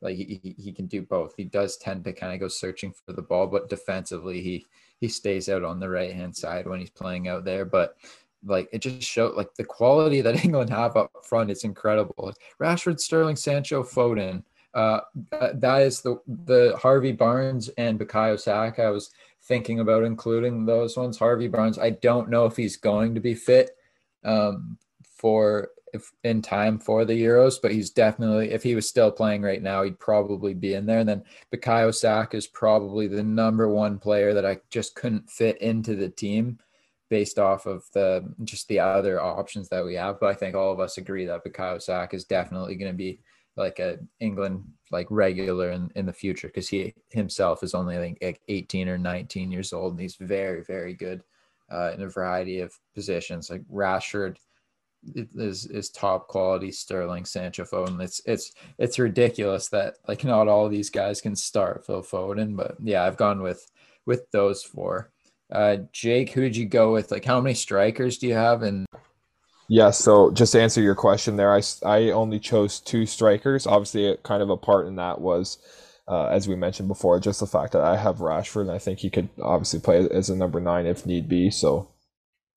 like 0.00 0.16
he, 0.16 0.54
he 0.56 0.72
can 0.72 0.86
do 0.86 1.02
both. 1.02 1.34
He 1.36 1.44
does 1.44 1.78
tend 1.78 2.04
to 2.04 2.12
kind 2.12 2.32
of 2.32 2.38
go 2.38 2.46
searching 2.46 2.92
for 2.92 3.12
the 3.12 3.22
ball, 3.22 3.48
but 3.48 3.68
defensively 3.68 4.40
he 4.40 4.66
he 5.04 5.08
stays 5.08 5.50
out 5.50 5.62
on 5.62 5.78
the 5.78 5.88
right 5.88 6.14
hand 6.14 6.34
side 6.34 6.66
when 6.66 6.80
he's 6.80 6.88
playing 6.88 7.28
out 7.28 7.44
there. 7.44 7.66
But 7.66 7.96
like 8.42 8.70
it 8.72 8.78
just 8.78 9.02
showed 9.02 9.36
like 9.36 9.54
the 9.54 9.64
quality 9.64 10.22
that 10.22 10.44
England 10.44 10.70
have 10.70 10.96
up 10.96 11.12
front 11.22 11.50
is 11.50 11.64
incredible. 11.64 12.32
Rashford, 12.58 12.98
Sterling, 12.98 13.36
Sancho, 13.36 13.82
Foden. 13.82 14.42
Uh, 14.72 15.00
uh, 15.30 15.50
that 15.54 15.82
is 15.82 16.00
the 16.00 16.20
the 16.46 16.76
Harvey 16.80 17.12
Barnes 17.12 17.68
and 17.76 18.00
Bukayo 18.00 18.40
Saka. 18.40 18.84
I 18.84 18.90
was 18.90 19.10
thinking 19.42 19.80
about 19.80 20.04
including 20.04 20.64
those 20.64 20.96
ones. 20.96 21.18
Harvey 21.18 21.48
Barnes, 21.48 21.78
I 21.78 21.90
don't 21.90 22.30
know 22.30 22.46
if 22.46 22.56
he's 22.56 22.78
going 22.78 23.14
to 23.14 23.20
be 23.20 23.34
fit 23.34 23.76
um, 24.24 24.78
for 25.16 25.68
if 25.94 26.12
in 26.24 26.42
time 26.42 26.78
for 26.78 27.04
the 27.04 27.14
Euros, 27.14 27.56
but 27.62 27.72
he's 27.72 27.90
definitely 27.90 28.50
if 28.50 28.62
he 28.62 28.74
was 28.74 28.88
still 28.88 29.10
playing 29.10 29.42
right 29.42 29.62
now, 29.62 29.82
he'd 29.82 29.98
probably 29.98 30.52
be 30.52 30.74
in 30.74 30.86
there. 30.86 30.98
And 30.98 31.08
then 31.08 31.22
Bukayo 31.54 31.94
Saka 31.94 32.36
is 32.36 32.48
probably 32.48 33.06
the 33.06 33.22
number 33.22 33.68
one 33.68 33.98
player 33.98 34.34
that 34.34 34.44
I 34.44 34.58
just 34.70 34.96
couldn't 34.96 35.30
fit 35.30 35.56
into 35.58 35.94
the 35.94 36.08
team 36.08 36.58
based 37.10 37.38
off 37.38 37.66
of 37.66 37.84
the 37.94 38.24
just 38.42 38.66
the 38.66 38.80
other 38.80 39.22
options 39.22 39.68
that 39.68 39.84
we 39.84 39.94
have. 39.94 40.18
But 40.18 40.30
I 40.30 40.34
think 40.34 40.56
all 40.56 40.72
of 40.72 40.80
us 40.80 40.98
agree 40.98 41.26
that 41.26 41.44
Bukayo 41.44 41.80
Saka 41.80 42.16
is 42.16 42.24
definitely 42.24 42.74
going 42.74 42.92
to 42.92 42.98
be 42.98 43.20
like 43.56 43.78
a 43.78 43.98
England 44.18 44.64
like 44.90 45.06
regular 45.10 45.70
in, 45.70 45.92
in 45.94 46.06
the 46.06 46.12
future 46.12 46.48
because 46.48 46.68
he 46.68 46.92
himself 47.10 47.62
is 47.62 47.72
only 47.72 47.96
I 47.96 48.00
think 48.00 48.40
18 48.48 48.88
or 48.88 48.98
19 48.98 49.52
years 49.52 49.72
old 49.72 49.92
and 49.92 50.00
he's 50.00 50.16
very 50.16 50.64
very 50.64 50.92
good 50.92 51.22
uh, 51.70 51.92
in 51.94 52.02
a 52.02 52.08
variety 52.08 52.60
of 52.60 52.76
positions 52.94 53.48
like 53.48 53.62
Rashford 53.72 54.36
is 55.14 55.66
is 55.66 55.90
top 55.90 56.28
quality 56.28 56.70
Sterling 56.70 57.24
Sancho 57.24 57.64
Foden. 57.64 58.00
It's 58.02 58.20
it's 58.24 58.52
it's 58.78 58.98
ridiculous 58.98 59.68
that 59.68 59.96
like 60.08 60.24
not 60.24 60.48
all 60.48 60.68
these 60.68 60.90
guys 60.90 61.20
can 61.20 61.36
start 61.36 61.86
Phil 61.86 62.02
Foden, 62.02 62.56
but 62.56 62.76
yeah, 62.82 63.04
I've 63.04 63.16
gone 63.16 63.42
with 63.42 63.70
with 64.06 64.30
those 64.30 64.62
four. 64.62 65.10
Uh, 65.52 65.78
Jake, 65.92 66.30
who 66.30 66.40
did 66.42 66.56
you 66.56 66.66
go 66.66 66.92
with? 66.92 67.10
Like, 67.10 67.24
how 67.24 67.40
many 67.40 67.54
strikers 67.54 68.18
do 68.18 68.26
you 68.26 68.34
have? 68.34 68.62
And 68.62 68.86
yeah, 69.68 69.90
so 69.90 70.30
just 70.30 70.52
to 70.52 70.62
answer 70.62 70.80
your 70.80 70.94
question 70.94 71.36
there, 71.36 71.54
I 71.54 71.62
I 71.84 72.10
only 72.10 72.40
chose 72.40 72.80
two 72.80 73.06
strikers. 73.06 73.66
Obviously, 73.66 74.16
kind 74.22 74.42
of 74.42 74.50
a 74.50 74.56
part 74.56 74.86
in 74.86 74.96
that 74.96 75.20
was. 75.20 75.58
Uh, 76.06 76.26
as 76.26 76.46
we 76.46 76.54
mentioned 76.54 76.86
before, 76.86 77.18
just 77.18 77.40
the 77.40 77.46
fact 77.46 77.72
that 77.72 77.80
I 77.80 77.96
have 77.96 78.18
Rashford, 78.18 78.60
and 78.60 78.70
I 78.70 78.76
think 78.76 78.98
he 78.98 79.08
could 79.08 79.30
obviously 79.40 79.80
play 79.80 80.06
as 80.10 80.28
a 80.28 80.36
number 80.36 80.60
nine 80.60 80.84
if 80.84 81.06
need 81.06 81.30
be. 81.30 81.48
So 81.48 81.88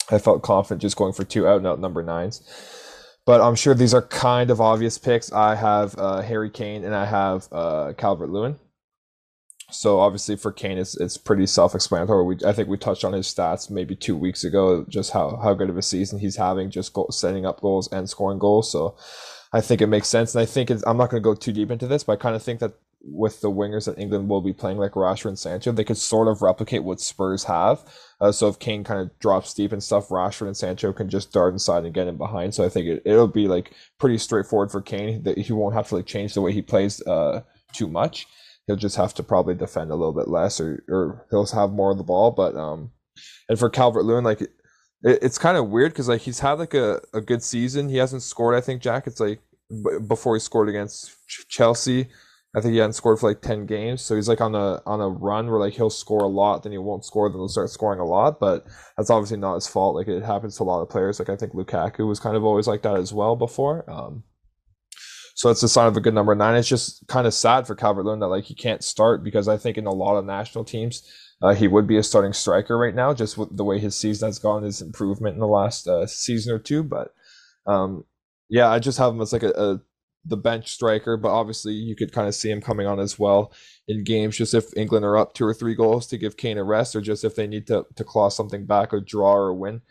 I 0.10 0.20
felt 0.20 0.42
confident 0.42 0.82
just 0.82 0.96
going 0.96 1.14
for 1.14 1.24
two 1.24 1.48
out 1.48 1.58
and 1.58 1.68
out 1.68 1.80
number 1.80 2.04
nines. 2.04 2.42
But 3.26 3.42
I'm 3.42 3.56
sure 3.56 3.74
these 3.74 3.94
are 3.94 4.02
kind 4.02 4.50
of 4.50 4.62
obvious 4.62 4.98
picks. 4.98 5.34
I 5.34 5.56
have 5.56 5.98
uh, 5.98 6.22
Harry 6.22 6.50
Kane 6.50 6.86
and 6.86 6.96
I 6.96 7.06
have 7.06 7.48
uh, 7.52 7.94
Calvert 7.98 8.30
Lewin. 8.30 8.58
So 9.70 10.00
obviously 10.00 10.38
for 10.38 10.54
Kane, 10.54 10.78
it's 10.78 10.98
it's 10.98 11.18
pretty 11.18 11.46
self-explanatory. 11.46 12.24
We, 12.24 12.38
I 12.46 12.54
think 12.54 12.70
we 12.70 12.78
touched 12.78 13.04
on 13.04 13.12
his 13.12 13.28
stats 13.28 13.70
maybe 13.70 13.98
two 13.98 14.16
weeks 14.16 14.46
ago, 14.46 14.86
just 14.88 15.12
how, 15.12 15.36
how 15.44 15.54
good 15.56 15.70
of 15.70 15.78
a 15.78 15.82
season 15.82 16.20
he's 16.20 16.38
having, 16.38 16.72
just 16.72 16.98
setting 17.10 17.46
up 17.46 17.60
goals 17.60 17.92
and 17.92 18.10
scoring 18.10 18.40
goals. 18.40 18.72
So 18.72 18.96
I 19.52 19.60
think 19.60 19.82
it 19.82 19.88
makes 19.88 20.08
sense. 20.08 20.34
And 20.34 20.42
I 20.42 20.46
think 20.46 20.70
I'm 20.70 20.96
not 20.96 21.10
going 21.10 21.22
to 21.22 21.30
go 21.30 21.36
too 21.36 21.52
deep 21.52 21.70
into 21.70 21.86
this, 21.86 22.06
but 22.06 22.14
I 22.14 22.16
kind 22.16 22.36
of 22.36 22.42
think 22.42 22.62
that 22.62 22.76
with 23.02 23.42
the 23.42 23.52
wingers 23.52 23.86
that 23.86 24.00
England 24.00 24.30
will 24.30 24.42
be 24.42 24.54
playing, 24.54 24.78
like 24.78 24.94
Rashford 24.94 25.30
and 25.30 25.40
Sancho, 25.40 25.74
they 25.74 25.84
could 25.84 25.98
sort 25.98 26.30
of 26.30 26.42
replicate 26.42 26.86
what 26.86 27.02
Spurs 27.02 27.44
have. 27.44 27.84
Uh, 28.20 28.32
so 28.32 28.48
if 28.48 28.58
Kane 28.58 28.84
kind 28.84 29.00
of 29.00 29.18
drops 29.20 29.54
deep 29.54 29.72
and 29.72 29.84
stuff, 29.84 30.10
Rashford 30.10 30.48
and 30.48 30.58
Sancho 30.58 30.92
can 30.92 31.08
just 31.08 31.32
dart 31.32 31.54
inside 31.54 31.86
and 31.86 31.94
get 31.94 32.08
in 32.08 32.18
behind. 32.18 32.54
So 32.54 32.66
I 32.66 32.70
think 32.70 32.88
it, 32.88 33.02
it'll 33.06 33.28
be 33.28 33.48
like 33.48 33.74
pretty 34.00 34.18
straightforward 34.18 34.72
for 34.72 34.82
Kane 34.82 35.24
that 35.24 35.38
he 35.38 35.54
won't 35.54 35.76
have 35.76 35.90
to 35.90 35.98
like 35.98 36.08
change 36.08 36.34
the 36.34 36.42
way 36.42 36.52
he 36.52 36.62
plays 36.62 37.06
uh, 37.06 37.42
too 37.74 37.88
much. 37.88 38.26
He'll 38.66 38.76
just 38.76 38.98
have 38.98 39.14
to 39.16 39.24
probably 39.24 39.56
defend 39.56 39.92
a 39.92 39.96
little 39.96 40.14
bit 40.14 40.28
less, 40.28 40.60
or 40.60 40.84
or 40.90 41.26
he'll 41.30 41.46
have 41.46 41.72
more 41.72 41.92
of 41.92 41.98
the 41.98 42.04
ball. 42.04 42.32
But 42.32 42.56
um, 42.56 42.92
and 43.48 43.58
for 43.58 43.70
Calvert 43.70 44.04
Lewin, 44.04 44.24
like 44.24 44.42
it, 44.42 44.50
it's 45.04 45.38
kind 45.38 45.56
of 45.56 45.70
weird 45.70 45.94
because 45.94 46.10
like 46.10 46.22
he's 46.22 46.40
had 46.40 46.54
like 46.54 46.74
a, 46.74 47.00
a 47.14 47.22
good 47.22 47.44
season. 47.44 47.88
He 47.88 47.98
hasn't 47.98 48.24
scored. 48.24 48.56
I 48.56 48.62
think 48.62 48.82
Jack. 48.82 49.08
It's 49.08 49.20
like 49.20 49.40
before 50.08 50.36
he 50.36 50.40
scored 50.40 50.70
against 50.70 51.16
Chelsea 51.50 52.08
I 52.56 52.62
think 52.62 52.74
he 52.74 52.80
hadn't 52.80 52.94
scored 52.94 53.20
for 53.20 53.30
like 53.30 53.42
ten 53.42 53.66
games, 53.66 54.02
so 54.02 54.16
he's 54.16 54.30
like 54.30 54.42
on 54.42 54.56
a 54.56 54.82
on 54.86 55.02
a 55.02 55.10
run 55.10 55.50
where 55.50 55.60
like 55.60 55.74
he'll 55.74 55.90
score 55.90 56.24
a 56.24 56.28
lot, 56.28 56.64
then 56.64 56.72
he 56.72 56.78
won't 56.78 57.06
score, 57.06 57.30
then 57.30 57.40
he'll 57.40 57.48
start 57.48 57.70
scoring 57.70 58.00
a 58.00 58.06
lot. 58.06 58.40
But 58.40 58.66
that's 58.96 59.10
obviously 59.10 59.38
not 59.38 59.56
his 59.56 59.68
fault. 59.68 59.96
Like 59.96 60.08
it 60.08 60.24
happens 60.24 60.58
to 60.58 60.64
a 60.64 60.66
lot 60.66 60.82
of 60.82 60.90
players. 60.90 61.20
Like 61.20 61.30
I 61.30 61.36
think 61.36 61.54
Lukaku 61.54 62.08
was 62.08 62.20
kind 62.20 62.36
of 62.36 62.44
always 62.44 62.68
like 62.68 62.82
that 62.84 62.98
as 62.98 63.14
well 63.14 63.36
before. 63.36 63.90
Um, 63.90 64.24
so 65.36 65.52
it's 65.52 65.62
a 65.62 65.70
sign 65.70 65.88
of 65.88 65.96
a 65.96 66.02
good 66.02 66.16
number 66.16 66.34
nine. 66.34 66.56
It's 66.56 66.68
just 66.68 67.06
kind 67.08 67.28
of 67.28 67.34
sad 67.34 67.68
for 67.68 67.76
Calvert 67.76 68.06
Lewin 68.06 68.20
that 68.22 68.28
like 68.28 68.46
he 68.46 68.56
can't 68.56 68.84
start 68.84 69.24
because 69.24 69.48
I 69.48 69.58
think 69.58 69.78
in 69.78 69.86
a 69.86 69.92
lot 69.92 70.18
of 70.18 70.26
national 70.26 70.64
teams 70.64 71.08
uh, 71.44 71.54
he 71.54 71.68
would 71.68 71.86
be 71.86 71.98
a 71.98 72.04
starting 72.04 72.34
striker 72.34 72.76
right 72.76 72.96
now, 72.96 73.14
just 73.14 73.38
with 73.38 73.56
the 73.56 73.64
way 73.64 73.78
his 73.78 73.96
season 73.96 74.30
has 74.30 74.40
gone, 74.40 74.64
his 74.64 74.82
improvement 74.82 75.36
in 75.36 75.40
the 75.40 75.46
last 75.46 75.88
uh, 75.88 76.08
season 76.08 76.56
or 76.56 76.58
two. 76.58 76.82
But 76.82 77.14
um, 77.68 78.06
yeah, 78.50 78.70
I 78.70 78.80
just 78.80 78.98
have 78.98 79.14
him 79.14 79.22
as 79.22 79.32
like 79.32 79.44
a, 79.44 79.52
a 79.52 79.82
the 80.28 80.38
bench 80.38 80.70
striker, 80.70 81.18
but 81.18 81.30
obviously 81.30 81.74
you 81.74 81.96
could 81.96 82.12
kind 82.12 82.28
of 82.28 82.36
see 82.36 82.50
him 82.50 82.62
coming 82.62 82.88
on 82.88 83.00
as 83.00 83.18
well 83.18 83.52
in 83.88 84.04
games, 84.04 84.38
just 84.38 84.54
if 84.54 84.76
England 84.76 85.06
are 85.06 85.18
up 85.18 85.34
two 85.34 85.46
or 85.46 85.54
three 85.54 85.76
goals 85.76 86.08
to 86.08 86.18
give 86.18 86.38
Kane 86.38 86.58
a 86.58 86.64
rest, 86.64 86.96
or 86.96 87.02
just 87.02 87.24
if 87.24 87.36
they 87.36 87.48
need 87.48 87.68
to 87.68 87.86
to 87.96 88.04
claw 88.04 88.30
something 88.30 88.66
back 88.66 88.94
or 88.94 89.00
draw 89.00 89.34
or 89.34 89.54
win. 89.54 89.82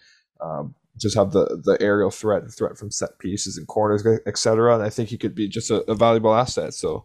Um, 0.40 0.74
just 0.98 1.16
have 1.16 1.32
the 1.32 1.60
the 1.64 1.76
aerial 1.80 2.10
threat, 2.10 2.44
the 2.44 2.50
threat 2.50 2.78
from 2.78 2.90
set 2.90 3.18
pieces 3.18 3.56
and 3.56 3.66
corners, 3.66 4.04
etc. 4.26 4.74
And 4.74 4.82
I 4.82 4.90
think 4.90 5.08
he 5.08 5.18
could 5.18 5.34
be 5.34 5.48
just 5.48 5.70
a, 5.70 5.82
a 5.90 5.94
valuable 5.94 6.34
asset. 6.34 6.74
So 6.74 7.04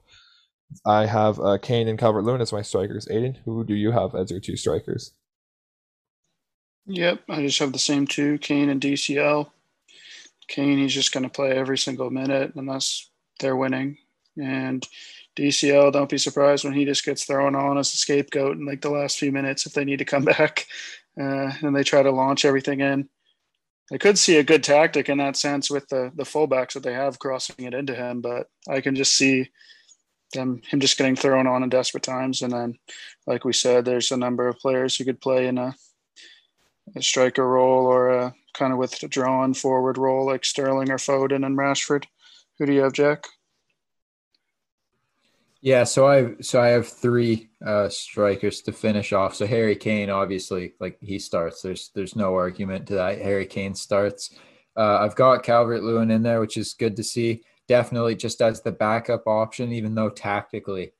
I 0.85 1.05
have 1.05 1.39
uh, 1.39 1.57
Kane 1.57 1.87
and 1.87 1.99
Calvert 1.99 2.23
Lewin 2.23 2.41
as 2.41 2.53
my 2.53 2.61
strikers. 2.61 3.07
Aidan, 3.09 3.39
who 3.45 3.63
do 3.63 3.75
you 3.75 3.91
have 3.91 4.15
as 4.15 4.31
your 4.31 4.39
two 4.39 4.55
strikers? 4.55 5.13
Yep, 6.87 7.21
I 7.29 7.41
just 7.41 7.59
have 7.59 7.73
the 7.73 7.79
same 7.79 8.07
two, 8.07 8.37
Kane 8.39 8.69
and 8.69 8.81
DCL. 8.81 9.49
Kane, 10.47 10.79
he's 10.79 10.93
just 10.93 11.13
going 11.13 11.23
to 11.23 11.29
play 11.29 11.51
every 11.51 11.77
single 11.77 12.09
minute 12.09 12.53
unless 12.55 13.09
they're 13.41 13.55
winning. 13.55 13.97
And 14.41 14.87
DCL, 15.37 15.91
don't 15.93 16.09
be 16.09 16.17
surprised 16.17 16.63
when 16.63 16.73
he 16.73 16.85
just 16.85 17.05
gets 17.05 17.25
thrown 17.25 17.55
on 17.55 17.77
as 17.77 17.93
a 17.93 17.97
scapegoat 17.97 18.57
in 18.57 18.65
like 18.65 18.81
the 18.81 18.89
last 18.89 19.17
few 19.17 19.31
minutes 19.31 19.65
if 19.65 19.73
they 19.73 19.83
need 19.83 19.99
to 19.99 20.05
come 20.05 20.23
back 20.37 20.67
uh, 21.19 21.51
and 21.61 21.75
they 21.75 21.83
try 21.83 22.01
to 22.01 22.11
launch 22.11 22.45
everything 22.45 22.79
in. 22.81 23.09
I 23.91 23.97
could 23.97 24.17
see 24.17 24.37
a 24.37 24.43
good 24.43 24.63
tactic 24.63 25.09
in 25.09 25.17
that 25.17 25.35
sense 25.35 25.69
with 25.69 25.89
the 25.89 26.13
the 26.15 26.23
fullbacks 26.23 26.73
that 26.73 26.83
they 26.83 26.93
have 26.93 27.19
crossing 27.19 27.65
it 27.65 27.73
into 27.73 27.93
him, 27.93 28.21
but 28.21 28.47
I 28.69 28.79
can 28.79 28.95
just 28.95 29.17
see 29.17 29.49
them 30.33 30.61
him 30.69 30.79
just 30.79 30.97
getting 30.97 31.17
thrown 31.17 31.45
on 31.45 31.61
in 31.61 31.69
desperate 31.69 32.03
times. 32.03 32.41
And 32.41 32.53
then, 32.53 32.77
like 33.27 33.43
we 33.43 33.51
said, 33.51 33.83
there's 33.83 34.11
a 34.11 34.17
number 34.17 34.47
of 34.47 34.59
players 34.59 34.95
who 34.95 35.03
could 35.03 35.19
play 35.19 35.47
in 35.47 35.57
a 35.57 35.75
a 36.95 37.01
striker 37.01 37.47
role 37.47 37.85
or 37.85 38.09
a 38.09 38.35
kind 38.53 38.73
of 38.73 38.79
withdrawn 38.79 39.53
forward 39.53 39.97
role 39.97 40.25
like 40.25 40.45
Sterling 40.45 40.89
or 40.89 40.97
Foden 40.97 41.45
and 41.45 41.57
Rashford. 41.57 42.05
Who 42.59 42.65
do 42.65 42.73
you 42.73 42.81
have, 42.81 42.93
Jack? 42.93 43.25
Yeah, 45.61 45.83
so 45.83 46.07
I 46.07 46.33
so 46.41 46.59
I 46.59 46.69
have 46.69 46.87
three 46.87 47.49
uh, 47.65 47.87
strikers 47.87 48.61
to 48.61 48.71
finish 48.71 49.13
off. 49.13 49.35
So 49.35 49.45
Harry 49.45 49.75
Kane, 49.75 50.09
obviously, 50.09 50.73
like 50.79 50.97
he 51.01 51.19
starts. 51.19 51.61
There's 51.61 51.91
there's 51.93 52.15
no 52.15 52.33
argument 52.33 52.87
to 52.87 52.95
that. 52.95 53.19
Harry 53.19 53.45
Kane 53.45 53.75
starts. 53.75 54.33
Uh, 54.75 54.97
I've 55.01 55.15
got 55.15 55.43
Calvert 55.43 55.83
Lewin 55.83 56.09
in 56.09 56.23
there, 56.23 56.39
which 56.39 56.57
is 56.57 56.73
good 56.73 56.95
to 56.95 57.03
see. 57.03 57.43
Definitely 57.67 58.15
just 58.15 58.41
as 58.41 58.61
the 58.61 58.71
backup 58.71 59.27
option, 59.27 59.71
even 59.71 59.93
though 59.93 60.09
tactically, 60.09 60.93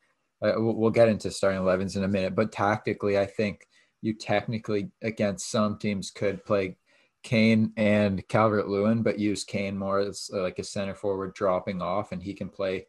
uh, 0.44 0.54
we'll, 0.58 0.76
we'll 0.76 0.92
get 0.92 1.10
into 1.10 1.32
starting 1.32 1.62
11s 1.62 1.96
in 1.98 2.04
a 2.04 2.08
minute. 2.08 2.36
But 2.36 2.52
tactically, 2.52 3.18
I 3.18 3.26
think 3.26 3.66
you 4.02 4.14
technically 4.14 4.92
against 5.02 5.50
some 5.50 5.80
teams 5.80 6.12
could 6.12 6.46
play 6.46 6.78
Kane 7.24 7.72
and 7.78 8.28
Calvert 8.28 8.68
Lewin, 8.68 9.04
but 9.04 9.20
use 9.20 9.44
Kane 9.44 9.78
more 9.78 10.00
as 10.00 10.30
uh, 10.34 10.42
like 10.42 10.60
a 10.60 10.64
center 10.64 10.96
forward 10.96 11.34
dropping 11.34 11.82
off, 11.82 12.12
and 12.12 12.22
he 12.22 12.34
can 12.34 12.50
play 12.50 12.88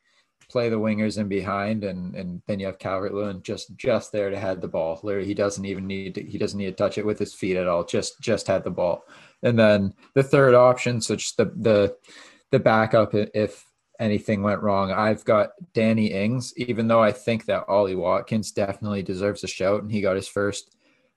play 0.48 0.68
the 0.68 0.78
wingers 0.78 1.18
in 1.18 1.28
behind, 1.28 1.84
and 1.84 2.14
and 2.14 2.42
then 2.46 2.60
you 2.60 2.66
have 2.66 2.78
Calvert 2.78 3.14
Lewin 3.14 3.42
just 3.42 3.76
just 3.76 4.12
there 4.12 4.30
to 4.30 4.38
head 4.38 4.60
the 4.60 4.68
ball. 4.68 5.00
Literally, 5.02 5.26
he 5.26 5.34
doesn't 5.34 5.64
even 5.64 5.86
need 5.86 6.14
to, 6.14 6.22
he 6.22 6.38
doesn't 6.38 6.58
need 6.58 6.66
to 6.66 6.72
touch 6.72 6.98
it 6.98 7.06
with 7.06 7.18
his 7.18 7.34
feet 7.34 7.56
at 7.56 7.68
all. 7.68 7.84
Just 7.84 8.20
just 8.20 8.46
had 8.46 8.64
the 8.64 8.70
ball, 8.70 9.04
and 9.42 9.58
then 9.58 9.94
the 10.14 10.22
third 10.22 10.54
option, 10.54 11.00
so 11.00 11.16
just 11.16 11.36
the 11.36 11.52
the 11.56 11.96
the 12.50 12.58
backup 12.58 13.14
if 13.14 13.66
anything 13.98 14.42
went 14.42 14.62
wrong. 14.62 14.90
I've 14.90 15.24
got 15.24 15.50
Danny 15.74 16.06
Ings, 16.08 16.52
even 16.56 16.88
though 16.88 17.02
I 17.02 17.12
think 17.12 17.46
that 17.46 17.68
Ollie 17.68 17.94
Watkins 17.94 18.50
definitely 18.50 19.02
deserves 19.02 19.44
a 19.44 19.48
shout, 19.48 19.82
and 19.82 19.92
he 19.92 20.00
got 20.00 20.16
his 20.16 20.28
first 20.28 20.74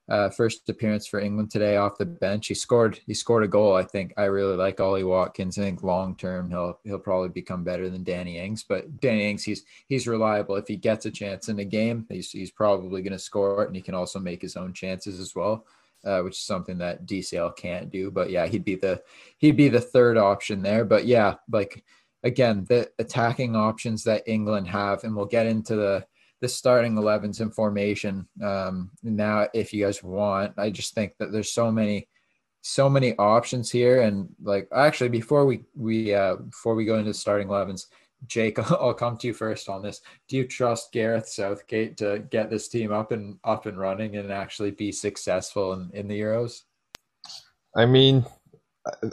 uh, 0.08 0.30
first 0.30 0.70
appearance 0.70 1.08
for 1.08 1.20
England 1.20 1.50
today 1.50 1.78
off 1.78 1.98
the 1.98 2.06
bench. 2.06 2.48
He 2.48 2.54
scored. 2.54 3.00
He 3.08 3.14
scored 3.14 3.44
a 3.44 3.48
goal. 3.48 3.76
I 3.76 3.84
think 3.84 4.14
I 4.18 4.26
really 4.26 4.56
like 4.56 4.80
Ollie 4.80 5.04
Watkins. 5.04 5.58
I 5.58 5.64
think 5.64 5.82
long 5.82 6.16
term 6.16 6.50
he'll 6.50 6.80
he'll 6.84 7.00
probably 7.00 7.30
become 7.30 7.64
better 7.64 7.90
than 7.90 8.04
Danny 8.04 8.38
Ings. 8.38 8.64
But 8.64 9.00
Danny 9.00 9.30
Ings, 9.30 9.44
he's 9.44 9.64
he's 9.88 10.08
reliable. 10.08 10.56
If 10.56 10.68
he 10.68 10.76
gets 10.76 11.08
a 11.08 11.12
chance 11.12 11.50
in 11.50 11.58
a 11.60 11.66
game, 11.66 12.06
he's 12.10 12.30
he's 12.30 12.52
probably 12.52 13.02
going 13.02 13.14
to 13.14 13.20
score 13.20 13.64
it, 13.64 13.68
and 13.68 13.76
he 13.76 13.82
can 13.82 13.96
also 13.96 14.20
make 14.20 14.42
his 14.42 14.56
own 14.56 14.74
chances 14.74 15.20
as 15.20 15.34
well. 15.36 15.66
Uh, 16.04 16.22
which 16.22 16.34
is 16.34 16.46
something 16.46 16.78
that 16.78 17.08
DCL 17.08 17.58
can't 17.58 17.90
do. 17.90 18.12
But 18.12 18.30
yeah, 18.30 18.46
he'd 18.46 18.64
be 18.64 18.76
the 18.76 19.02
he'd 19.40 19.58
be 19.58 19.70
the 19.70 19.82
third 19.82 20.18
option 20.18 20.62
there. 20.62 20.86
But 20.86 21.08
yeah, 21.08 21.36
like 21.52 21.84
again, 22.22 22.64
the 22.70 22.92
attacking 23.00 23.56
options 23.56 24.04
that 24.04 24.22
England 24.28 24.68
have, 24.68 25.04
and 25.04 25.16
we'll 25.16 25.26
get 25.26 25.48
into 25.48 25.76
the 25.76 26.06
the 26.46 26.50
starting 26.50 26.94
11s 26.94 27.42
in 27.42 27.50
formation 27.50 28.28
um, 28.44 28.92
now 29.02 29.48
if 29.56 29.74
you 29.74 29.84
guys 29.84 30.04
want 30.04 30.54
i 30.60 30.70
just 30.70 30.94
think 30.94 31.14
that 31.18 31.32
there's 31.32 31.52
so 31.52 31.72
many 31.72 32.08
so 32.62 32.88
many 32.88 33.16
options 33.18 33.72
here 33.72 34.02
and 34.02 34.30
like 34.44 34.68
actually 34.76 35.10
before 35.10 35.46
we 35.46 35.64
we 35.76 36.14
uh 36.14 36.36
before 36.36 36.76
we 36.76 36.86
go 36.86 37.00
into 37.00 37.14
starting 37.14 37.48
11s 37.48 37.88
jake 38.28 38.60
i'll 38.72 38.94
come 38.94 39.18
to 39.18 39.28
you 39.28 39.34
first 39.34 39.70
on 39.70 39.82
this 39.82 40.02
do 40.28 40.38
you 40.38 40.48
trust 40.48 40.92
gareth 40.92 41.28
southgate 41.28 41.98
to 41.98 42.20
get 42.30 42.52
this 42.52 42.68
team 42.68 42.92
up 42.92 43.12
and 43.12 43.38
up 43.44 43.66
and 43.66 43.80
running 43.80 44.18
and 44.18 44.32
actually 44.32 44.72
be 44.72 44.92
successful 44.92 45.74
in, 45.74 45.90
in 45.94 46.08
the 46.08 46.20
euros 46.20 46.62
i 47.76 47.86
mean 47.86 48.24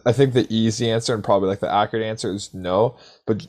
I 0.05 0.13
think 0.13 0.35
the 0.35 0.47
easy 0.51 0.91
answer 0.91 1.15
and 1.15 1.25
probably 1.25 1.49
like 1.49 1.61
the 1.61 1.73
accurate 1.73 2.05
answer 2.05 2.31
is 2.31 2.53
no. 2.53 2.99
But 3.27 3.47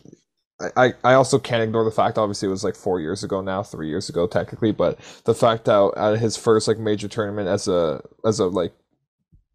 I, 0.61 0.93
I 1.03 1.13
also 1.13 1.39
can't 1.39 1.63
ignore 1.63 1.83
the 1.83 1.91
fact 1.91 2.17
obviously 2.17 2.47
it 2.47 2.51
was 2.51 2.63
like 2.63 2.75
four 2.75 2.99
years 2.99 3.23
ago 3.23 3.41
now 3.41 3.63
three 3.63 3.89
years 3.89 4.09
ago 4.09 4.27
technically 4.27 4.71
but 4.71 4.99
the 5.25 5.33
fact 5.33 5.65
that 5.65 5.93
at 5.97 6.19
his 6.19 6.37
first 6.37 6.67
like 6.67 6.77
major 6.77 7.07
tournament 7.07 7.47
as 7.47 7.67
a 7.67 8.01
as 8.25 8.39
a 8.39 8.45
like 8.45 8.73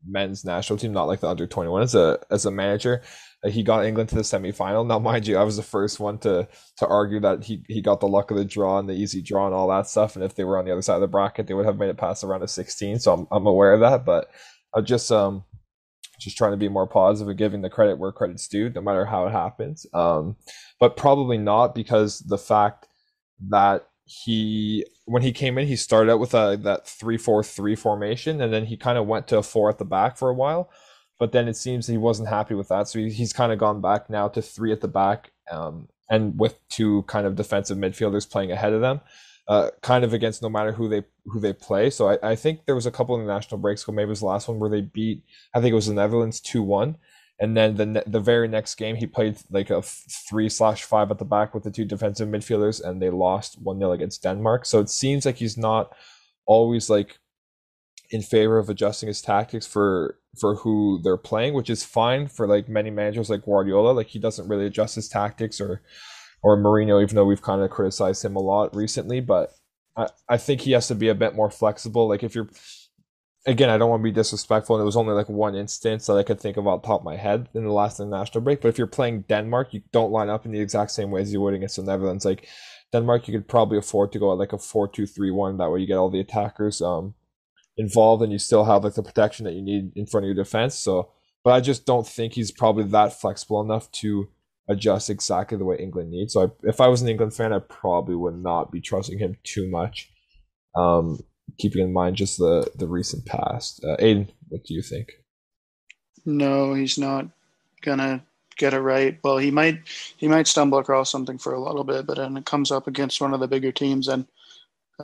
men's 0.06 0.44
national 0.44 0.78
team 0.78 0.92
not 0.92 1.04
like 1.04 1.20
the 1.20 1.28
under 1.28 1.46
21 1.46 1.82
as 1.82 1.94
a 1.94 2.18
as 2.30 2.46
a 2.46 2.50
manager 2.50 3.02
uh, 3.44 3.48
he 3.48 3.62
got 3.62 3.84
england 3.84 4.08
to 4.08 4.16
the 4.16 4.22
semifinal. 4.22 4.86
Now 4.86 4.98
mind 4.98 5.26
you 5.26 5.36
i 5.36 5.44
was 5.44 5.56
the 5.56 5.62
first 5.62 6.00
one 6.00 6.18
to 6.18 6.48
to 6.78 6.86
argue 6.86 7.20
that 7.20 7.44
he 7.44 7.62
he 7.68 7.80
got 7.80 8.00
the 8.00 8.08
luck 8.08 8.30
of 8.30 8.36
the 8.36 8.44
draw 8.44 8.78
and 8.78 8.88
the 8.88 8.94
easy 8.94 9.22
draw 9.22 9.46
and 9.46 9.54
all 9.54 9.68
that 9.68 9.86
stuff 9.86 10.16
and 10.16 10.24
if 10.24 10.34
they 10.34 10.44
were 10.44 10.58
on 10.58 10.64
the 10.64 10.72
other 10.72 10.82
side 10.82 10.96
of 10.96 11.00
the 11.00 11.08
bracket 11.08 11.46
they 11.46 11.54
would 11.54 11.66
have 11.66 11.78
made 11.78 11.90
it 11.90 11.96
past 11.96 12.22
the 12.22 12.26
round 12.26 12.42
of 12.42 12.50
16 12.50 12.98
so 12.98 13.12
i'm, 13.12 13.26
I'm 13.30 13.46
aware 13.46 13.72
of 13.72 13.80
that 13.80 14.04
but 14.04 14.30
i 14.74 14.80
just 14.80 15.10
um 15.12 15.44
just 16.18 16.36
trying 16.36 16.52
to 16.52 16.56
be 16.56 16.68
more 16.68 16.86
positive 16.86 17.28
and 17.28 17.38
giving 17.38 17.62
the 17.62 17.70
credit 17.70 17.98
where 17.98 18.12
credit's 18.12 18.48
due, 18.48 18.70
no 18.70 18.80
matter 18.80 19.06
how 19.06 19.26
it 19.26 19.30
happens. 19.30 19.86
Um, 19.94 20.36
but 20.80 20.96
probably 20.96 21.38
not 21.38 21.74
because 21.74 22.20
the 22.20 22.38
fact 22.38 22.88
that 23.48 23.88
he 24.08 24.84
when 25.04 25.22
he 25.22 25.32
came 25.32 25.58
in 25.58 25.66
he 25.66 25.76
started 25.76 26.10
out 26.10 26.18
with 26.18 26.32
a 26.32 26.58
that 26.62 26.86
3-4-3 26.86 27.78
formation 27.78 28.40
and 28.40 28.50
then 28.50 28.64
he 28.64 28.76
kind 28.76 28.96
of 28.96 29.06
went 29.06 29.28
to 29.28 29.36
a 29.36 29.42
four 29.42 29.68
at 29.68 29.76
the 29.76 29.84
back 29.84 30.16
for 30.16 30.30
a 30.30 30.34
while 30.34 30.70
but 31.18 31.32
then 31.32 31.46
it 31.46 31.56
seems 31.56 31.86
he 31.86 31.98
wasn't 31.98 32.26
happy 32.26 32.54
with 32.54 32.68
that 32.68 32.88
so 32.88 32.98
he, 32.98 33.10
he's 33.10 33.34
kind 33.34 33.52
of 33.52 33.58
gone 33.58 33.82
back 33.82 34.08
now 34.08 34.26
to 34.26 34.40
three 34.40 34.72
at 34.72 34.80
the 34.80 34.88
back 34.88 35.32
um, 35.50 35.88
and 36.08 36.38
with 36.38 36.58
two 36.70 37.02
kind 37.02 37.26
of 37.26 37.36
defensive 37.36 37.76
midfielders 37.76 38.28
playing 38.28 38.50
ahead 38.50 38.72
of 38.72 38.80
them 38.80 39.02
uh, 39.48 39.70
kind 39.82 40.04
of 40.04 40.12
against 40.12 40.42
no 40.42 40.48
matter 40.50 40.72
who 40.72 40.88
they 40.88 41.04
who 41.24 41.40
they 41.40 41.52
play. 41.52 41.88
So 41.88 42.10
I, 42.10 42.18
I 42.32 42.36
think 42.36 42.66
there 42.66 42.74
was 42.74 42.86
a 42.86 42.90
couple 42.90 43.16
the 43.16 43.24
national 43.24 43.58
breaks. 43.58 43.88
Maybe 43.88 44.02
it 44.02 44.06
was 44.06 44.20
the 44.20 44.26
last 44.26 44.46
one 44.46 44.58
where 44.58 44.70
they 44.70 44.82
beat. 44.82 45.24
I 45.54 45.60
think 45.60 45.72
it 45.72 45.76
was 45.76 45.86
the 45.86 45.94
Netherlands 45.94 46.38
two 46.38 46.62
one, 46.62 46.98
and 47.40 47.56
then 47.56 47.76
the 47.76 48.04
the 48.06 48.20
very 48.20 48.46
next 48.46 48.74
game 48.74 48.96
he 48.96 49.06
played 49.06 49.38
like 49.50 49.70
a 49.70 49.80
three 49.82 50.50
slash 50.50 50.82
five 50.82 51.10
at 51.10 51.18
the 51.18 51.24
back 51.24 51.54
with 51.54 51.64
the 51.64 51.70
two 51.70 51.86
defensive 51.86 52.28
midfielders, 52.28 52.82
and 52.82 53.00
they 53.00 53.10
lost 53.10 53.60
one 53.60 53.78
0 53.78 53.92
against 53.92 54.22
Denmark. 54.22 54.66
So 54.66 54.80
it 54.80 54.90
seems 54.90 55.24
like 55.24 55.36
he's 55.36 55.56
not 55.56 55.94
always 56.44 56.90
like 56.90 57.18
in 58.10 58.22
favor 58.22 58.58
of 58.58 58.68
adjusting 58.68 59.06
his 59.06 59.22
tactics 59.22 59.66
for 59.66 60.18
for 60.38 60.56
who 60.56 61.00
they're 61.02 61.16
playing, 61.16 61.54
which 61.54 61.70
is 61.70 61.84
fine 61.84 62.28
for 62.28 62.46
like 62.46 62.68
many 62.68 62.90
managers 62.90 63.30
like 63.30 63.46
Guardiola. 63.46 63.92
Like 63.92 64.08
he 64.08 64.18
doesn't 64.18 64.48
really 64.48 64.66
adjust 64.66 64.94
his 64.94 65.08
tactics 65.08 65.58
or 65.58 65.80
or 66.42 66.56
Mourinho, 66.56 67.02
even 67.02 67.16
though 67.16 67.24
we've 67.24 67.42
kind 67.42 67.62
of 67.62 67.70
criticized 67.70 68.24
him 68.24 68.36
a 68.36 68.40
lot 68.40 68.74
recently. 68.74 69.20
But 69.20 69.52
I, 69.96 70.08
I 70.28 70.36
think 70.36 70.60
he 70.60 70.72
has 70.72 70.88
to 70.88 70.94
be 70.94 71.08
a 71.08 71.14
bit 71.14 71.34
more 71.34 71.50
flexible. 71.50 72.08
Like 72.08 72.22
if 72.22 72.34
you're 72.34 72.48
again, 73.46 73.70
I 73.70 73.78
don't 73.78 73.88
want 73.88 74.00
to 74.00 74.04
be 74.04 74.12
disrespectful, 74.12 74.76
and 74.76 74.82
it 74.82 74.86
was 74.86 74.96
only 74.96 75.14
like 75.14 75.28
one 75.28 75.54
instance 75.54 76.06
that 76.06 76.18
I 76.18 76.22
could 76.22 76.40
think 76.40 76.56
of 76.56 76.66
off 76.66 76.82
the 76.82 76.88
top 76.88 77.00
of 77.00 77.04
my 77.04 77.16
head 77.16 77.48
in 77.54 77.64
the 77.64 77.72
last 77.72 77.98
international 77.98 78.42
break. 78.42 78.60
But 78.60 78.68
if 78.68 78.78
you're 78.78 78.86
playing 78.86 79.22
Denmark, 79.22 79.72
you 79.72 79.82
don't 79.92 80.12
line 80.12 80.28
up 80.28 80.44
in 80.44 80.52
the 80.52 80.60
exact 80.60 80.90
same 80.90 81.10
way 81.10 81.22
as 81.22 81.32
you 81.32 81.40
would 81.40 81.54
against 81.54 81.76
the 81.76 81.82
Netherlands. 81.82 82.24
Like 82.24 82.46
Denmark, 82.92 83.26
you 83.26 83.32
could 83.32 83.48
probably 83.48 83.78
afford 83.78 84.12
to 84.12 84.18
go 84.18 84.32
at 84.32 84.38
like 84.38 84.52
a 84.52 84.58
four-two-three-one. 84.58 85.56
That 85.56 85.70
way, 85.70 85.80
you 85.80 85.86
get 85.86 85.96
all 85.96 86.10
the 86.10 86.20
attackers 86.20 86.82
um 86.82 87.14
involved, 87.76 88.22
and 88.22 88.32
you 88.32 88.38
still 88.38 88.64
have 88.64 88.84
like 88.84 88.94
the 88.94 89.02
protection 89.02 89.44
that 89.44 89.54
you 89.54 89.62
need 89.62 89.92
in 89.96 90.06
front 90.06 90.24
of 90.24 90.28
your 90.28 90.44
defense. 90.44 90.74
So, 90.74 91.10
but 91.42 91.52
I 91.52 91.60
just 91.60 91.86
don't 91.86 92.06
think 92.06 92.34
he's 92.34 92.50
probably 92.50 92.84
that 92.84 93.18
flexible 93.18 93.60
enough 93.60 93.90
to 93.92 94.28
adjust 94.68 95.10
exactly 95.10 95.56
the 95.56 95.64
way 95.64 95.76
England 95.78 96.10
needs. 96.10 96.34
So 96.34 96.44
I, 96.44 96.68
if 96.68 96.80
I 96.80 96.88
was 96.88 97.02
an 97.02 97.08
England 97.08 97.34
fan, 97.34 97.52
I 97.52 97.58
probably 97.58 98.14
would 98.14 98.36
not 98.36 98.70
be 98.70 98.80
trusting 98.80 99.18
him 99.18 99.36
too 99.44 99.68
much. 99.68 100.10
Um, 100.74 101.20
keeping 101.58 101.82
in 101.82 101.92
mind 101.92 102.16
just 102.16 102.38
the 102.38 102.70
the 102.74 102.86
recent 102.86 103.26
past. 103.26 103.82
Uh, 103.84 103.96
Aidan, 103.98 104.30
what 104.48 104.64
do 104.64 104.74
you 104.74 104.82
think? 104.82 105.12
No, 106.26 106.74
he's 106.74 106.98
not 106.98 107.26
gonna 107.82 108.22
get 108.56 108.74
it 108.74 108.80
right. 108.80 109.18
Well, 109.24 109.38
he 109.38 109.50
might 109.50 109.80
he 110.16 110.28
might 110.28 110.46
stumble 110.46 110.78
across 110.78 111.10
something 111.10 111.38
for 111.38 111.54
a 111.54 111.62
little 111.62 111.84
bit, 111.84 112.06
but 112.06 112.18
then 112.18 112.36
it 112.36 112.44
comes 112.44 112.70
up 112.70 112.86
against 112.86 113.20
one 113.20 113.32
of 113.32 113.40
the 113.40 113.48
bigger 113.48 113.72
teams 113.72 114.08
and 114.08 114.26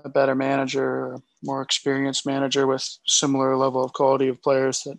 a 0.05 0.09
better 0.09 0.35
manager, 0.35 1.21
more 1.43 1.63
experienced 1.63 2.27
manager 2.27 2.67
with 2.67 2.99
similar 3.07 3.57
level 3.57 3.85
of 3.85 3.93
quality 3.93 4.29
of 4.29 4.43
players 4.43 4.83
that 4.83 4.99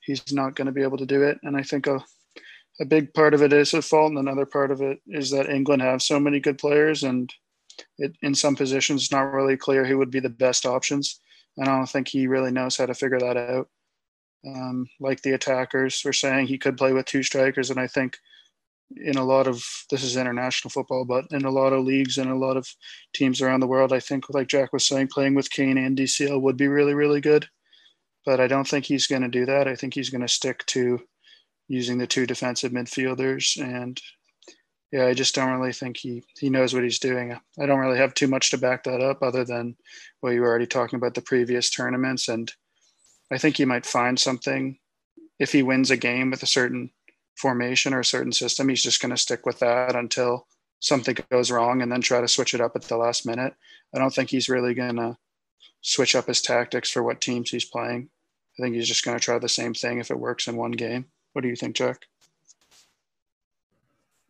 he's 0.00 0.32
not 0.32 0.54
going 0.54 0.66
to 0.66 0.72
be 0.72 0.82
able 0.82 0.98
to 0.98 1.06
do 1.06 1.22
it. 1.24 1.38
And 1.42 1.56
I 1.56 1.62
think 1.62 1.88
a 1.88 2.00
a 2.80 2.84
big 2.84 3.14
part 3.14 3.34
of 3.34 3.42
it 3.42 3.52
is 3.52 3.72
a 3.74 3.82
fault, 3.82 4.10
and 4.10 4.18
another 4.18 4.46
part 4.46 4.70
of 4.70 4.82
it 4.82 5.00
is 5.06 5.30
that 5.30 5.48
England 5.48 5.82
have 5.82 6.02
so 6.02 6.20
many 6.20 6.40
good 6.40 6.58
players, 6.58 7.02
and 7.02 7.32
it, 7.98 8.16
in 8.22 8.34
some 8.34 8.56
positions, 8.56 9.02
it's 9.02 9.12
not 9.12 9.32
really 9.32 9.56
clear 9.56 9.84
who 9.84 9.98
would 9.98 10.10
be 10.10 10.20
the 10.20 10.28
best 10.28 10.66
options. 10.66 11.20
And 11.56 11.68
I 11.68 11.76
don't 11.76 11.88
think 11.88 12.08
he 12.08 12.26
really 12.26 12.50
knows 12.50 12.76
how 12.76 12.86
to 12.86 12.94
figure 12.94 13.18
that 13.18 13.36
out. 13.36 13.68
Um, 14.46 14.86
like 15.00 15.22
the 15.22 15.32
attackers 15.32 16.02
were 16.04 16.12
saying, 16.12 16.46
he 16.46 16.58
could 16.58 16.76
play 16.76 16.92
with 16.92 17.06
two 17.06 17.22
strikers, 17.22 17.70
and 17.70 17.80
I 17.80 17.86
think 17.86 18.18
in 18.94 19.16
a 19.16 19.24
lot 19.24 19.48
of 19.48 19.64
this 19.90 20.04
is 20.04 20.16
international 20.16 20.70
football, 20.70 21.04
but 21.04 21.24
in 21.32 21.44
a 21.44 21.50
lot 21.50 21.72
of 21.72 21.84
leagues 21.84 22.18
and 22.18 22.30
a 22.30 22.36
lot 22.36 22.56
of 22.56 22.68
teams 23.14 23.40
around 23.40 23.60
the 23.60 23.66
world, 23.66 23.92
I 23.92 24.00
think, 24.00 24.24
like 24.30 24.48
Jack 24.48 24.72
was 24.72 24.86
saying, 24.86 25.08
playing 25.08 25.34
with 25.34 25.50
Kane 25.50 25.78
and 25.78 25.96
DCL 25.96 26.40
would 26.42 26.56
be 26.56 26.68
really, 26.68 26.94
really 26.94 27.20
good. 27.20 27.48
But 28.24 28.40
I 28.40 28.46
don't 28.46 28.66
think 28.66 28.84
he's 28.84 29.06
going 29.06 29.22
to 29.22 29.28
do 29.28 29.46
that. 29.46 29.66
I 29.66 29.74
think 29.74 29.94
he's 29.94 30.10
going 30.10 30.20
to 30.20 30.28
stick 30.28 30.64
to 30.66 31.00
using 31.68 31.98
the 31.98 32.06
two 32.06 32.26
defensive 32.26 32.72
midfielders. 32.72 33.60
And 33.60 34.00
yeah, 34.92 35.06
I 35.06 35.14
just 35.14 35.34
don't 35.34 35.58
really 35.58 35.72
think 35.72 35.96
he, 35.96 36.22
he 36.38 36.48
knows 36.48 36.74
what 36.74 36.84
he's 36.84 36.98
doing. 36.98 37.32
I 37.58 37.66
don't 37.66 37.80
really 37.80 37.98
have 37.98 38.14
too 38.14 38.28
much 38.28 38.50
to 38.50 38.58
back 38.58 38.84
that 38.84 39.00
up 39.00 39.22
other 39.22 39.44
than 39.44 39.76
what 40.20 40.30
you 40.30 40.40
were 40.40 40.48
already 40.48 40.66
talking 40.66 40.96
about 40.96 41.14
the 41.14 41.22
previous 41.22 41.70
tournaments. 41.70 42.28
And 42.28 42.52
I 43.32 43.38
think 43.38 43.56
he 43.56 43.64
might 43.64 43.86
find 43.86 44.18
something 44.18 44.78
if 45.38 45.52
he 45.52 45.62
wins 45.62 45.90
a 45.90 45.96
game 45.96 46.30
with 46.30 46.42
a 46.42 46.46
certain 46.46 46.90
formation 47.36 47.92
or 47.92 48.00
a 48.00 48.04
certain 48.04 48.32
system, 48.32 48.68
he's 48.68 48.82
just 48.82 49.00
going 49.00 49.10
to 49.10 49.16
stick 49.20 49.44
with 49.44 49.58
that 49.58 49.94
until 49.94 50.46
something 50.80 51.16
goes 51.30 51.50
wrong 51.50 51.82
and 51.82 51.90
then 51.90 52.00
try 52.00 52.20
to 52.20 52.28
switch 52.28 52.54
it 52.54 52.60
up 52.60 52.72
at 52.76 52.82
the 52.82 52.96
last 52.96 53.26
minute. 53.26 53.54
I 53.94 53.98
don't 53.98 54.14
think 54.14 54.30
he's 54.30 54.48
really 54.48 54.74
going 54.74 54.96
to 54.96 55.16
switch 55.82 56.14
up 56.14 56.26
his 56.26 56.40
tactics 56.40 56.90
for 56.90 57.02
what 57.02 57.20
teams 57.20 57.50
he's 57.50 57.64
playing. 57.64 58.08
I 58.58 58.62
think 58.62 58.74
he's 58.74 58.88
just 58.88 59.04
going 59.04 59.18
to 59.18 59.22
try 59.22 59.38
the 59.38 59.48
same 59.48 59.74
thing 59.74 59.98
if 59.98 60.10
it 60.10 60.18
works 60.18 60.48
in 60.48 60.56
one 60.56 60.72
game. 60.72 61.06
What 61.36 61.42
do 61.42 61.50
you 61.50 61.56
think, 61.56 61.76
Jack? 61.76 62.06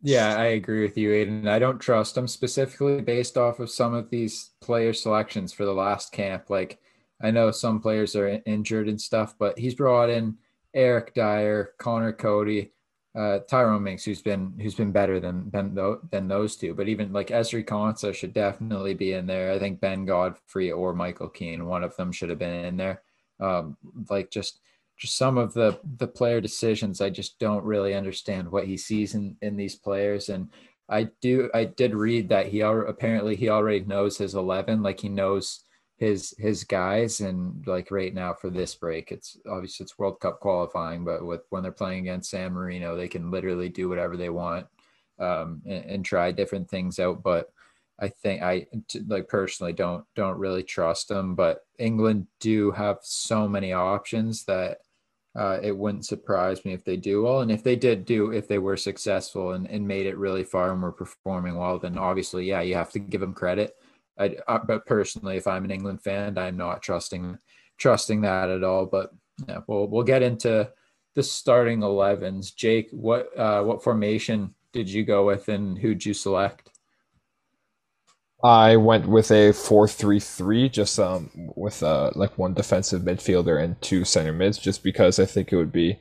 Yeah, 0.01 0.35
I 0.35 0.47
agree 0.47 0.81
with 0.81 0.97
you, 0.97 1.13
Aidan. 1.13 1.47
I 1.47 1.57
don't 1.57 1.79
trust 1.79 2.17
him 2.17 2.27
specifically 2.27 2.99
based 2.99 3.37
off 3.37 3.61
of 3.61 3.69
some 3.69 3.93
of 3.93 4.09
these 4.09 4.49
player 4.59 4.91
selections 4.91 5.53
for 5.53 5.63
the 5.63 5.73
last 5.73 6.11
camp. 6.11 6.49
Like, 6.49 6.79
I 7.21 7.31
know 7.31 7.49
some 7.51 7.79
players 7.79 8.13
are 8.17 8.41
injured 8.45 8.89
and 8.89 8.99
stuff, 8.99 9.35
but 9.39 9.57
he's 9.57 9.73
brought 9.73 10.09
in 10.09 10.35
Eric 10.73 11.13
Dier, 11.13 11.75
Conor 11.77 12.11
Coady, 12.11 12.73
uh, 13.17 13.39
Tyrone 13.49 13.83
Mings, 13.83 14.03
who's 14.03 14.21
been 14.21 14.59
who's 14.61 14.75
been 14.75 14.91
better 14.91 15.21
than 15.21 15.49
than, 15.51 15.77
than 16.11 16.27
those 16.27 16.57
two. 16.57 16.73
But 16.73 16.89
even 16.89 17.13
like 17.13 17.29
Ezri 17.29 17.63
Konsa 17.63 18.13
should 18.13 18.33
definitely 18.33 18.95
be 18.95 19.13
in 19.13 19.27
there. 19.27 19.53
I 19.53 19.59
think 19.59 19.79
Ben 19.79 20.03
Godfrey 20.03 20.73
or 20.73 20.93
Michael 20.93 21.29
Keane, 21.29 21.67
one 21.67 21.85
of 21.85 21.95
them 21.95 22.11
should 22.11 22.29
have 22.29 22.39
been 22.39 22.65
in 22.65 22.75
there. 22.75 23.01
Um, 23.39 23.77
like 24.09 24.29
just 24.29 24.59
just 24.97 25.17
some 25.17 25.37
of 25.37 25.53
the 25.53 25.79
the 25.97 26.07
player 26.07 26.41
decisions 26.41 27.01
i 27.01 27.09
just 27.09 27.39
don't 27.39 27.63
really 27.63 27.93
understand 27.93 28.49
what 28.49 28.65
he 28.65 28.77
sees 28.77 29.15
in 29.15 29.35
in 29.41 29.55
these 29.55 29.75
players. 29.75 30.29
And 30.29 30.49
i 30.89 31.09
do 31.21 31.49
i 31.53 31.65
did 31.65 31.93
read 31.93 32.29
that 32.29 32.47
he 32.47 32.61
apparently 32.61 33.35
he 33.35 33.49
already 33.49 33.81
knows 33.81 34.17
his 34.17 34.35
11 34.35 34.81
like 34.81 34.99
he 34.99 35.09
knows 35.09 35.63
his 35.97 36.33
his 36.37 36.63
guys. 36.63 37.21
And 37.21 37.65
like 37.67 37.91
right 37.91 38.13
now 38.13 38.33
for 38.33 38.49
this 38.49 38.75
break 38.75 39.11
it's 39.11 39.37
obviously 39.49 39.83
it's 39.83 39.97
world 39.97 40.19
cup 40.19 40.39
qualifying 40.39 41.03
but 41.05 41.25
with 41.25 41.41
when 41.49 41.63
they're 41.63 41.71
playing 41.71 41.99
against 42.01 42.29
san 42.29 42.53
marino 42.53 42.95
they 42.95 43.07
can 43.07 43.31
literally 43.31 43.69
do 43.69 43.89
whatever 43.89 44.17
they 44.17 44.29
want 44.29 44.67
um, 45.19 45.61
and, 45.65 45.85
and 45.85 46.05
try 46.05 46.31
different 46.31 46.69
things 46.69 46.99
out. 46.99 47.23
But 47.23 47.49
I 47.99 48.09
think 48.09 48.41
I 48.43 48.67
like 49.07 49.27
personally 49.27 49.73
don't 49.73 50.05
don't 50.15 50.37
really 50.37 50.63
trust 50.63 51.07
them, 51.07 51.35
but 51.35 51.65
England 51.79 52.27
do 52.39 52.71
have 52.71 52.99
so 53.01 53.47
many 53.47 53.73
options 53.73 54.45
that 54.45 54.79
uh, 55.37 55.59
it 55.61 55.77
wouldn't 55.77 56.05
surprise 56.05 56.65
me 56.65 56.73
if 56.73 56.83
they 56.83 56.97
do 56.97 57.23
well. 57.23 57.41
And 57.41 57.51
if 57.51 57.63
they 57.63 57.75
did 57.75 58.05
do, 58.05 58.31
if 58.31 58.47
they 58.47 58.57
were 58.57 58.75
successful 58.75 59.51
and, 59.51 59.69
and 59.69 59.87
made 59.87 60.07
it 60.07 60.17
really 60.17 60.43
far 60.43 60.71
and 60.71 60.81
were 60.81 60.91
performing 60.91 61.55
well, 61.55 61.77
then 61.77 61.97
obviously, 61.97 62.45
yeah, 62.45 62.61
you 62.61 62.73
have 62.73 62.91
to 62.93 62.99
give 62.99 63.21
them 63.21 63.33
credit. 63.33 63.75
I, 64.17 64.35
uh, 64.47 64.59
but 64.65 64.87
personally, 64.87 65.37
if 65.37 65.45
I'm 65.45 65.63
an 65.63 65.71
England 65.71 66.01
fan, 66.01 66.39
I'm 66.39 66.57
not 66.57 66.81
trusting 66.81 67.37
trusting 67.77 68.21
that 68.21 68.49
at 68.49 68.63
all. 68.63 68.87
But 68.87 69.11
yeah, 69.47 69.59
we'll 69.67 69.87
we'll 69.87 70.03
get 70.03 70.23
into 70.23 70.71
the 71.13 71.21
starting 71.21 71.81
11s. 71.81 72.55
Jake, 72.55 72.89
what 72.91 73.37
uh, 73.37 73.61
what 73.63 73.83
formation 73.83 74.55
did 74.73 74.89
you 74.89 75.03
go 75.03 75.23
with, 75.23 75.49
and 75.49 75.77
who'd 75.77 76.03
you 76.03 76.15
select? 76.15 76.71
I 78.43 78.75
went 78.77 79.07
with 79.07 79.31
a 79.31 79.51
four-three-three, 79.51 80.69
just 80.69 80.99
um 80.99 81.31
with 81.55 81.81
uh 81.81 82.11
like 82.15 82.37
one 82.37 82.53
defensive 82.53 83.01
midfielder 83.01 83.61
and 83.61 83.81
two 83.81 84.05
center 84.05 84.33
mids, 84.33 84.57
just 84.57 84.83
because 84.83 85.19
I 85.19 85.25
think 85.25 85.51
it 85.51 85.57
would 85.57 85.71
be 85.71 85.97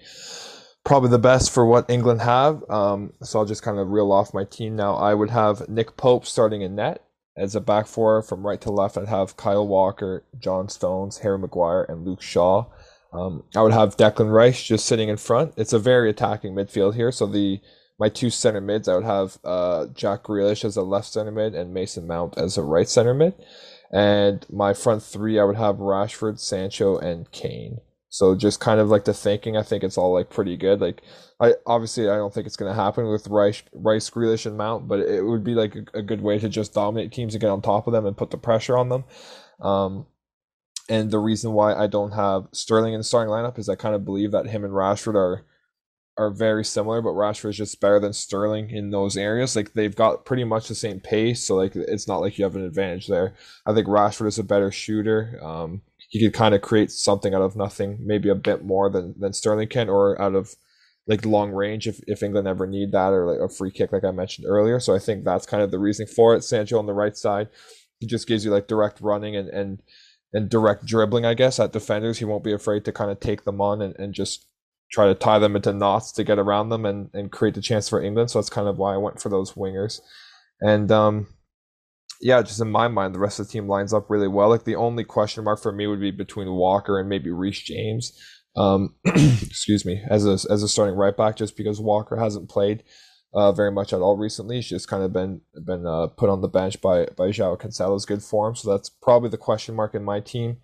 probably 0.85 1.11
the 1.11 1.19
best 1.19 1.51
for 1.51 1.67
what 1.67 1.91
England 1.91 2.21
have. 2.21 2.63
Um, 2.71 3.13
so 3.23 3.39
I'll 3.39 3.45
just 3.45 3.63
kind 3.63 3.79
of 3.79 3.89
reel 3.89 4.13
off 4.13 4.35
my 4.35 4.45
team 4.45 4.77
now. 4.77 4.95
I 4.95 5.15
would 5.15 5.31
have 5.31 5.69
Nick 5.69 5.97
Pope 5.97 6.27
starting 6.27 6.63
in 6.63 6.77
net 6.77 7.03
as 7.37 7.57
a 7.57 7.61
back 7.61 7.87
four 7.87 8.23
from 8.23 8.47
right 8.47 8.61
to 8.61 8.71
left. 8.71 8.97
I'd 8.97 9.09
have 9.09 9.37
Kyle 9.37 9.67
Walker, 9.67 10.25
John 10.39 10.69
Stones, 10.69 11.19
Harry 11.19 11.39
Maguire, 11.39 11.85
and 11.89 12.07
Luke 12.07 12.23
Shaw. 12.23 12.67
Um, 13.13 13.45
I 13.57 13.63
would 13.63 13.73
have 13.73 13.97
Declan 13.97 14.33
Rice 14.33 14.63
just 14.63 14.87
sitting 14.87 15.09
in 15.09 15.17
front. 15.17 15.55
It's 15.57 15.73
a 15.73 15.79
very 15.79 16.11
attacking 16.11 16.55
midfield 16.55 16.95
here, 16.95 17.11
so 17.11 17.27
the 17.27 17.61
my 17.99 18.09
two 18.09 18.31
center 18.31 18.61
mids, 18.61 18.89
I 18.89 18.95
would 18.95 19.05
have 19.05 19.39
uh, 19.45 19.87
Jack 19.95 20.25
Grealish 20.25 20.65
as 20.65 20.77
a 20.77 20.83
left 20.83 21.09
center 21.09 21.33
mid 21.33 21.55
and 21.55 21.73
Mason 21.73 22.07
Mount 22.07 22.37
as 22.37 22.57
a 22.57 22.63
right 22.63 22.89
center 22.89 23.15
mid. 23.15 23.35
And 23.91 24.45
my 24.51 24.75
front 24.75 25.03
three, 25.03 25.39
I 25.39 25.45
would 25.45 25.57
have 25.57 25.77
Rashford, 25.77 26.39
Sancho, 26.39 26.99
and 26.99 27.31
Kane. 27.31 27.79
So 28.09 28.35
just 28.35 28.61
kind 28.61 28.81
of 28.81 28.89
like 28.89 29.05
the 29.05 29.15
thinking, 29.15 29.57
I 29.57 29.63
think 29.63 29.85
it's 29.85 29.99
all 29.99 30.13
like 30.13 30.31
pretty 30.31 30.57
good. 30.57 30.81
Like 30.81 31.03
I 31.41 31.55
obviously 31.67 32.09
I 32.09 32.17
don't 32.17 32.33
think 32.33 32.47
it's 32.47 32.57
gonna 32.57 32.75
happen 32.75 33.09
with 33.09 33.29
Rice, 33.29 33.63
Rice, 33.73 34.09
Grealish, 34.11 34.47
and 34.47 34.57
Mount, 34.57 34.89
but 34.89 35.01
it 35.01 35.23
would 35.23 35.45
be 35.45 35.55
like 35.55 35.75
a, 35.77 35.99
a 35.99 36.03
good 36.03 36.23
way 36.23 36.39
to 36.39 36.49
just 36.49 36.75
dominate 36.75 37.13
teams 37.13 37.35
and 37.35 37.41
get 37.41 37.51
on 37.51 37.63
top 37.63 37.87
of 37.87 37.93
them 37.93 38.07
and 38.07 38.17
put 38.17 38.31
the 38.31 38.39
pressure 38.39 38.77
on 38.79 38.89
them. 38.89 39.05
Um, 39.61 40.07
and 40.89 41.11
the 41.11 41.19
reason 41.19 41.53
why 41.53 41.75
I 41.75 41.89
don't 41.89 42.13
have 42.13 42.47
Sterling 42.53 42.95
in 42.95 43.01
the 43.01 43.05
starting 43.05 43.33
lineup 43.33 43.59
is 43.59 43.69
I 43.69 43.75
kind 43.75 43.95
of 43.95 44.05
believe 44.05 44.31
that 44.33 44.47
him 44.47 44.65
and 44.65 44.73
Rashford 44.73 45.15
are 45.15 45.45
are 46.19 46.31
very 46.31 46.65
similar, 46.65 47.03
but 47.03 47.11
Rashford 47.11 47.51
is 47.51 47.57
just 47.59 47.81
better 47.81 48.01
than 48.01 48.13
Sterling 48.13 48.71
in 48.71 48.91
those 48.91 49.17
areas. 49.17 49.55
Like 49.55 49.75
they've 49.75 49.95
got 49.95 50.25
pretty 50.25 50.45
much 50.45 50.69
the 50.69 50.75
same 50.75 51.01
pace, 51.01 51.45
so 51.45 51.57
like 51.57 51.77
it's 51.77 52.09
not 52.09 52.21
like 52.21 52.39
you 52.39 52.45
have 52.45 52.57
an 52.57 52.65
advantage 52.65 53.07
there. 53.07 53.35
I 53.67 53.75
think 53.75 53.87
Rashford 53.87 54.29
is 54.29 54.39
a 54.39 54.45
better 54.45 54.71
shooter. 54.71 55.39
Um, 55.43 55.83
he 56.09 56.25
could 56.25 56.35
kind 56.35 56.55
of 56.55 56.63
create 56.63 56.91
something 56.91 57.35
out 57.35 57.43
of 57.43 57.57
nothing, 57.57 57.99
maybe 58.01 58.29
a 58.29 58.35
bit 58.35 58.65
more 58.65 58.89
than 58.89 59.15
than 59.19 59.33
Sterling 59.33 59.69
can, 59.69 59.89
or 59.89 60.21
out 60.21 60.35
of 60.35 60.57
like 61.07 61.25
long 61.25 61.53
range 61.53 61.87
if, 61.87 62.01
if 62.07 62.23
England 62.23 62.49
ever 62.49 62.67
need 62.67 62.93
that, 62.93 63.13
or 63.13 63.27
like 63.27 63.41
a 63.41 63.53
free 63.53 63.71
kick, 63.71 63.93
like 63.93 64.05
I 64.05 64.11
mentioned 64.11 64.47
earlier. 64.49 64.81
So 64.81 64.95
I 64.95 64.99
think 64.99 65.25
that's 65.25 65.47
kind 65.47 65.63
of 65.63 65.71
the 65.71 65.79
reasoning 65.79 66.09
for 66.09 66.35
it. 66.35 66.43
Sancho 66.45 66.79
on 66.79 66.87
the 66.87 66.95
right 66.95 67.17
side, 67.17 67.49
he 68.01 68.07
just 68.07 68.27
gives 68.27 68.45
you 68.45 68.51
like 68.51 68.69
direct 68.69 69.01
running 69.01 69.37
and 69.37 69.49
and 69.49 69.83
and 70.33 70.49
direct 70.49 70.87
dribbling, 70.87 71.25
I 71.25 71.35
guess, 71.35 71.61
at 71.61 71.73
defenders. 71.73 72.19
He 72.19 72.25
won't 72.25 72.45
be 72.45 72.53
afraid 72.53 72.85
to 72.87 72.93
kind 72.93 73.11
of 73.11 73.21
take 73.21 73.45
them 73.45 73.61
on 73.61 73.83
and, 73.83 73.95
and 73.99 74.15
just 74.15 74.47
try 74.91 75.07
to 75.07 75.15
tie 75.15 75.39
them 75.39 75.57
into 75.57 75.73
knots 75.73 76.13
to 76.13 76.25
get 76.25 76.39
around 76.39 76.69
them 76.69 76.85
and, 76.87 77.11
and 77.13 77.33
create 77.33 77.55
the 77.55 77.61
chance 77.61 77.89
for 77.89 78.03
England. 78.03 78.31
So 78.31 78.39
that's 78.39 78.51
kind 78.51 78.69
of 78.69 78.79
why 78.79 78.95
I 78.95 78.99
went 78.99 79.21
for 79.21 79.29
those 79.29 79.53
wingers. 79.53 80.01
And 80.61 80.91
um, 80.91 81.27
yeah, 82.21 82.43
just 82.43 82.61
in 82.61 82.71
my 82.71 82.89
mind, 82.89 83.15
the 83.15 83.19
rest 83.19 83.41
of 83.41 83.47
the 83.47 83.53
team 83.53 83.69
lines 83.69 83.93
up 83.93 84.09
really 84.09 84.29
well. 84.29 84.49
Like 84.49 84.65
the 84.65 84.77
only 84.77 85.05
question 85.05 85.45
mark 85.45 85.61
for 85.61 85.73
me 85.73 85.87
would 85.87 86.01
be 86.01 86.11
between 86.11 86.51
Walker 86.51 86.99
and 86.99 87.09
maybe 87.09 87.31
Reece 87.31 87.63
James. 87.63 88.19
Um, 88.57 88.95
excuse 89.05 89.85
me, 89.85 90.03
as 90.09 90.25
a 90.25 90.39
as 90.51 90.63
a 90.63 90.69
starting 90.69 90.97
right 90.97 91.17
back, 91.17 91.37
just 91.37 91.57
because 91.57 91.81
Walker 91.81 92.17
hasn't 92.17 92.49
played 92.49 92.85
uh, 93.35 93.53
very 93.53 93.71
much 93.71 93.93
at 93.93 94.01
all 94.01 94.17
recently. 94.17 94.57
He's 94.57 94.69
just 94.69 94.89
kind 94.89 95.03
of 95.03 95.13
been 95.13 95.43
been 95.67 95.87
uh, 95.87 96.07
put 96.07 96.31
on 96.31 96.41
the 96.41 96.49
bench 96.49 96.81
by 96.81 97.05
by 97.17 97.29
João 97.29 97.61
Cancelo's 97.61 98.07
good 98.07 98.23
form. 98.23 98.57
So 98.57 98.71
that's 98.71 98.89
probably 98.89 99.29
the 99.29 99.37
question 99.37 99.75
mark 99.75 99.95
in 99.95 100.05
my 100.05 100.21
team 100.21 100.59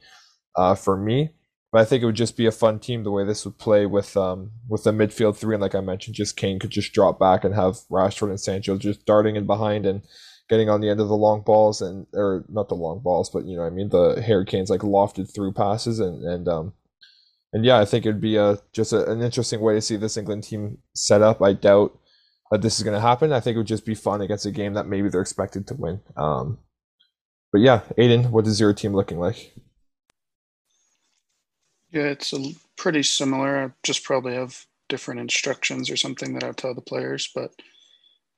uh, 0.57 0.75
for 0.75 0.97
me. 0.97 1.35
But 1.73 1.81
I 1.81 1.85
think 1.87 2.03
it 2.03 2.07
would 2.07 2.15
just 2.15 2.37
be 2.37 2.47
a 2.47 2.53
fun 2.53 2.79
team 2.79 3.03
the 3.03 3.11
way 3.11 3.25
this 3.25 3.45
would 3.45 3.59
play 3.59 3.87
with 3.87 4.17
um 4.17 4.53
with 4.69 4.85
the 4.85 4.93
midfield 4.93 5.37
three 5.37 5.55
and 5.55 5.63
like 5.63 5.75
I 5.75 5.81
mentioned, 5.81 6.15
just 6.15 6.37
Kane 6.37 6.59
could 6.59 6.71
just 6.71 6.93
drop 6.93 7.19
back 7.19 7.45
and 7.45 7.55
have 7.55 7.79
Rashford 7.91 8.31
and 8.31 8.41
Sancho 8.41 8.77
just 8.77 9.07
darting 9.07 9.37
in 9.37 9.47
behind 9.47 9.87
and 9.87 10.03
getting 10.49 10.69
on 10.69 10.81
the 10.83 10.91
end 10.91 11.01
of 11.01 11.09
the 11.09 11.17
long 11.17 11.41
balls 11.41 11.81
and 11.81 12.07
or 12.13 12.45
not 12.49 12.69
the 12.69 12.75
long 12.75 13.01
balls, 13.01 13.31
but 13.31 13.47
you 13.47 13.57
know 13.57 13.65
I 13.65 13.71
mean 13.71 13.89
the 13.89 14.23
Harry 14.23 14.45
Kane's 14.45 14.71
like 14.71 14.83
lofted 14.83 15.35
through 15.35 15.55
passes 15.55 15.99
and 15.99 16.23
and 16.25 16.47
um 16.47 16.75
and 17.53 17.65
yeah, 17.65 17.79
I 17.79 17.85
think 17.85 18.07
it'd 18.07 18.21
be 18.21 18.37
a 18.37 18.59
just 18.73 18.93
a, 18.93 19.11
an 19.11 19.21
interesting 19.23 19.61
way 19.61 19.75
to 19.75 19.81
see 19.81 19.97
this 19.97 20.17
England 20.17 20.45
team 20.45 20.79
set 20.95 21.23
up. 21.23 21.43
I 21.43 21.53
doubt 21.53 21.99
that 22.51 22.63
this 22.63 22.79
is 22.79 22.83
going 22.83 22.95
to 22.95 23.01
happen. 23.01 23.33
I 23.33 23.41
think 23.41 23.55
it 23.55 23.59
would 23.59 23.67
just 23.67 23.85
be 23.85 23.95
fun 23.95 24.21
against 24.21 24.47
a 24.47 24.51
game 24.51 24.75
that 24.75 24.87
maybe 24.87 25.09
they're 25.09 25.21
expected 25.21 25.67
to 25.67 25.75
win. 25.75 26.01
Um, 26.17 26.59
but 27.53 27.61
yeah, 27.61 27.81
Aidan, 27.99 28.31
what 28.31 28.47
is 28.47 28.61
your 28.61 28.73
team 28.73 28.95
looking 28.95 29.19
like? 29.19 29.55
Yeah, 31.93 32.05
it's 32.05 32.33
a, 32.33 32.53
pretty 32.77 33.03
similar. 33.05 33.65
I 33.67 33.71
just 33.85 34.03
probably 34.03 34.35
have 34.35 34.67
different 34.89 35.21
instructions 35.21 35.89
or 35.89 35.97
something 35.97 36.35
that 36.35 36.43
I 36.43 36.51
tell 36.51 36.75
the 36.75 36.81
players. 36.81 37.31
But 37.33 37.53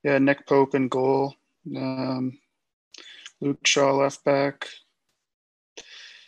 yeah, 0.03 0.19
Nick 0.19 0.45
Pope 0.45 0.75
in 0.75 0.87
goal, 0.87 1.33
um, 1.75 2.37
Luke 3.41 3.65
Shaw 3.65 3.91
left 3.93 4.23
back. 4.23 4.67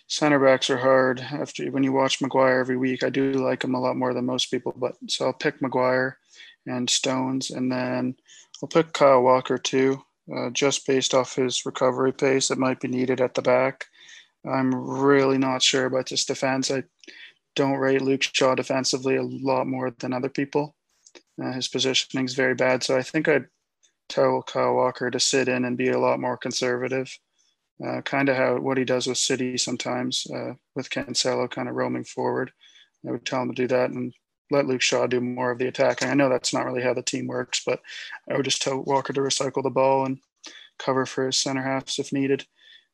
Center 0.08 0.40
backs 0.40 0.70
are 0.70 0.78
hard. 0.78 1.20
After 1.20 1.70
when 1.70 1.84
you 1.84 1.92
watch 1.92 2.22
Maguire 2.22 2.60
every 2.60 2.78
week, 2.78 3.04
I 3.04 3.10
do 3.10 3.34
like 3.34 3.64
him 3.64 3.76
a 3.76 3.80
lot 3.80 3.98
more 3.98 4.14
than 4.14 4.26
most 4.26 4.46
people. 4.50 4.74
But 4.76 4.96
so 5.08 5.26
I'll 5.28 5.34
pick 5.34 5.62
Maguire 5.62 6.18
and 6.66 6.90
Stones, 6.90 7.52
and 7.52 7.72
then 7.72 8.16
I'll 8.64 8.70
pick 8.70 8.94
Kyle 8.94 9.22
Walker 9.22 9.58
too, 9.58 10.02
uh, 10.36 10.50
just 10.52 10.88
based 10.88 11.14
off 11.14 11.36
his 11.36 11.66
recovery 11.66 12.14
pace 12.14 12.48
that 12.48 12.58
might 12.58 12.80
be 12.80 12.88
needed 12.88 13.20
at 13.22 13.34
the 13.34 13.42
back. 13.42 13.86
I'm 14.50 14.74
really 14.74 15.38
not 15.38 15.62
sure 15.62 15.86
about 15.86 16.10
this 16.10 16.26
defense. 16.26 16.72
I 16.72 16.84
don't 17.58 17.78
rate 17.78 18.04
Luke 18.04 18.22
Shaw 18.22 18.54
defensively 18.54 19.16
a 19.16 19.24
lot 19.24 19.66
more 19.66 19.90
than 19.90 20.14
other 20.14 20.30
people. 20.30 20.76
Uh, 21.44 21.52
his 21.52 21.68
positioning 21.68 22.24
is 22.24 22.36
very 22.36 22.54
bad, 22.54 22.84
so 22.84 22.96
I 22.96 23.02
think 23.02 23.28
I'd 23.28 23.48
tell 24.08 24.44
Kyle 24.44 24.76
Walker 24.76 25.10
to 25.10 25.20
sit 25.20 25.50
in 25.50 25.66
and 25.66 25.76
be 25.76 25.90
a 25.90 26.00
lot 26.00 26.20
more 26.20 26.38
conservative. 26.38 27.12
Uh, 27.84 28.02
kind 28.02 28.30
of 28.30 28.38
how 28.38 28.58
what 28.58 28.78
he 28.78 28.86
does 28.86 29.08
with 29.08 29.18
City 29.18 29.58
sometimes 29.58 30.26
uh, 30.34 30.54
with 30.76 30.90
Cancelo 30.90 31.50
kind 31.50 31.68
of 31.68 31.76
roaming 31.76 32.04
forward. 32.04 32.52
I 33.08 33.12
would 33.12 33.26
tell 33.26 33.42
him 33.42 33.54
to 33.54 33.56
do 33.56 33.68
that 33.68 33.90
and 33.90 34.14
let 34.52 34.68
Luke 34.68 34.82
Shaw 34.82 35.08
do 35.08 35.20
more 35.20 35.52
of 35.52 35.58
the 35.58 35.68
attacking. 35.68 36.10
I 36.10 36.14
know 36.14 36.30
that's 36.30 36.54
not 36.54 36.66
really 36.66 36.82
how 36.82 36.94
the 36.94 37.02
team 37.02 37.28
works, 37.28 37.64
but 37.66 37.82
I 38.30 38.36
would 38.36 38.46
just 38.46 38.62
tell 38.62 38.84
Walker 38.84 39.14
to 39.14 39.22
recycle 39.22 39.64
the 39.64 39.70
ball 39.70 40.06
and 40.06 40.20
cover 40.78 41.06
for 41.06 41.26
his 41.26 41.38
center 41.38 41.64
halves 41.64 41.98
if 41.98 42.14
needed. 42.14 42.46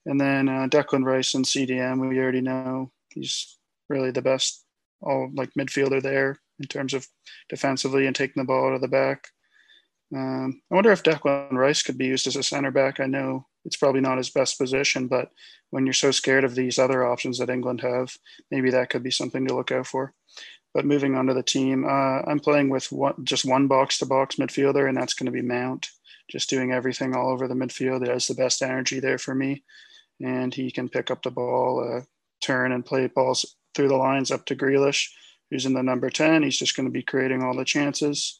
And 0.06 0.20
then 0.20 0.50
uh, 0.50 0.68
Declan 0.68 1.06
Rice 1.06 1.34
and 1.34 1.46
CDM, 1.46 2.00
we 2.10 2.20
already 2.20 2.42
know 2.42 2.92
he's 3.10 3.58
really 3.90 4.12
the 4.12 4.22
best 4.22 4.64
all 5.02 5.30
like 5.34 5.50
midfielder 5.58 6.02
there 6.02 6.40
in 6.60 6.68
terms 6.68 6.94
of 6.94 7.08
defensively 7.50 8.08
and 8.08 8.16
taking 8.16 8.42
the 8.42 8.48
ball 8.48 8.68
out 8.68 8.76
of 8.76 8.82
the 8.82 8.88
back. 8.88 9.28
Um, 10.16 10.62
I 10.72 10.76
wonder 10.76 10.92
if 10.92 11.04
Declan 11.04 11.54
Rice 11.54 11.82
could 11.82 11.98
be 11.98 12.06
used 12.06 12.28
as 12.28 12.36
a 12.36 12.44
center 12.44 12.72
back. 12.72 13.00
I 13.00 13.08
know 13.08 13.48
it's 13.66 13.78
probably 13.78 14.02
not 14.02 14.18
his 14.18 14.30
best 14.30 14.58
position. 14.58 15.08
But 15.08 15.30
when 15.70 15.86
you're 15.86 15.94
so 15.94 16.12
scared 16.12 16.44
of 16.44 16.56
these 16.56 16.78
other 16.78 17.06
options 17.06 17.40
that 17.40 17.50
England 17.50 17.82
have, 17.82 18.16
maybe 18.52 18.70
that 18.72 18.90
could 18.90 19.04
be 19.04 19.12
something 19.12 19.48
to 19.48 19.56
look 19.56 19.72
out 19.72 19.88
for. 19.88 20.14
But 20.74 20.86
moving 20.86 21.16
on 21.16 21.28
to 21.28 21.34
the 21.34 21.44
team, 21.44 21.86
uh, 21.86 22.22
I'm 22.28 22.40
playing 22.40 22.70
with 22.70 22.92
one, 22.92 23.14
just 23.24 23.46
one 23.46 23.68
box 23.68 24.00
to 24.00 24.06
box 24.06 24.36
midfielder, 24.36 24.88
and 24.88 24.98
that's 24.98 25.14
going 25.14 25.28
to 25.28 25.32
be 25.32 25.42
Mount, 25.42 25.88
just 26.30 26.50
doing 26.50 26.72
everything 26.72 27.16
all 27.16 27.30
over 27.30 27.48
the 27.48 27.54
midfield. 27.54 28.04
It 28.04 28.10
has 28.10 28.28
the 28.28 28.34
best 28.34 28.62
energy 28.62 29.00
there 29.00 29.20
for 29.20 29.36
me. 29.36 29.64
And 30.22 30.54
he 30.54 30.72
can 30.72 30.90
pick 30.90 31.12
up 31.12 31.22
the 31.22 31.32
ball, 31.32 31.98
uh, 31.98 32.02
turn, 32.42 32.72
and 32.72 32.86
play 32.86 33.08
balls 33.08 33.56
through 33.74 33.90
the 33.90 33.96
lines 33.96 34.32
up 34.32 34.46
to 34.46 34.56
Grealish, 34.56 35.10
who's 35.50 35.66
in 35.66 35.74
the 35.74 35.84
number 35.84 36.10
10. 36.10 36.44
He's 36.44 36.58
just 36.58 36.76
going 36.76 36.88
to 36.88 36.92
be 36.92 37.04
creating 37.04 37.44
all 37.44 37.56
the 37.56 37.66
chances, 37.66 38.40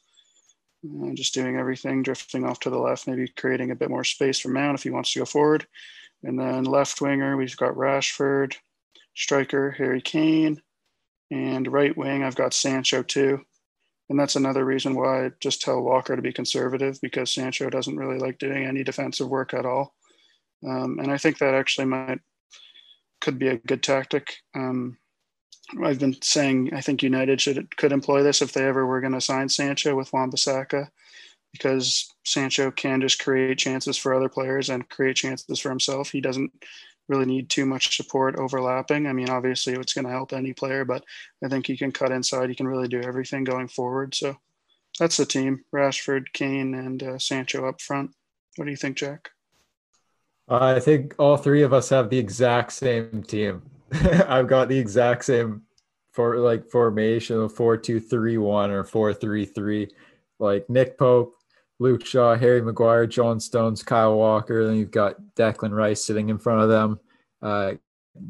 uh, 0.86 1.14
just 1.14 1.34
doing 1.34 1.58
everything, 1.58 2.04
drifting 2.04 2.46
off 2.46 2.60
to 2.62 2.70
the 2.70 2.78
left, 2.78 3.08
maybe 3.08 3.28
creating 3.28 3.72
a 3.72 3.76
bit 3.76 3.90
more 3.90 4.04
space 4.04 4.40
for 4.40 4.50
Mount 4.50 4.78
if 4.78 4.84
he 4.84 4.90
wants 4.90 5.14
to 5.14 5.20
go 5.20 5.26
forward. 5.26 5.66
And 6.24 6.40
then 6.40 6.64
left 6.64 7.02
winger, 7.02 7.36
we've 7.36 7.58
got 7.58 7.76
Rashford, 7.76 8.56
striker, 9.14 9.72
Harry 9.72 10.02
Kane 10.02 10.62
and 11.34 11.72
right 11.72 11.96
wing, 11.98 12.24
I've 12.24 12.36
got 12.36 12.54
Sancho 12.54 13.02
too. 13.04 13.42
And 14.10 14.20
that's 14.20 14.36
another 14.36 14.64
reason 14.66 14.96
why 14.96 15.26
I 15.26 15.32
just 15.40 15.62
tell 15.62 15.82
Walker 15.82 16.16
to 16.16 16.22
be 16.22 16.34
conservative 16.34 17.00
because 17.02 17.32
Sancho 17.32 17.70
doesn't 17.70 17.98
really 17.98 18.20
like 18.20 18.38
doing 18.38 18.66
any 18.66 18.84
defensive 18.84 19.28
work 19.28 19.54
at 19.54 19.66
all. 19.66 19.96
Um, 20.68 21.00
and 21.00 21.12
I 21.12 21.18
think 21.18 21.40
that 21.40 21.54
actually 21.54 21.86
might 21.86 22.20
could 23.22 23.40
be 23.40 23.48
a 23.48 23.58
good 23.58 23.82
tactic. 23.82 24.36
Um, 24.54 24.98
I've 25.82 26.00
been 26.00 26.22
saying 26.22 26.74
I 26.74 26.82
think 26.82 27.02
United 27.02 27.40
should 27.40 27.76
could 27.78 27.92
employ 27.92 28.24
this 28.24 28.42
if 28.42 28.52
they 28.52 28.66
ever 28.66 28.86
were 28.86 29.02
going 29.02 29.14
to 29.14 29.22
sign 29.22 29.50
Sancho 29.50 29.96
with 29.96 30.12
Wan-Bissaka, 30.12 30.90
because 31.52 32.14
Sancho 32.26 32.72
can 32.72 33.02
just 33.02 33.24
create 33.24 33.58
chances 33.58 33.98
for 33.98 34.14
other 34.14 34.30
players 34.30 34.70
and 34.70 34.90
create 34.90 35.16
chances 35.16 35.60
for 35.60 35.70
himself. 35.70 36.12
He 36.12 36.22
doesn't 36.22 36.52
really 37.10 37.26
need 37.26 37.50
too 37.50 37.66
much 37.66 37.98
support 37.98 38.38
overlapping. 38.38 39.08
I 39.08 39.14
mean, 39.14 39.30
obviously 39.30 39.74
it's 39.74 39.94
going 39.94 40.06
to 40.06 40.12
help 40.12 40.32
any 40.32 40.54
player, 40.54 40.86
but 40.86 41.04
I 41.44 41.50
think 41.50 41.68
he 41.68 41.76
can 41.76 41.92
cut 41.92 42.12
inside. 42.12 42.50
He 42.50 42.56
can 42.56 42.68
really 42.68 42.88
do 42.88 43.02
everything 43.02 43.44
going 43.44 43.68
forward. 43.68 44.16
So 44.16 44.38
that's 45.00 45.18
the 45.18 45.26
team: 45.26 45.66
Rashford, 45.74 46.26
Kane, 46.34 46.74
and 46.76 47.02
uh, 47.04 47.20
Sancho 47.20 47.68
up 47.68 47.82
front. 47.82 48.12
What 48.56 48.66
do 48.66 48.72
you 48.72 48.78
think, 48.78 48.98
Jack? 48.98 49.32
I 50.48 50.80
think 50.80 51.16
all 51.18 51.38
three 51.38 51.64
of 51.64 51.74
us 51.74 51.90
have 51.90 52.10
the 52.10 52.20
exact 52.20 52.74
same 52.74 53.24
team. 53.24 53.64
I've 54.28 54.48
got 54.48 54.70
the 54.70 54.78
exact 54.78 55.26
same 55.26 55.64
for 56.12 56.38
like 56.38 56.70
formation 56.70 57.40
of 57.40 57.54
four 57.54 57.78
two 57.78 58.00
three 58.00 58.38
one 58.38 58.72
or 58.72 58.84
four 58.84 59.14
three 59.14 59.46
three. 59.46 59.90
Like 60.40 60.70
Nick 60.70 60.98
Pope, 60.98 61.36
Luke 61.80 62.06
Shaw, 62.06 62.36
Harry 62.36 62.62
Maguire, 62.62 63.08
John 63.08 63.40
Stones, 63.40 63.84
Kyle 63.84 64.16
Walker. 64.18 64.66
Then 64.66 64.76
you've 64.78 64.92
got 64.92 65.18
Declan 65.36 65.72
Rice 65.72 66.04
sitting 66.04 66.30
in 66.30 66.38
front 66.38 66.62
of 66.62 66.70
them. 66.70 67.00
Uh, 67.42 67.74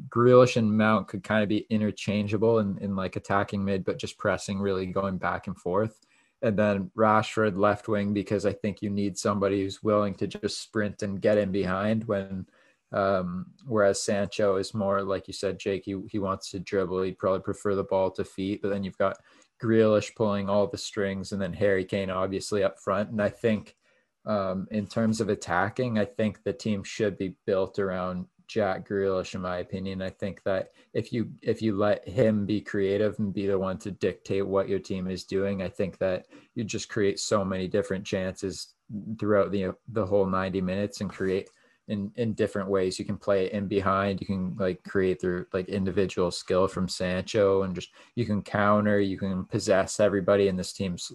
Grealish 0.09 0.57
and 0.57 0.78
Mount 0.78 1.07
could 1.07 1.24
kind 1.24 1.43
of 1.43 1.49
be 1.49 1.66
interchangeable 1.70 2.59
in, 2.59 2.78
in 2.80 2.95
like 2.95 3.16
attacking 3.16 3.64
mid, 3.64 3.84
but 3.84 3.99
just 3.99 4.18
pressing, 4.18 4.59
really 4.59 4.86
going 4.86 5.18
back 5.18 5.47
and 5.47 5.57
forth. 5.57 5.99
And 6.41 6.57
then 6.57 6.91
Rashford 6.97 7.57
left 7.57 7.88
wing 7.88 8.14
because 8.14 8.45
I 8.45 8.53
think 8.53 8.82
you 8.82 8.89
need 8.89 9.18
somebody 9.18 9.61
who's 9.61 9.84
willing 9.84 10.14
to 10.16 10.28
just 10.28 10.61
sprint 10.61 11.01
and 11.01 11.22
get 11.22 11.38
in 11.38 11.51
behind 11.51 12.05
when 12.05 12.45
um, 12.93 13.47
whereas 13.65 14.03
Sancho 14.03 14.57
is 14.57 14.73
more 14.73 15.01
like 15.01 15.27
you 15.27 15.33
said, 15.33 15.59
Jake, 15.59 15.83
he, 15.85 15.99
he 16.09 16.19
wants 16.19 16.51
to 16.51 16.59
dribble. 16.59 17.01
He'd 17.01 17.17
probably 17.17 17.41
prefer 17.41 17.75
the 17.75 17.83
ball 17.83 18.11
to 18.11 18.23
feet, 18.23 18.61
but 18.61 18.69
then 18.69 18.83
you've 18.83 18.97
got 18.97 19.17
Grealish 19.61 20.15
pulling 20.15 20.49
all 20.49 20.67
the 20.67 20.77
strings, 20.77 21.31
and 21.31 21.41
then 21.41 21.53
Harry 21.53 21.85
Kane 21.85 22.09
obviously 22.09 22.63
up 22.63 22.79
front. 22.79 23.09
And 23.09 23.21
I 23.21 23.29
think 23.29 23.75
um, 24.25 24.67
in 24.71 24.87
terms 24.87 25.21
of 25.21 25.29
attacking, 25.29 25.97
I 25.97 26.05
think 26.05 26.43
the 26.43 26.53
team 26.53 26.83
should 26.83 27.17
be 27.17 27.35
built 27.45 27.79
around 27.79 28.27
Jack 28.47 28.87
Grealish, 28.87 29.33
in 29.33 29.41
my 29.41 29.57
opinion. 29.57 30.01
I 30.01 30.09
think 30.11 30.43
that 30.43 30.71
if 30.93 31.11
you 31.11 31.31
if 31.41 31.61
you 31.61 31.75
let 31.75 32.07
him 32.07 32.45
be 32.45 32.61
creative 32.61 33.17
and 33.17 33.33
be 33.33 33.47
the 33.47 33.57
one 33.57 33.79
to 33.79 33.91
dictate 33.91 34.45
what 34.45 34.69
your 34.69 34.79
team 34.79 35.07
is 35.07 35.23
doing, 35.23 35.63
I 35.63 35.69
think 35.69 35.97
that 35.97 36.27
you 36.53 36.63
just 36.63 36.89
create 36.89 37.19
so 37.19 37.43
many 37.43 37.67
different 37.67 38.05
chances 38.05 38.75
throughout 39.19 39.51
the 39.51 39.71
the 39.87 40.05
whole 40.05 40.27
90 40.27 40.61
minutes 40.61 41.01
and 41.01 41.09
create 41.09 41.49
in 41.88 42.11
in 42.15 42.34
different 42.34 42.69
ways. 42.69 42.97
You 42.97 43.05
can 43.05 43.17
play 43.17 43.51
in 43.51 43.67
behind. 43.67 44.21
You 44.21 44.27
can 44.27 44.55
like 44.57 44.84
create 44.84 45.19
their 45.19 45.47
like 45.53 45.69
individual 45.69 46.31
skill 46.31 46.67
from 46.67 46.88
Sancho, 46.88 47.63
and 47.63 47.75
just 47.75 47.89
you 48.15 48.25
can 48.25 48.41
counter. 48.41 48.99
You 48.99 49.17
can 49.17 49.45
possess 49.45 49.99
everybody 49.99 50.47
in 50.47 50.55
this 50.55 50.73
team's 50.73 51.11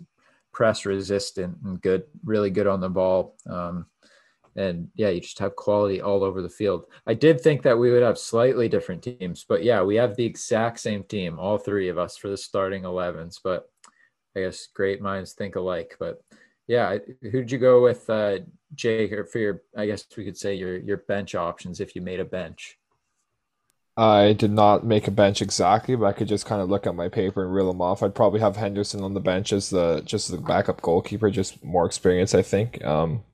press 0.52 0.84
resistant 0.84 1.56
and 1.64 1.80
good, 1.80 2.04
really 2.24 2.50
good 2.50 2.66
on 2.66 2.80
the 2.80 2.88
ball. 2.88 3.36
Um, 3.48 3.86
and 4.56 4.88
yeah, 4.96 5.08
you 5.08 5.20
just 5.20 5.38
have 5.38 5.54
quality 5.54 6.00
all 6.00 6.24
over 6.24 6.42
the 6.42 6.48
field. 6.48 6.86
I 7.06 7.14
did 7.14 7.40
think 7.40 7.62
that 7.62 7.78
we 7.78 7.92
would 7.92 8.02
have 8.02 8.18
slightly 8.18 8.68
different 8.68 9.04
teams, 9.04 9.44
but 9.48 9.62
yeah, 9.62 9.82
we 9.82 9.94
have 9.96 10.16
the 10.16 10.24
exact 10.24 10.80
same 10.80 11.04
team, 11.04 11.38
all 11.38 11.58
three 11.58 11.88
of 11.88 11.96
us 11.96 12.16
for 12.16 12.28
the 12.28 12.36
starting 12.36 12.82
11s. 12.82 13.38
But 13.42 13.70
I 14.36 14.40
guess 14.40 14.66
great 14.74 15.00
minds 15.00 15.32
think 15.32 15.54
alike. 15.54 15.96
But 16.00 16.20
yeah, 16.66 16.98
who'd 17.22 17.52
you 17.52 17.58
go 17.58 17.80
with, 17.82 18.10
uh, 18.10 18.38
Jake, 18.74 19.12
or 19.12 19.24
for 19.24 19.38
your? 19.38 19.62
I 19.76 19.86
guess 19.86 20.04
we 20.16 20.24
could 20.24 20.36
say 20.36 20.54
your 20.54 20.76
your 20.78 20.98
bench 20.98 21.34
options 21.34 21.80
if 21.80 21.94
you 21.96 22.02
made 22.02 22.20
a 22.20 22.24
bench. 22.24 22.78
I 23.98 24.32
did 24.32 24.52
not 24.52 24.86
make 24.86 25.08
a 25.08 25.10
bench 25.10 25.42
exactly, 25.42 25.96
but 25.96 26.06
I 26.06 26.12
could 26.12 26.28
just 26.28 26.46
kind 26.46 26.62
of 26.62 26.70
look 26.70 26.86
at 26.86 26.94
my 26.94 27.08
paper 27.08 27.42
and 27.42 27.52
reel 27.52 27.66
them 27.66 27.82
off. 27.82 28.00
I'd 28.00 28.14
probably 28.14 28.38
have 28.38 28.54
Henderson 28.54 29.02
on 29.02 29.14
the 29.14 29.20
bench 29.20 29.52
as 29.52 29.70
the 29.70 30.02
just 30.04 30.30
the 30.30 30.36
backup 30.36 30.82
goalkeeper, 30.82 31.30
just 31.30 31.64
more 31.64 31.84
experience, 31.84 32.32
I 32.32 32.42
think. 32.42 32.84
Um, 32.84 33.24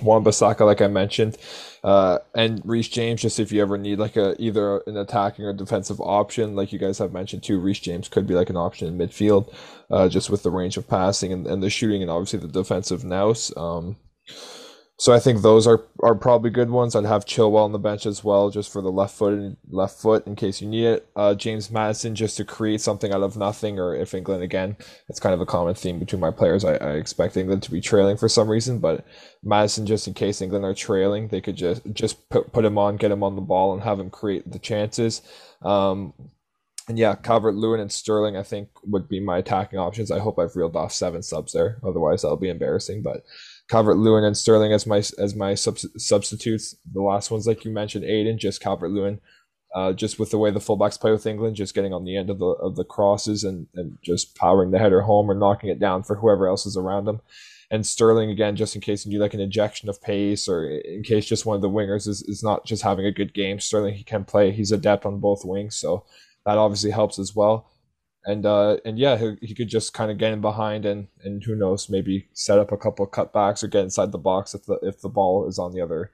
Wan-Bissaka, 0.00 0.60
like 0.60 0.80
I 0.80 0.88
mentioned, 0.88 1.38
uh, 1.82 2.18
and 2.34 2.62
Reece 2.64 2.88
James. 2.88 3.22
Just 3.22 3.40
if 3.40 3.50
you 3.50 3.60
ever 3.62 3.78
need 3.78 3.98
like 3.98 4.16
a 4.16 4.40
either 4.40 4.78
an 4.86 4.96
attacking 4.96 5.44
or 5.44 5.52
defensive 5.52 6.00
option, 6.00 6.54
like 6.54 6.72
you 6.72 6.78
guys 6.78 6.98
have 6.98 7.12
mentioned 7.12 7.42
too, 7.42 7.58
Reece 7.58 7.80
James 7.80 8.08
could 8.08 8.28
be 8.28 8.34
like 8.34 8.50
an 8.50 8.56
option 8.56 8.86
in 8.86 8.98
midfield, 8.98 9.52
uh, 9.90 10.08
just 10.08 10.30
with 10.30 10.44
the 10.44 10.50
range 10.50 10.76
of 10.76 10.86
passing 10.86 11.32
and, 11.32 11.46
and 11.46 11.62
the 11.62 11.70
shooting, 11.70 12.02
and 12.02 12.10
obviously 12.10 12.38
the 12.38 12.46
defensive 12.46 13.04
nous. 13.04 13.56
Um, 13.56 13.96
so 14.98 15.12
I 15.12 15.18
think 15.18 15.42
those 15.42 15.66
are 15.66 15.84
are 16.02 16.14
probably 16.14 16.48
good 16.48 16.70
ones. 16.70 16.96
I'd 16.96 17.04
have 17.04 17.26
Chilwell 17.26 17.64
on 17.64 17.72
the 17.72 17.78
bench 17.78 18.06
as 18.06 18.24
well, 18.24 18.48
just 18.48 18.72
for 18.72 18.80
the 18.80 18.90
left 18.90 19.14
foot 19.14 19.56
left 19.68 20.00
foot 20.00 20.26
in 20.26 20.36
case 20.36 20.62
you 20.62 20.68
need 20.68 20.86
it. 20.86 21.08
Uh, 21.14 21.34
James 21.34 21.70
Maddison 21.70 22.14
just 22.14 22.38
to 22.38 22.44
create 22.44 22.80
something 22.80 23.12
out 23.12 23.22
of 23.22 23.36
nothing, 23.36 23.78
or 23.78 23.94
if 23.94 24.14
England 24.14 24.42
again, 24.42 24.76
it's 25.08 25.20
kind 25.20 25.34
of 25.34 25.40
a 25.42 25.46
common 25.46 25.74
theme 25.74 25.98
between 25.98 26.20
my 26.20 26.30
players. 26.30 26.64
I, 26.64 26.76
I 26.76 26.92
expect 26.92 27.36
England 27.36 27.62
to 27.64 27.70
be 27.70 27.80
trailing 27.82 28.16
for 28.16 28.28
some 28.28 28.48
reason, 28.48 28.78
but 28.78 29.06
Maddison 29.42 29.84
just 29.84 30.08
in 30.08 30.14
case 30.14 30.40
England 30.40 30.64
are 30.64 30.74
trailing, 30.74 31.28
they 31.28 31.42
could 31.42 31.56
just 31.56 31.82
just 31.92 32.28
put 32.30 32.52
put 32.52 32.64
him 32.64 32.78
on, 32.78 32.96
get 32.96 33.10
him 33.10 33.22
on 33.22 33.36
the 33.36 33.42
ball, 33.42 33.74
and 33.74 33.82
have 33.82 34.00
him 34.00 34.08
create 34.08 34.50
the 34.50 34.58
chances. 34.58 35.20
Um, 35.62 36.14
and 36.88 36.98
yeah, 36.98 37.16
Calvert 37.16 37.54
Lewin 37.56 37.80
and 37.80 37.90
Sterling, 37.90 38.36
I 38.36 38.44
think, 38.44 38.68
would 38.84 39.08
be 39.08 39.18
my 39.18 39.38
attacking 39.38 39.78
options. 39.78 40.10
I 40.10 40.20
hope 40.20 40.38
I've 40.38 40.54
reeled 40.54 40.76
off 40.76 40.92
seven 40.92 41.22
subs 41.22 41.52
there. 41.52 41.78
Otherwise, 41.84 42.22
that'll 42.22 42.36
be 42.36 42.48
embarrassing. 42.48 43.02
But 43.02 43.24
Calvert 43.68 43.96
Lewin 43.96 44.24
and 44.24 44.36
Sterling 44.36 44.72
as 44.72 44.86
my 44.86 44.98
as 44.98 45.34
my 45.34 45.54
sub- 45.54 45.78
substitutes. 45.78 46.76
The 46.92 47.02
last 47.02 47.30
ones, 47.30 47.46
like 47.46 47.64
you 47.64 47.70
mentioned, 47.70 48.04
Aidan, 48.04 48.38
just 48.38 48.60
Calvert 48.60 48.90
Lewin. 48.90 49.20
Uh, 49.74 49.92
just 49.92 50.18
with 50.18 50.30
the 50.30 50.38
way 50.38 50.50
the 50.50 50.60
fullbacks 50.60 50.98
play 50.98 51.10
with 51.10 51.26
England, 51.26 51.56
just 51.56 51.74
getting 51.74 51.92
on 51.92 52.04
the 52.04 52.16
end 52.16 52.30
of 52.30 52.38
the 52.38 52.46
of 52.46 52.76
the 52.76 52.84
crosses 52.84 53.44
and, 53.44 53.66
and 53.74 53.98
just 54.02 54.34
powering 54.34 54.70
the 54.70 54.78
header 54.78 55.02
home 55.02 55.30
or 55.30 55.34
knocking 55.34 55.68
it 55.68 55.78
down 55.78 56.02
for 56.02 56.16
whoever 56.16 56.46
else 56.46 56.64
is 56.64 56.76
around 56.76 57.04
them. 57.04 57.20
And 57.70 57.84
Sterling 57.84 58.30
again, 58.30 58.54
just 58.54 58.76
in 58.76 58.80
case 58.80 59.04
you 59.04 59.12
need 59.12 59.18
like 59.18 59.34
an 59.34 59.40
injection 59.40 59.88
of 59.88 60.00
pace 60.00 60.48
or 60.48 60.66
in 60.70 61.02
case 61.02 61.26
just 61.26 61.44
one 61.44 61.56
of 61.56 61.62
the 61.62 61.68
wingers 61.68 62.06
is, 62.06 62.22
is 62.22 62.42
not 62.42 62.64
just 62.64 62.84
having 62.84 63.04
a 63.04 63.12
good 63.12 63.34
game. 63.34 63.58
Sterling 63.58 63.94
he 63.94 64.04
can 64.04 64.24
play. 64.24 64.52
He's 64.52 64.70
adept 64.70 65.04
on 65.04 65.18
both 65.18 65.44
wings, 65.44 65.74
so 65.74 66.04
that 66.46 66.56
obviously 66.56 66.92
helps 66.92 67.18
as 67.18 67.34
well 67.34 67.68
and 68.26 68.44
uh, 68.44 68.78
and 68.84 68.98
yeah, 68.98 69.16
he, 69.16 69.36
he 69.40 69.54
could 69.54 69.68
just 69.68 69.94
kind 69.94 70.10
of 70.10 70.18
get 70.18 70.32
in 70.32 70.40
behind 70.40 70.84
and 70.84 71.06
and 71.22 71.44
who 71.44 71.54
knows, 71.54 71.88
maybe 71.88 72.28
set 72.32 72.58
up 72.58 72.72
a 72.72 72.76
couple 72.76 73.06
cutbacks 73.06 73.62
or 73.62 73.68
get 73.68 73.84
inside 73.84 74.10
the 74.10 74.18
box 74.18 74.54
if 74.54 74.66
the 74.66 74.78
if 74.82 75.00
the 75.00 75.08
ball 75.08 75.48
is 75.48 75.58
on 75.58 75.72
the 75.72 75.80
other 75.80 76.10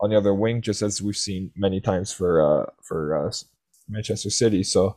on 0.00 0.10
the 0.10 0.16
other 0.16 0.34
wing, 0.34 0.60
just 0.60 0.82
as 0.82 1.00
we've 1.00 1.16
seen 1.16 1.52
many 1.56 1.80
times 1.80 2.12
for 2.12 2.42
uh, 2.42 2.70
for 2.82 3.28
uh, 3.28 3.32
Manchester 3.88 4.28
City. 4.28 4.64
So 4.64 4.96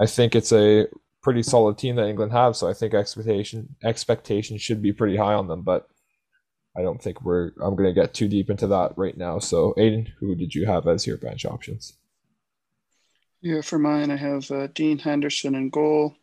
I 0.00 0.06
think 0.06 0.34
it's 0.34 0.52
a 0.52 0.88
pretty 1.22 1.44
solid 1.44 1.78
team 1.78 1.94
that 1.96 2.08
England 2.08 2.32
have. 2.32 2.56
So 2.56 2.68
I 2.68 2.74
think 2.74 2.94
expectation 2.94 3.76
expectation 3.84 4.58
should 4.58 4.82
be 4.82 4.92
pretty 4.92 5.16
high 5.16 5.34
on 5.34 5.46
them, 5.46 5.62
but 5.62 5.88
I 6.76 6.82
don't 6.82 7.00
think 7.00 7.22
we're 7.22 7.52
I'm 7.62 7.76
going 7.76 7.94
to 7.94 8.00
get 8.00 8.12
too 8.12 8.26
deep 8.26 8.50
into 8.50 8.66
that 8.66 8.94
right 8.96 9.16
now. 9.16 9.38
So 9.38 9.72
Aidan, 9.78 10.12
who 10.18 10.34
did 10.34 10.52
you 10.54 10.66
have 10.66 10.88
as 10.88 11.06
your 11.06 11.16
bench 11.16 11.44
options? 11.44 11.96
Yeah, 13.42 13.60
for 13.60 13.78
mine, 13.78 14.10
I 14.10 14.16
have 14.16 14.50
uh, 14.50 14.68
Dean 14.68 14.98
Henderson 14.98 15.54
in 15.54 15.68
goal. 15.70 16.14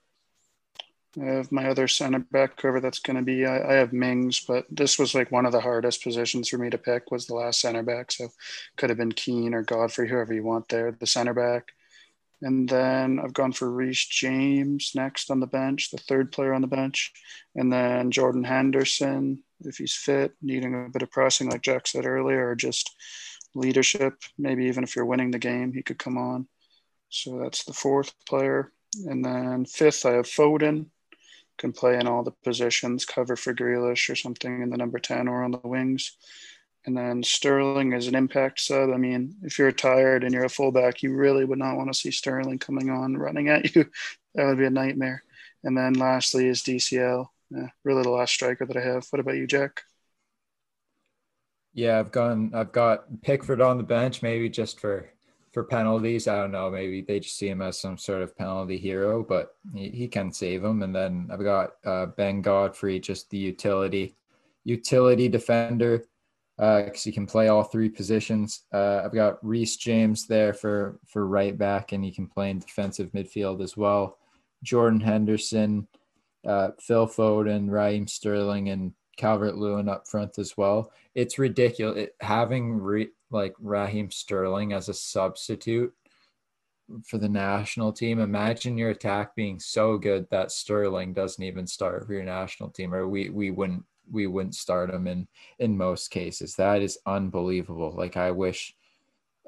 I 1.20 1.26
have 1.26 1.52
my 1.52 1.68
other 1.68 1.88
center 1.88 2.20
back, 2.20 2.62
whoever 2.62 2.80
that's 2.80 3.00
going 3.00 3.18
to 3.18 3.24
be. 3.24 3.46
I, 3.46 3.72
I, 3.72 3.74
have 3.74 3.92
Mings, 3.92 4.40
but 4.40 4.66
this 4.70 4.98
was 4.98 5.14
like 5.14 5.32
one 5.32 5.46
of 5.46 5.52
the 5.52 5.60
hardest 5.60 6.04
positions 6.04 6.48
for 6.48 6.58
me 6.58 6.70
to 6.70 6.78
pick 6.78 7.12
was 7.12 7.26
the 7.26 7.36
last 7.36 7.60
center 7.60 7.84
back. 7.84 8.12
So 8.12 8.30
could 8.78 8.90
have 8.90 8.98
been 8.98 9.12
Keane 9.12 9.54
or 9.54 9.64
Godfrey, 9.64 10.08
whoever 10.08 10.34
you 10.34 10.44
want 10.44 10.70
there, 10.70 10.92
the 10.92 11.08
center 11.08 11.34
back. 11.34 11.70
And 12.42 12.70
then 12.70 13.20
I've 13.22 13.34
gone 13.34 13.52
for 13.52 13.70
Reece 13.70 14.06
James 14.06 14.92
next 14.96 15.30
on 15.30 15.42
the 15.42 15.48
bench, 15.48 15.92
the 15.92 15.98
third 15.98 16.32
player 16.32 16.54
on 16.54 16.62
the 16.62 16.68
bench. 16.68 17.12
And 17.56 17.74
then 17.74 18.12
Jordan 18.12 18.46
Henderson 18.46 19.44
if 19.62 19.78
he's 19.78 19.94
fit, 19.94 20.34
needing 20.42 20.74
a 20.74 20.90
bit 20.90 21.02
of 21.02 21.12
pressing, 21.12 21.50
like 21.50 21.62
Jack 21.62 21.88
said 21.88 22.06
earlier, 22.06 22.50
or 22.50 22.56
just 22.56 22.96
leadership. 23.56 24.22
Maybe 24.38 24.66
even 24.66 24.84
if 24.84 24.96
you're 24.96 25.06
winning 25.06 25.32
the 25.32 25.40
game, 25.40 25.74
he 25.74 25.82
could 25.82 26.00
come 26.00 26.18
on. 26.18 26.48
So 27.10 27.40
that's 27.40 27.64
the 27.64 27.74
fourth 27.74 28.14
player. 28.26 28.72
And 29.06 29.24
then 29.24 29.66
fifth, 29.66 30.06
I 30.06 30.14
have 30.14 30.26
Foden. 30.26 30.88
Can 31.58 31.74
play 31.74 32.00
in 32.00 32.08
all 32.08 32.24
the 32.24 32.32
positions, 32.32 33.04
cover 33.04 33.36
for 33.36 33.54
Grealish 33.54 34.10
or 34.10 34.16
something 34.16 34.62
in 34.62 34.70
the 34.70 34.78
number 34.78 34.98
10 34.98 35.28
or 35.28 35.44
on 35.44 35.52
the 35.52 35.60
wings. 35.62 36.16
And 36.86 36.98
then 36.98 37.22
Sterling 37.22 37.92
is 37.92 38.08
an 38.08 38.16
impact 38.16 38.62
sub. 38.62 38.92
I 38.92 38.98
mean, 38.98 39.36
if 39.44 39.60
you're 39.60 39.74
tired 39.74 40.24
and 40.24 40.34
you're 40.34 40.46
a 40.46 40.50
fullback, 40.50 41.04
you 41.04 41.14
really 41.14 41.44
would 41.44 41.60
not 41.60 41.76
want 41.76 41.92
to 41.92 42.00
see 42.00 42.12
Sterling 42.12 42.60
coming 42.60 42.90
on 42.90 43.18
running 43.18 43.50
at 43.50 43.76
you. 43.76 43.84
that 44.36 44.46
would 44.46 44.58
be 44.58 44.66
a 44.66 44.70
nightmare. 44.70 45.24
And 45.64 45.78
then 45.78 45.94
lastly 45.94 46.48
is 46.48 46.64
DCL. 46.64 47.28
Yeah, 47.52 47.68
really 47.84 48.04
the 48.04 48.10
last 48.10 48.34
striker 48.34 48.66
that 48.66 48.78
I 48.78 48.82
have. 48.82 49.06
What 49.10 49.20
about 49.20 49.36
you, 49.36 49.48
Jack? 49.48 49.82
Yeah, 51.74 52.00
I've 52.00 52.12
gone. 52.12 52.52
I've 52.54 52.72
got 52.72 53.22
Pickford 53.22 53.60
on 53.60 53.78
the 53.78 53.84
bench, 53.84 54.22
maybe 54.22 54.50
just 54.50 54.80
for 54.80 55.10
for 55.52 55.64
penalties. 55.64 56.28
I 56.28 56.36
don't 56.36 56.52
know. 56.52 56.70
Maybe 56.70 57.02
they 57.02 57.20
just 57.20 57.38
see 57.38 57.50
him 57.50 57.62
as 57.62 57.80
some 57.80 57.98
sort 57.98 58.22
of 58.22 58.38
penalty 58.38 58.78
hero, 58.78 59.24
but 59.24 59.56
he, 59.74 59.90
he 59.90 60.08
can 60.08 60.32
save 60.32 60.62
them. 60.62 60.84
And 60.84 60.96
then 60.96 61.30
I've 61.32 61.44
got 61.44 61.72
uh, 61.86 62.08
Ben 62.08 62.42
Godfrey, 62.42 63.00
just 63.00 63.30
the 63.30 63.38
utility 63.38 64.16
utility 64.66 65.28
defender 65.28 66.04
because 66.58 67.06
uh, 67.06 67.06
he 67.06 67.12
can 67.14 67.26
play 67.26 67.48
all 67.48 67.64
three 67.64 67.88
positions. 67.88 68.66
Uh, 68.74 69.02
I've 69.06 69.14
got 69.14 69.44
Reece 69.46 69.78
James 69.78 70.28
there 70.28 70.54
for 70.54 71.00
for 71.06 71.26
right 71.26 71.58
back, 71.58 71.94
and 71.94 72.04
he 72.04 72.12
can 72.12 72.28
play 72.28 72.50
in 72.50 72.60
defensive 72.60 73.12
midfield 73.12 73.64
as 73.64 73.78
well. 73.78 74.18
Jordan 74.62 75.00
Henderson, 75.00 75.88
uh, 76.46 76.72
Phil 76.80 77.08
Foden, 77.08 77.70
Raheem 77.70 78.08
Sterling, 78.08 78.70
and 78.70 78.94
Calvert 79.16 79.56
Lewin 79.56 79.88
up 79.88 80.06
front 80.06 80.38
as 80.38 80.58
well. 80.58 80.92
It's 81.16 81.40
ridiculous 81.40 81.98
it, 81.98 82.16
having 82.20 82.74
re, 82.74 83.10
like 83.32 83.54
Raheem 83.60 84.12
Sterling 84.12 84.74
as 84.74 84.90
a 84.90 84.94
substitute 84.94 85.94
for 87.06 87.18
the 87.18 87.30
national 87.30 87.94
team. 87.94 88.20
Imagine 88.20 88.78
your 88.78 88.90
attack 88.90 89.36
being 89.36 89.60
so 89.60 89.98
good 89.98 90.28
that 90.32 90.52
Sterling 90.52 91.14
doesn't 91.14 91.44
even 91.44 91.68
start 91.68 92.06
for 92.06 92.14
your 92.14 92.24
national 92.24 92.70
team, 92.70 92.94
or 92.94 93.08
we 93.08 93.30
we 93.30 93.52
wouldn't 93.52 93.84
we 94.12 94.28
wouldn't 94.28 94.56
start 94.56 94.90
him 94.90 95.08
in 95.08 95.28
in 95.60 95.78
most 95.78 96.10
cases. 96.10 96.56
That 96.56 96.82
is 96.82 97.00
unbelievable. 97.06 97.94
Like 97.96 98.18
I 98.18 98.32
wish, 98.32 98.76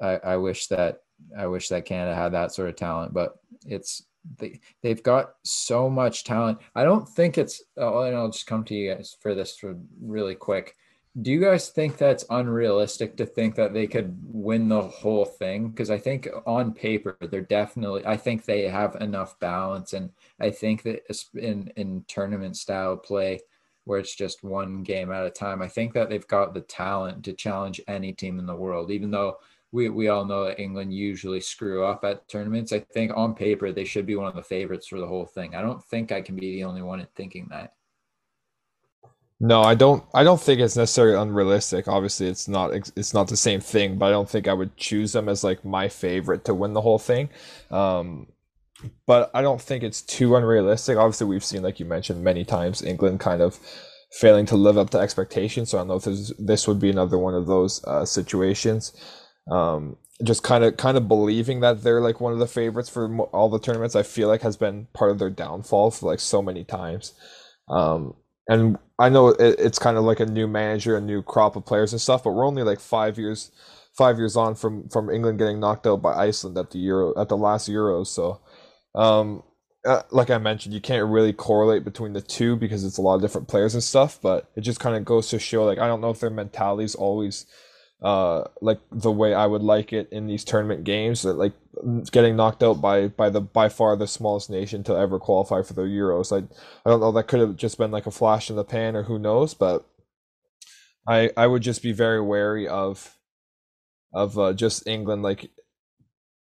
I, 0.00 0.18
I 0.18 0.36
wish 0.36 0.68
that 0.68 1.00
I 1.36 1.46
wish 1.46 1.68
that 1.68 1.84
Canada 1.84 2.14
had 2.14 2.32
that 2.32 2.52
sort 2.52 2.68
of 2.68 2.76
talent, 2.76 3.12
but 3.12 3.38
it's 3.66 4.04
they 4.38 4.60
they've 4.82 5.02
got 5.02 5.34
so 5.44 5.90
much 5.90 6.24
talent. 6.24 6.58
I 6.74 6.84
don't 6.84 7.08
think 7.08 7.38
it's. 7.38 7.62
Oh, 7.76 8.02
and 8.02 8.16
I'll 8.16 8.30
just 8.30 8.46
come 8.46 8.64
to 8.64 8.74
you 8.74 8.94
guys 8.94 9.16
for 9.20 9.34
this 9.34 9.56
for 9.56 9.76
really 10.00 10.34
quick. 10.34 10.76
Do 11.20 11.30
you 11.30 11.40
guys 11.42 11.68
think 11.68 11.98
that's 11.98 12.24
unrealistic 12.30 13.18
to 13.18 13.26
think 13.26 13.54
that 13.56 13.74
they 13.74 13.86
could 13.86 14.18
win 14.24 14.68
the 14.68 14.80
whole 14.80 15.26
thing? 15.26 15.68
Because 15.68 15.90
I 15.90 15.98
think 15.98 16.26
on 16.46 16.72
paper 16.72 17.18
they're 17.20 17.42
definitely. 17.42 18.06
I 18.06 18.16
think 18.16 18.44
they 18.44 18.62
have 18.62 18.96
enough 18.96 19.38
balance, 19.38 19.92
and 19.92 20.10
I 20.40 20.50
think 20.50 20.82
that 20.84 21.02
in 21.34 21.70
in 21.76 22.04
tournament 22.08 22.56
style 22.56 22.96
play, 22.96 23.40
where 23.84 23.98
it's 23.98 24.14
just 24.14 24.42
one 24.42 24.82
game 24.82 25.12
at 25.12 25.26
a 25.26 25.30
time, 25.30 25.60
I 25.60 25.68
think 25.68 25.92
that 25.94 26.08
they've 26.08 26.26
got 26.26 26.54
the 26.54 26.62
talent 26.62 27.24
to 27.24 27.34
challenge 27.34 27.80
any 27.88 28.12
team 28.14 28.38
in 28.38 28.46
the 28.46 28.56
world. 28.56 28.90
Even 28.90 29.10
though 29.10 29.36
we, 29.72 29.88
we 29.88 30.08
all 30.08 30.24
know 30.24 30.44
that 30.44 30.60
England 30.60 30.94
usually 30.94 31.40
screw 31.40 31.84
up 31.84 32.04
at 32.04 32.28
tournaments. 32.28 32.72
I 32.72 32.80
think 32.80 33.12
on 33.16 33.34
paper 33.34 33.72
they 33.72 33.84
should 33.84 34.06
be 34.06 34.16
one 34.16 34.28
of 34.28 34.36
the 34.36 34.42
favorites 34.42 34.86
for 34.86 35.00
the 35.00 35.06
whole 35.06 35.26
thing. 35.26 35.54
I 35.54 35.62
don't 35.62 35.82
think 35.84 36.12
I 36.12 36.20
can 36.20 36.36
be 36.36 36.52
the 36.52 36.64
only 36.64 36.82
one 36.82 37.06
thinking 37.16 37.48
that. 37.50 37.74
No, 39.42 39.62
I 39.62 39.74
don't. 39.74 40.04
I 40.14 40.24
don't 40.24 40.40
think 40.40 40.60
it's 40.60 40.76
necessarily 40.76 41.18
unrealistic. 41.18 41.88
Obviously, 41.88 42.28
it's 42.28 42.48
not. 42.48 42.72
It's 42.96 43.14
not 43.14 43.28
the 43.28 43.36
same 43.36 43.60
thing. 43.60 43.98
But 43.98 44.06
I 44.06 44.10
don't 44.12 44.30
think 44.30 44.48
I 44.48 44.54
would 44.54 44.76
choose 44.76 45.12
them 45.12 45.28
as 45.28 45.44
like 45.44 45.64
my 45.64 45.88
favorite 45.88 46.44
to 46.46 46.54
win 46.54 46.74
the 46.74 46.82
whole 46.82 47.00
thing. 47.00 47.28
Um, 47.70 48.28
but 49.06 49.30
I 49.34 49.42
don't 49.42 49.62
think 49.62 49.82
it's 49.82 50.02
too 50.02 50.36
unrealistic. 50.36 50.96
Obviously, 50.98 51.26
we've 51.26 51.44
seen, 51.44 51.62
like 51.62 51.80
you 51.80 51.86
mentioned, 51.86 52.24
many 52.24 52.44
times 52.44 52.82
England 52.82 53.20
kind 53.20 53.42
of 53.42 53.58
failing 54.12 54.46
to 54.46 54.56
live 54.56 54.78
up 54.78 54.90
to 54.90 54.98
expectations. 55.00 55.70
So 55.70 55.78
I 55.78 55.80
don't 55.82 55.88
know 55.88 55.96
if 55.96 56.04
this, 56.04 56.32
this 56.38 56.68
would 56.68 56.80
be 56.80 56.90
another 56.90 57.18
one 57.18 57.34
of 57.34 57.46
those 57.46 57.84
uh, 57.84 58.04
situations 58.06 58.92
um, 59.50 59.96
just 60.24 60.42
kind 60.44 60.64
of 60.64 60.76
kind 60.76 60.96
of 60.96 61.08
believing 61.08 61.60
that 61.60 61.82
they're 61.82 62.00
like 62.00 62.20
one 62.20 62.32
of 62.32 62.38
the 62.40 62.46
favorites 62.46 62.88
for 62.88 63.18
all 63.32 63.48
the 63.48 63.58
tournaments 63.58 63.96
i 63.96 64.02
feel 64.02 64.28
like 64.28 64.42
has 64.42 64.56
been 64.56 64.86
part 64.92 65.10
of 65.10 65.18
their 65.18 65.30
downfall 65.30 65.90
for 65.90 66.06
like 66.06 66.20
so 66.20 66.42
many 66.42 66.64
times 66.64 67.14
um, 67.68 68.14
and 68.52 68.78
i 68.98 69.08
know 69.08 69.28
it, 69.28 69.56
it's 69.58 69.78
kind 69.78 69.96
of 69.96 70.04
like 70.04 70.20
a 70.20 70.26
new 70.26 70.46
manager 70.46 70.96
a 70.96 71.00
new 71.00 71.22
crop 71.22 71.56
of 71.56 71.64
players 71.64 71.92
and 71.92 72.00
stuff 72.00 72.24
but 72.24 72.32
we're 72.32 72.46
only 72.46 72.62
like 72.62 72.80
five 72.80 73.18
years 73.18 73.50
five 73.96 74.18
years 74.18 74.36
on 74.36 74.54
from 74.54 74.88
from 74.88 75.10
england 75.10 75.38
getting 75.38 75.60
knocked 75.60 75.86
out 75.86 76.02
by 76.02 76.14
iceland 76.14 76.56
at 76.58 76.70
the 76.70 76.78
euro 76.78 77.18
at 77.20 77.28
the 77.28 77.36
last 77.36 77.68
euros 77.68 78.08
so 78.08 78.40
um, 78.94 79.42
uh, 79.86 80.02
like 80.10 80.30
i 80.30 80.38
mentioned 80.38 80.74
you 80.74 80.80
can't 80.80 81.08
really 81.08 81.32
correlate 81.32 81.84
between 81.84 82.12
the 82.12 82.20
two 82.20 82.56
because 82.56 82.84
it's 82.84 82.98
a 82.98 83.02
lot 83.02 83.14
of 83.16 83.22
different 83.22 83.48
players 83.48 83.74
and 83.74 83.82
stuff 83.82 84.18
but 84.22 84.50
it 84.56 84.60
just 84.60 84.80
kind 84.80 84.96
of 84.96 85.04
goes 85.04 85.28
to 85.28 85.38
show 85.38 85.64
like 85.64 85.78
i 85.78 85.86
don't 85.86 86.00
know 86.00 86.10
if 86.10 86.20
their 86.20 86.30
mentality 86.30 86.84
is 86.84 86.94
always 86.94 87.46
uh, 88.02 88.44
like 88.60 88.80
the 88.90 89.12
way 89.12 89.32
I 89.32 89.46
would 89.46 89.62
like 89.62 89.92
it 89.92 90.08
in 90.10 90.26
these 90.26 90.44
tournament 90.44 90.84
games. 90.84 91.22
That 91.22 91.34
like 91.34 91.52
getting 92.10 92.36
knocked 92.36 92.62
out 92.62 92.80
by 92.80 93.08
by 93.08 93.30
the 93.30 93.40
by 93.40 93.68
far 93.68 93.96
the 93.96 94.06
smallest 94.06 94.50
nation 94.50 94.82
to 94.84 94.96
ever 94.96 95.18
qualify 95.18 95.62
for 95.62 95.74
the 95.74 95.82
Euros. 95.82 96.32
I 96.32 96.44
I 96.84 96.90
don't 96.90 97.00
know. 97.00 97.12
That 97.12 97.28
could 97.28 97.40
have 97.40 97.56
just 97.56 97.78
been 97.78 97.92
like 97.92 98.06
a 98.06 98.10
flash 98.10 98.50
in 98.50 98.56
the 98.56 98.64
pan, 98.64 98.96
or 98.96 99.04
who 99.04 99.18
knows. 99.18 99.54
But 99.54 99.86
I 101.06 101.30
I 101.36 101.46
would 101.46 101.62
just 101.62 101.82
be 101.82 101.92
very 101.92 102.20
wary 102.20 102.66
of 102.66 103.16
of 104.12 104.38
uh, 104.38 104.52
just 104.52 104.86
England 104.86 105.22
like 105.22 105.50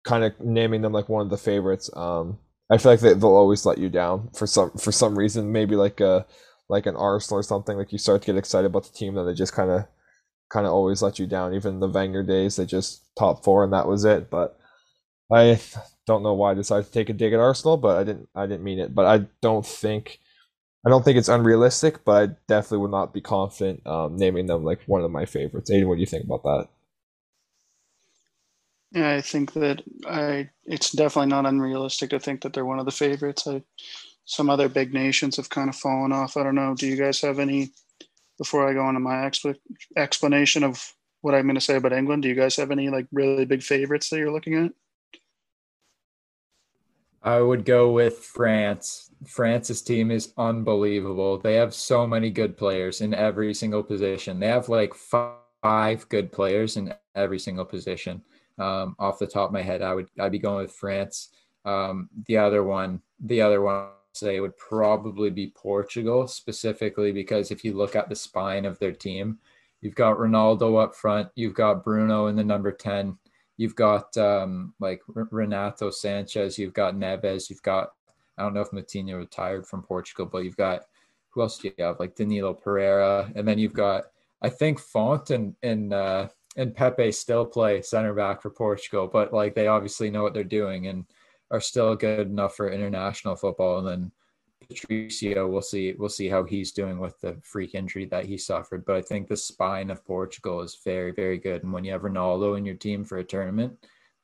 kind 0.03 0.23
of 0.23 0.39
naming 0.39 0.81
them 0.81 0.93
like 0.93 1.09
one 1.09 1.23
of 1.23 1.29
the 1.29 1.37
favorites. 1.37 1.89
Um, 1.95 2.39
I 2.69 2.77
feel 2.77 2.91
like 2.91 2.99
they, 3.01 3.13
they'll 3.13 3.29
always 3.29 3.65
let 3.65 3.79
you 3.79 3.89
down 3.89 4.29
for 4.33 4.45
some 4.45 4.71
for 4.71 4.91
some 4.91 5.17
reason. 5.17 5.51
Maybe 5.51 5.75
like 5.75 5.99
a 5.99 6.27
like 6.69 6.85
an 6.85 6.95
Arsenal 6.95 7.39
or 7.39 7.43
something. 7.43 7.75
Like 7.75 7.91
you 7.91 7.97
start 7.97 8.21
to 8.21 8.25
get 8.27 8.37
excited 8.37 8.67
about 8.67 8.83
the 8.83 8.95
team, 8.95 9.15
then 9.15 9.25
they 9.25 9.33
just 9.33 9.53
kind 9.53 9.71
of 9.71 9.85
kind 10.49 10.65
of 10.65 10.73
always 10.73 11.01
let 11.01 11.19
you 11.19 11.27
down. 11.27 11.53
Even 11.53 11.79
the 11.79 11.87
Wenger 11.87 12.23
days, 12.23 12.55
they 12.55 12.65
just 12.65 13.03
top 13.17 13.43
four 13.43 13.63
and 13.63 13.73
that 13.73 13.87
was 13.87 14.05
it. 14.05 14.29
But 14.29 14.59
I 15.31 15.59
don't 16.05 16.23
know 16.23 16.33
why 16.33 16.51
I 16.51 16.55
decided 16.55 16.85
to 16.87 16.91
take 16.91 17.09
a 17.09 17.13
dig 17.13 17.33
at 17.33 17.39
Arsenal, 17.39 17.77
but 17.77 17.97
I 17.97 18.03
didn't. 18.03 18.29
I 18.35 18.45
didn't 18.45 18.63
mean 18.63 18.79
it. 18.79 18.93
But 18.95 19.05
I 19.05 19.27
don't 19.41 19.65
think. 19.65 20.19
I 20.85 20.89
don't 20.89 21.03
think 21.03 21.17
it's 21.17 21.27
unrealistic, 21.27 22.05
but 22.05 22.29
I 22.29 22.35
definitely 22.47 22.79
would 22.79 22.91
not 22.91 23.13
be 23.13 23.21
confident 23.21 23.85
um, 23.85 24.15
naming 24.15 24.45
them 24.47 24.63
like 24.63 24.79
one 24.85 25.03
of 25.03 25.11
my 25.11 25.25
favorites. 25.25 25.69
Aidan, 25.69 25.89
what 25.89 25.95
do 25.95 25.99
you 25.99 26.05
think 26.07 26.23
about 26.23 26.43
that? 26.43 26.67
Yeah, 28.91 29.11
I 29.11 29.21
think 29.21 29.53
that 29.53 29.83
I 30.07 30.49
it's 30.65 30.91
definitely 30.91 31.29
not 31.29 31.45
unrealistic 31.45 32.09
to 32.11 32.19
think 32.19 32.41
that 32.41 32.53
they're 32.53 32.65
one 32.65 32.79
of 32.79 32.85
the 32.85 32.91
favorites. 32.91 33.45
I 33.47 33.61
some 34.25 34.49
other 34.49 34.69
big 34.69 34.93
nations 34.93 35.37
have 35.37 35.49
kind 35.49 35.69
of 35.69 35.75
fallen 35.75 36.11
off. 36.11 36.37
I 36.37 36.43
don't 36.43 36.55
know. 36.55 36.75
Do 36.75 36.87
you 36.87 36.95
guys 36.95 37.21
have 37.21 37.39
any 37.39 37.71
before 38.39 38.67
I 38.67 38.73
go 38.73 38.87
into 38.89 39.01
my 39.01 39.17
expl- 39.29 39.59
explanation 39.95 40.63
of 40.63 40.81
what 41.21 41.35
I'm 41.35 41.43
going 41.43 41.55
to 41.55 41.61
say 41.61 41.75
about 41.75 41.93
England, 41.93 42.23
do 42.23 42.29
you 42.29 42.35
guys 42.35 42.55
have 42.55 42.71
any 42.71 42.89
like 42.89 43.05
really 43.11 43.45
big 43.45 43.61
favorites 43.61 44.09
that 44.09 44.17
you're 44.17 44.31
looking 44.31 44.55
at? 44.55 44.71
I 47.21 47.41
would 47.41 47.65
go 47.65 47.91
with 47.91 48.19
France. 48.19 49.11
France's 49.27 49.81
team 49.81 50.09
is 50.09 50.33
unbelievable. 50.37 51.37
They 51.37 51.55
have 51.55 51.73
so 51.73 52.07
many 52.07 52.29
good 52.29 52.55
players 52.57 53.01
in 53.01 53.13
every 53.13 53.53
single 53.53 53.83
position. 53.83 54.39
They 54.39 54.47
have 54.47 54.69
like 54.69 54.93
five 54.93 56.07
good 56.07 56.31
players 56.31 56.77
in 56.77 56.93
every 57.15 57.39
single 57.39 57.65
position. 57.65 58.23
Um, 58.57 58.95
off 58.99 59.19
the 59.19 59.27
top 59.27 59.49
of 59.49 59.53
my 59.53 59.61
head, 59.61 59.81
I 59.81 59.93
would 59.93 60.07
I'd 60.17 60.31
be 60.31 60.39
going 60.39 60.63
with 60.63 60.71
France. 60.71 61.29
Um, 61.65 62.09
the 62.25 62.37
other 62.37 62.63
one, 62.63 63.01
the 63.19 63.41
other 63.41 63.61
one 63.61 63.89
say 64.19 64.39
would 64.39 64.57
probably 64.57 65.29
be 65.29 65.47
Portugal, 65.55 66.27
specifically 66.27 67.11
because 67.11 67.51
if 67.51 67.63
you 67.63 67.73
look 67.73 67.95
at 67.95 68.09
the 68.09 68.15
spine 68.15 68.65
of 68.65 68.77
their 68.79 68.91
team, 68.91 69.39
you've 69.81 69.95
got 69.95 70.17
Ronaldo 70.17 70.81
up 70.83 70.95
front, 70.95 71.29
you've 71.35 71.53
got 71.53 71.83
Bruno 71.83 72.27
in 72.27 72.35
the 72.35 72.43
number 72.43 72.71
10, 72.71 73.17
you've 73.57 73.75
got 73.75 74.15
um, 74.17 74.73
like 74.79 75.01
Renato 75.07 75.89
Sanches, 75.89 76.57
you've 76.57 76.73
got 76.73 76.95
Neves, 76.95 77.49
you've 77.49 77.63
got, 77.63 77.91
I 78.37 78.43
don't 78.43 78.53
know 78.53 78.61
if 78.61 78.71
Moutinho 78.71 79.17
retired 79.17 79.65
from 79.65 79.83
Portugal, 79.83 80.25
but 80.25 80.43
you've 80.43 80.57
got, 80.57 80.83
who 81.29 81.41
else 81.41 81.57
do 81.57 81.67
you 81.69 81.85
have? 81.85 81.99
Like 81.99 82.15
Danilo 82.15 82.53
Pereira. 82.53 83.31
And 83.35 83.47
then 83.47 83.59
you've 83.59 83.73
got, 83.73 84.05
I 84.41 84.49
think 84.49 84.79
Font 84.79 85.29
and, 85.29 85.55
and, 85.61 85.93
uh, 85.93 86.29
and 86.57 86.75
Pepe 86.75 87.11
still 87.11 87.45
play 87.45 87.81
center 87.81 88.13
back 88.13 88.41
for 88.41 88.49
Portugal, 88.49 89.07
but 89.07 89.33
like 89.33 89.55
they 89.55 89.67
obviously 89.67 90.09
know 90.09 90.23
what 90.23 90.33
they're 90.33 90.43
doing. 90.43 90.87
And, 90.87 91.05
are 91.51 91.61
still 91.61 91.95
good 91.95 92.27
enough 92.27 92.55
for 92.55 92.71
international 92.71 93.35
football. 93.35 93.79
And 93.79 93.87
then 93.87 94.11
Patricio, 94.67 95.47
we'll 95.47 95.61
see 95.61 95.93
we'll 95.93 96.09
see 96.09 96.27
how 96.27 96.43
he's 96.43 96.71
doing 96.71 96.99
with 96.99 97.19
the 97.21 97.37
freak 97.43 97.75
injury 97.75 98.05
that 98.05 98.25
he 98.25 98.37
suffered. 98.37 98.85
But 98.85 98.97
I 98.97 99.01
think 99.01 99.27
the 99.27 99.37
spine 99.37 99.89
of 99.89 100.05
Portugal 100.05 100.61
is 100.61 100.77
very, 100.83 101.11
very 101.11 101.37
good. 101.37 101.63
And 101.63 101.73
when 101.73 101.83
you 101.83 101.91
have 101.91 102.01
Ronaldo 102.01 102.57
in 102.57 102.65
your 102.65 102.75
team 102.75 103.03
for 103.03 103.17
a 103.17 103.23
tournament, 103.23 103.77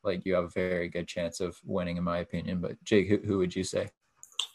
like 0.03 0.25
you 0.25 0.35
have 0.35 0.45
a 0.45 0.49
very 0.49 0.87
good 0.87 1.07
chance 1.07 1.39
of 1.39 1.57
winning, 1.65 1.97
in 1.97 2.03
my 2.03 2.19
opinion. 2.19 2.61
But 2.61 2.81
Jake, 2.83 3.07
who, 3.07 3.17
who 3.17 3.37
would 3.39 3.55
you 3.55 3.63
say? 3.63 3.89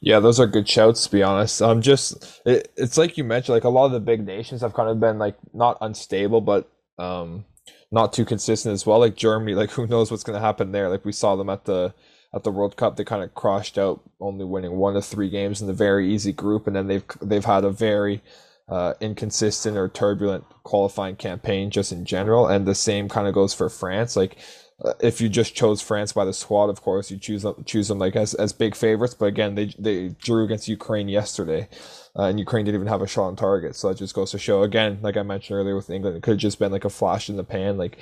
Yeah, 0.00 0.20
those 0.20 0.40
are 0.40 0.46
good 0.46 0.68
shouts 0.68 1.04
to 1.04 1.10
be 1.10 1.22
honest. 1.22 1.60
Um, 1.60 1.82
just 1.82 2.40
it, 2.46 2.72
it's 2.76 2.96
like 2.96 3.18
you 3.18 3.24
mentioned, 3.24 3.54
like 3.54 3.64
a 3.64 3.68
lot 3.68 3.86
of 3.86 3.92
the 3.92 4.00
big 4.00 4.24
nations 4.24 4.60
have 4.60 4.74
kind 4.74 4.88
of 4.88 5.00
been 5.00 5.18
like 5.18 5.36
not 5.52 5.76
unstable, 5.80 6.40
but 6.40 6.70
um, 6.98 7.44
not 7.90 8.12
too 8.12 8.24
consistent 8.24 8.72
as 8.72 8.86
well. 8.86 9.00
Like 9.00 9.16
Germany, 9.16 9.54
like 9.54 9.70
who 9.70 9.86
knows 9.86 10.10
what's 10.10 10.22
going 10.22 10.38
to 10.38 10.44
happen 10.44 10.72
there? 10.72 10.88
Like 10.88 11.04
we 11.04 11.12
saw 11.12 11.36
them 11.36 11.50
at 11.50 11.64
the 11.64 11.92
at 12.32 12.44
the 12.44 12.50
World 12.50 12.76
Cup, 12.76 12.96
they 12.96 13.04
kind 13.04 13.24
of 13.24 13.34
crushed 13.34 13.76
out, 13.76 14.00
only 14.20 14.44
winning 14.44 14.76
one 14.76 14.96
of 14.96 15.04
three 15.04 15.28
games 15.28 15.60
in 15.60 15.66
the 15.66 15.72
very 15.72 16.12
easy 16.12 16.32
group, 16.32 16.66
and 16.66 16.76
then 16.76 16.86
they've 16.86 17.04
they've 17.20 17.44
had 17.44 17.64
a 17.64 17.70
very 17.70 18.22
uh, 18.68 18.94
inconsistent 19.00 19.76
or 19.76 19.88
turbulent 19.88 20.44
qualifying 20.62 21.16
campaign 21.16 21.70
just 21.70 21.90
in 21.90 22.04
general. 22.04 22.46
And 22.46 22.66
the 22.66 22.74
same 22.74 23.08
kind 23.08 23.26
of 23.26 23.34
goes 23.34 23.52
for 23.52 23.68
France. 23.68 24.14
Like 24.14 24.36
uh, 24.82 24.94
if 25.00 25.20
you 25.20 25.28
just 25.28 25.54
chose 25.56 25.82
France 25.82 26.12
by 26.12 26.24
the 26.24 26.32
squad, 26.32 26.70
of 26.70 26.80
course 26.80 27.10
you 27.10 27.18
choose 27.18 27.42
them 27.42 27.64
choose 27.66 27.88
them 27.88 27.98
like 27.98 28.14
as, 28.14 28.34
as 28.34 28.52
big 28.52 28.76
favorites. 28.76 29.14
But 29.14 29.26
again, 29.26 29.56
they 29.56 29.74
they 29.78 30.08
drew 30.08 30.44
against 30.44 30.68
Ukraine 30.68 31.08
yesterday, 31.08 31.68
uh, 32.16 32.24
and 32.24 32.38
Ukraine 32.38 32.64
didn't 32.64 32.80
even 32.80 32.86
have 32.86 33.02
a 33.02 33.08
shot 33.08 33.24
on 33.24 33.34
target. 33.36 33.74
So 33.74 33.88
that 33.88 33.98
just 33.98 34.14
goes 34.14 34.30
to 34.30 34.38
show 34.38 34.62
again, 34.62 35.00
like 35.02 35.16
I 35.16 35.22
mentioned 35.24 35.58
earlier 35.58 35.74
with 35.74 35.90
England, 35.90 36.16
it 36.16 36.22
could 36.22 36.32
have 36.32 36.38
just 36.38 36.60
been 36.60 36.70
like 36.70 36.84
a 36.84 36.90
flash 36.90 37.28
in 37.28 37.36
the 37.36 37.44
pan, 37.44 37.76
like 37.76 37.98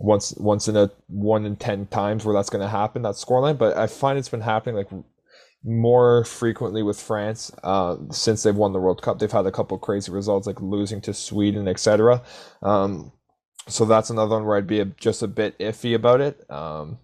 once 0.00 0.34
once 0.38 0.66
in 0.66 0.76
a 0.76 0.90
one 1.08 1.44
in 1.44 1.56
ten 1.56 1.86
times 1.86 2.24
where 2.24 2.34
that's 2.34 2.50
going 2.50 2.62
to 2.62 2.68
happen 2.68 3.02
that 3.02 3.14
scoreline. 3.14 3.58
But 3.58 3.76
I 3.76 3.86
find 3.86 4.18
it's 4.18 4.28
been 4.28 4.40
happening 4.40 4.76
like 4.76 4.88
more 5.62 6.24
frequently 6.24 6.82
with 6.82 7.00
France 7.00 7.52
uh, 7.62 7.96
since 8.10 8.42
they've 8.42 8.56
won 8.56 8.72
the 8.72 8.80
World 8.80 9.02
Cup. 9.02 9.18
They've 9.18 9.30
had 9.30 9.46
a 9.46 9.52
couple 9.52 9.78
crazy 9.78 10.10
results 10.10 10.46
like 10.46 10.60
losing 10.60 11.00
to 11.02 11.14
Sweden, 11.14 11.68
etc. 11.68 12.22
Um, 12.62 13.12
so 13.68 13.84
that's 13.84 14.10
another 14.10 14.36
one 14.36 14.46
where 14.46 14.56
I'd 14.56 14.66
be 14.66 14.80
a, 14.80 14.86
just 14.86 15.22
a 15.22 15.28
bit 15.28 15.58
iffy 15.58 15.94
about 15.94 16.20
it. 16.20 16.50
Um, 16.50 16.98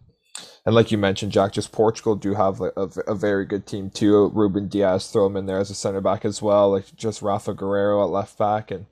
and 0.65 0.75
like 0.75 0.91
you 0.91 0.99
mentioned, 0.99 1.33
Jack, 1.33 1.53
just 1.53 1.71
Portugal 1.71 2.17
do 2.17 2.35
have 2.35 2.61
a, 2.61 2.73
a, 2.77 2.89
a, 3.09 3.15
very 3.15 3.45
good 3.45 3.67
team 3.67 3.89
too. 3.89 4.31
Ruben 4.35 4.69
Dias, 4.69 5.11
throw 5.11 5.27
him 5.27 5.37
in 5.37 5.47
there 5.47 5.61
as 5.61 5.71
a 5.71 5.75
center 5.75 6.01
back 6.01 6.25
as 6.25 6.43
well. 6.43 6.73
Like 6.73 6.95
just 6.97 7.23
Rafa 7.23 7.55
Guerreiro 7.55 8.03
at 8.03 8.11
left 8.11 8.37
back, 8.37 8.71
and 8.73 8.87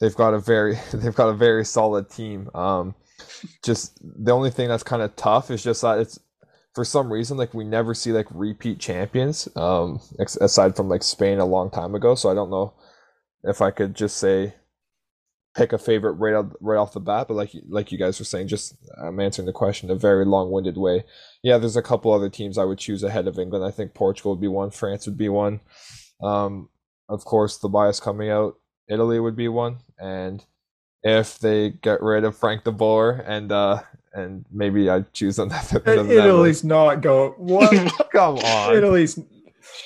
they've 0.00 0.14
got 0.14 0.34
a 0.34 0.38
very 0.38 0.78
they've 0.94 1.14
got 1.14 1.28
a 1.28 1.34
very 1.34 1.64
solid 1.64 2.08
team. 2.08 2.48
Um, 2.54 2.94
just 3.64 3.98
the 4.02 4.32
only 4.32 4.50
thing 4.50 4.68
that's 4.68 4.82
kind 4.82 5.02
of 5.02 5.14
tough 5.16 5.50
is 5.50 5.62
just 5.62 5.82
that 5.82 5.98
it's 5.98 6.18
for 6.74 6.84
some 6.84 7.12
reason 7.12 7.36
like 7.36 7.52
we 7.52 7.64
never 7.64 7.94
see 7.94 8.12
like 8.12 8.28
repeat 8.30 8.78
champions 8.78 9.48
um 9.56 10.00
aside 10.40 10.76
from 10.76 10.88
like 10.88 11.02
Spain 11.02 11.38
a 11.38 11.44
long 11.44 11.70
time 11.70 11.94
ago. 11.94 12.14
So 12.14 12.30
I 12.30 12.34
don't 12.34 12.50
know 12.50 12.74
if 13.42 13.60
I 13.60 13.70
could 13.70 13.94
just 13.94 14.16
say 14.16 14.54
pick 15.56 15.72
a 15.72 15.78
favorite 15.78 16.12
right 16.12 16.34
out, 16.34 16.56
right 16.60 16.76
off 16.76 16.92
the 16.92 17.00
bat. 17.00 17.26
But 17.28 17.34
like 17.34 17.52
like 17.68 17.90
you 17.90 17.98
guys 17.98 18.18
were 18.18 18.24
saying 18.24 18.48
just 18.48 18.76
I'm 19.02 19.20
answering 19.20 19.46
the 19.46 19.52
question 19.52 19.90
a 19.90 19.96
very 19.96 20.24
long-winded 20.24 20.76
way. 20.76 21.04
Yeah 21.42 21.58
there's 21.58 21.76
a 21.76 21.82
couple 21.82 22.12
other 22.12 22.30
teams 22.30 22.58
I 22.58 22.64
would 22.64 22.78
choose 22.78 23.02
ahead 23.02 23.26
of 23.26 23.38
England. 23.38 23.64
I 23.64 23.70
think 23.70 23.94
Portugal 23.94 24.32
would 24.32 24.40
be 24.40 24.48
one. 24.48 24.70
France 24.70 25.06
would 25.06 25.18
be 25.18 25.28
one. 25.28 25.60
Um 26.22 26.68
of 27.08 27.24
course 27.24 27.58
the 27.58 27.68
bias 27.68 27.98
coming 27.98 28.30
out 28.30 28.56
Italy 28.88 29.18
would 29.18 29.36
be 29.36 29.48
one. 29.48 29.78
And 29.98 30.44
if 31.02 31.38
they 31.38 31.70
get 31.70 32.02
rid 32.02 32.24
of 32.24 32.36
Frank 32.36 32.64
de 32.64 32.72
Boer 32.72 33.24
and 33.26 33.52
uh 33.52 33.80
and 34.12 34.44
maybe 34.50 34.90
I'd 34.90 35.12
choose 35.12 35.36
them. 35.36 35.50
Italy's 35.86 36.64
not 36.64 37.00
going. 37.00 37.32
What? 37.32 37.70
Come 38.12 38.38
on, 38.38 38.76
Italy's 38.76 39.18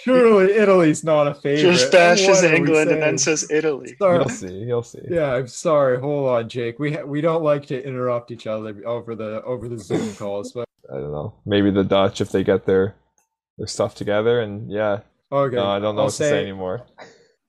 surely 0.03 0.53
Italy's 0.53 1.05
not 1.05 1.27
a 1.27 1.35
favorite. 1.35 1.73
Just 1.73 1.93
bashes 1.93 2.43
England 2.43 2.91
and 2.91 3.03
then 3.03 3.19
says 3.19 3.51
Italy. 3.51 3.95
Sorry. 3.99 4.19
You'll 4.19 4.29
see. 4.29 4.59
You'll 4.59 4.83
see. 4.83 5.01
Yeah, 5.11 5.35
I'm 5.35 5.49
sorry. 5.49 6.01
Hold 6.01 6.29
on, 6.29 6.49
Jake. 6.49 6.79
We 6.79 6.95
ha- 6.95 7.05
we 7.05 7.21
don't 7.21 7.43
like 7.43 7.67
to 7.67 7.87
interrupt 7.87 8.31
each 8.31 8.47
other 8.47 8.75
over 8.87 9.15
the 9.15 9.43
over 9.43 9.69
the 9.69 9.79
Zoom 9.79 10.15
calls, 10.19 10.53
but 10.53 10.67
I 10.91 10.95
don't 10.95 11.13
know. 11.13 11.35
Maybe 11.45 11.71
the 11.71 11.85
Dutch 11.85 12.21
if 12.21 12.31
they 12.31 12.45
get 12.45 12.65
their 12.65 12.95
their 13.59 13.67
stuff 13.67 13.95
together 13.95 14.41
and 14.41 14.71
yeah. 14.71 15.01
Okay. 15.31 15.57
No, 15.57 15.67
I 15.67 15.81
don't 15.81 15.97
know 15.97 16.03
I'll 16.03 16.07
what 16.07 16.15
say, 16.15 16.25
to 16.25 16.31
say 16.31 16.43
anymore 16.43 16.87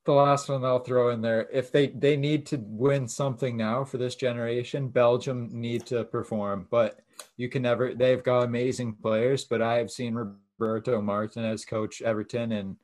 the 0.05 0.13
last 0.13 0.49
one 0.49 0.63
I'll 0.63 0.79
throw 0.79 1.09
in 1.09 1.21
there. 1.21 1.47
If 1.51 1.71
they 1.71 1.87
they 1.87 2.15
need 2.15 2.45
to 2.47 2.57
win 2.57 3.07
something 3.07 3.57
now 3.57 3.83
for 3.83 3.97
this 3.97 4.15
generation, 4.15 4.89
Belgium 4.89 5.49
need 5.51 5.85
to 5.87 6.03
perform. 6.03 6.67
But 6.69 7.01
you 7.37 7.49
can 7.49 7.63
never. 7.63 7.93
They've 7.93 8.23
got 8.23 8.43
amazing 8.43 8.93
players, 9.01 9.43
but 9.43 9.61
I 9.61 9.77
have 9.77 9.91
seen 9.91 10.13
Roberto 10.13 11.01
Martinez 11.01 11.65
coach 11.65 12.01
Everton, 12.01 12.51
and 12.53 12.77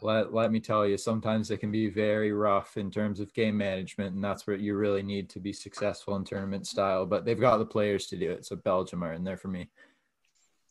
let 0.00 0.32
let 0.32 0.52
me 0.52 0.60
tell 0.60 0.86
you, 0.86 0.96
sometimes 0.96 1.50
it 1.50 1.58
can 1.58 1.72
be 1.72 1.90
very 1.90 2.32
rough 2.32 2.76
in 2.76 2.90
terms 2.90 3.18
of 3.18 3.34
game 3.34 3.56
management, 3.56 4.14
and 4.14 4.22
that's 4.22 4.46
what 4.46 4.60
you 4.60 4.76
really 4.76 5.02
need 5.02 5.28
to 5.30 5.40
be 5.40 5.52
successful 5.52 6.16
in 6.16 6.24
tournament 6.24 6.66
style. 6.66 7.06
But 7.06 7.24
they've 7.24 7.38
got 7.38 7.58
the 7.58 7.66
players 7.66 8.06
to 8.08 8.16
do 8.16 8.30
it, 8.30 8.46
so 8.46 8.56
Belgium 8.56 9.02
are 9.02 9.12
in 9.12 9.24
there 9.24 9.36
for 9.36 9.48
me. 9.48 9.68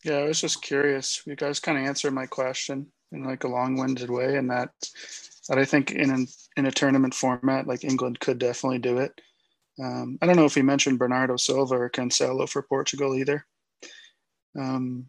Yeah, 0.03 0.17
I 0.17 0.23
was 0.23 0.41
just 0.41 0.61
curious. 0.61 1.21
You 1.27 1.35
guys 1.35 1.59
kind 1.59 1.77
of 1.77 1.83
answered 1.83 2.13
my 2.13 2.25
question 2.25 2.87
in 3.11 3.23
like 3.23 3.43
a 3.43 3.49
long-winded 3.49 4.09
way, 4.09 4.37
and 4.37 4.49
that 4.49 4.71
that 5.49 5.57
I 5.57 5.65
think 5.65 5.91
in 5.91 6.09
an, 6.09 6.27
in 6.57 6.65
a 6.65 6.71
tournament 6.71 7.13
format 7.13 7.67
like 7.67 7.83
England 7.83 8.19
could 8.19 8.39
definitely 8.39 8.79
do 8.79 8.97
it. 8.99 9.19
Um, 9.81 10.17
I 10.21 10.25
don't 10.25 10.35
know 10.35 10.45
if 10.45 10.55
he 10.55 10.61
mentioned 10.61 10.99
Bernardo 10.99 11.37
Silva 11.37 11.75
or 11.75 11.89
Cancelo 11.89 12.47
for 12.47 12.61
Portugal 12.61 13.15
either. 13.15 13.45
Um, 14.57 15.07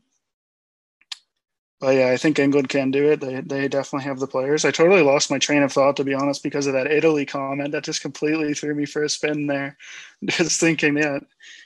but 1.83 1.97
yeah, 1.97 2.11
I 2.11 2.17
think 2.17 2.39
England 2.39 2.69
can 2.69 2.93
do 2.93 3.11
it. 3.11 3.21
They, 3.21 3.41
they 3.41 3.67
definitely 3.67 4.05
have 4.05 4.21
the 4.21 4.29
players. 4.29 4.65
I 4.65 4.71
totally 4.71 5.03
lost 5.03 5.33
my 5.33 5.39
train 5.39 5.65
of 5.65 5.73
thought, 5.73 5.97
to 5.97 6.05
be 6.05 6.15
honest, 6.15 6.41
because 6.45 6.69
of 6.69 6.75
that 6.75 6.87
Italy 6.87 7.27
comment. 7.27 7.73
That 7.73 7.83
just 7.83 8.03
completely 8.03 8.55
threw 8.55 8.73
me 8.73 8.87
for 8.87 9.03
a 9.03 9.09
spin 9.09 9.49
there. 9.49 9.77
Just 10.25 10.61
thinking, 10.61 10.97
yeah, 10.97 11.19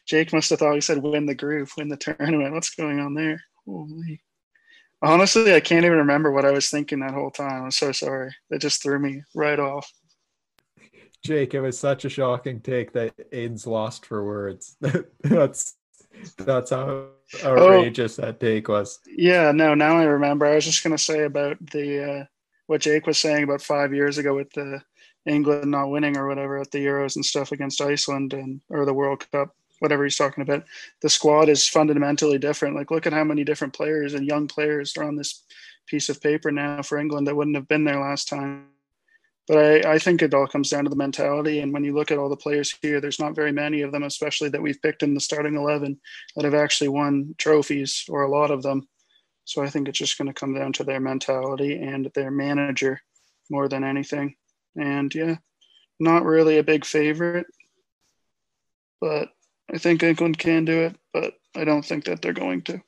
Jake 0.06 0.32
must 0.32 0.48
have 0.48 0.58
thought 0.60 0.74
he 0.74 0.80
said 0.80 1.02
win 1.02 1.26
the 1.26 1.34
group, 1.34 1.68
win 1.76 1.90
the 1.90 1.98
tournament. 1.98 2.54
What's 2.54 2.74
going 2.74 2.98
on 2.98 3.12
there? 3.12 3.42
Holy. 3.66 4.22
Honestly, 5.02 5.54
I 5.54 5.60
can't 5.60 5.84
even 5.84 5.98
remember 5.98 6.32
what 6.32 6.44
I 6.44 6.52
was 6.52 6.70
thinking 6.70 7.00
that 7.00 7.14
whole 7.14 7.30
time. 7.30 7.64
I'm 7.64 7.70
so 7.70 7.92
sorry. 7.92 8.34
It 8.50 8.60
just 8.60 8.82
threw 8.82 8.98
me 8.98 9.22
right 9.34 9.58
off. 9.58 9.90
Jake, 11.22 11.54
it 11.54 11.60
was 11.60 11.78
such 11.78 12.04
a 12.04 12.08
shocking 12.08 12.60
take 12.60 12.92
that 12.92 13.14
Aidan's 13.32 13.66
lost 13.66 14.06
for 14.06 14.24
words. 14.24 14.76
that's 15.22 15.74
that's 16.38 16.70
how 16.70 17.08
outrageous 17.44 18.18
oh, 18.18 18.22
that 18.22 18.40
take 18.40 18.68
was. 18.68 19.00
Yeah, 19.06 19.52
no, 19.52 19.74
now 19.74 19.98
I 19.98 20.04
remember. 20.04 20.46
I 20.46 20.54
was 20.54 20.64
just 20.64 20.82
gonna 20.82 20.98
say 20.98 21.24
about 21.24 21.58
the 21.72 22.20
uh, 22.20 22.24
what 22.66 22.80
Jake 22.80 23.06
was 23.06 23.18
saying 23.18 23.44
about 23.44 23.62
five 23.62 23.92
years 23.92 24.18
ago 24.18 24.34
with 24.34 24.52
the 24.52 24.80
England 25.26 25.70
not 25.70 25.90
winning 25.90 26.16
or 26.16 26.28
whatever 26.28 26.58
at 26.58 26.70
the 26.70 26.84
Euros 26.84 27.16
and 27.16 27.24
stuff 27.24 27.52
against 27.52 27.80
Iceland 27.80 28.32
and 28.32 28.60
or 28.70 28.84
the 28.84 28.94
World 28.94 29.28
Cup 29.30 29.54
whatever 29.80 30.04
he's 30.04 30.16
talking 30.16 30.42
about, 30.42 30.64
the 31.02 31.10
squad 31.10 31.48
is 31.48 31.68
fundamentally 31.68 32.38
different. 32.38 32.76
Like, 32.76 32.90
look 32.90 33.06
at 33.06 33.12
how 33.12 33.24
many 33.24 33.44
different 33.44 33.74
players 33.74 34.14
and 34.14 34.26
young 34.26 34.48
players 34.48 34.96
are 34.96 35.04
on 35.04 35.16
this 35.16 35.44
piece 35.86 36.08
of 36.08 36.20
paper 36.20 36.50
now 36.50 36.82
for 36.82 36.98
England 36.98 37.26
that 37.26 37.36
wouldn't 37.36 37.56
have 37.56 37.68
been 37.68 37.84
there 37.84 38.00
last 38.00 38.28
time. 38.28 38.68
But 39.46 39.58
I, 39.58 39.94
I 39.94 39.98
think 39.98 40.22
it 40.22 40.34
all 40.34 40.48
comes 40.48 40.70
down 40.70 40.84
to 40.84 40.90
the 40.90 40.96
mentality. 40.96 41.60
And 41.60 41.72
when 41.72 41.84
you 41.84 41.94
look 41.94 42.10
at 42.10 42.18
all 42.18 42.28
the 42.28 42.36
players 42.36 42.76
here, 42.82 43.00
there's 43.00 43.20
not 43.20 43.36
very 43.36 43.52
many 43.52 43.82
of 43.82 43.92
them, 43.92 44.02
especially 44.02 44.48
that 44.48 44.62
we've 44.62 44.82
picked 44.82 45.04
in 45.04 45.14
the 45.14 45.20
starting 45.20 45.54
11, 45.54 46.00
that 46.34 46.44
have 46.44 46.54
actually 46.54 46.88
won 46.88 47.34
trophies, 47.38 48.04
or 48.08 48.22
a 48.22 48.30
lot 48.30 48.50
of 48.50 48.62
them. 48.62 48.88
So 49.44 49.62
I 49.62 49.70
think 49.70 49.86
it's 49.86 49.98
just 49.98 50.18
going 50.18 50.26
to 50.26 50.34
come 50.34 50.54
down 50.54 50.72
to 50.74 50.84
their 50.84 50.98
mentality 50.98 51.80
and 51.80 52.10
their 52.14 52.32
manager 52.32 53.00
more 53.48 53.68
than 53.68 53.84
anything. 53.84 54.34
And 54.74 55.14
yeah, 55.14 55.36
not 56.00 56.24
really 56.24 56.58
a 56.58 56.64
big 56.64 56.84
favorite, 56.84 57.46
but 59.00 59.28
I 59.72 59.78
think 59.78 60.02
England 60.02 60.38
can 60.38 60.64
do 60.64 60.80
it, 60.82 60.96
but 61.12 61.34
I 61.54 61.64
don't 61.64 61.84
think 61.84 62.04
that 62.04 62.22
they're 62.22 62.32
going 62.32 62.62
to. 62.62 62.80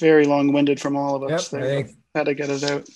Very 0.00 0.26
long-winded 0.26 0.80
from 0.80 0.96
all 0.96 1.16
of 1.16 1.30
us. 1.30 1.52
Yep, 1.52 1.60
there. 1.60 1.70
Think... 1.84 1.96
Had 2.14 2.26
to 2.26 2.34
get 2.34 2.50
it 2.50 2.64
out. 2.64 2.88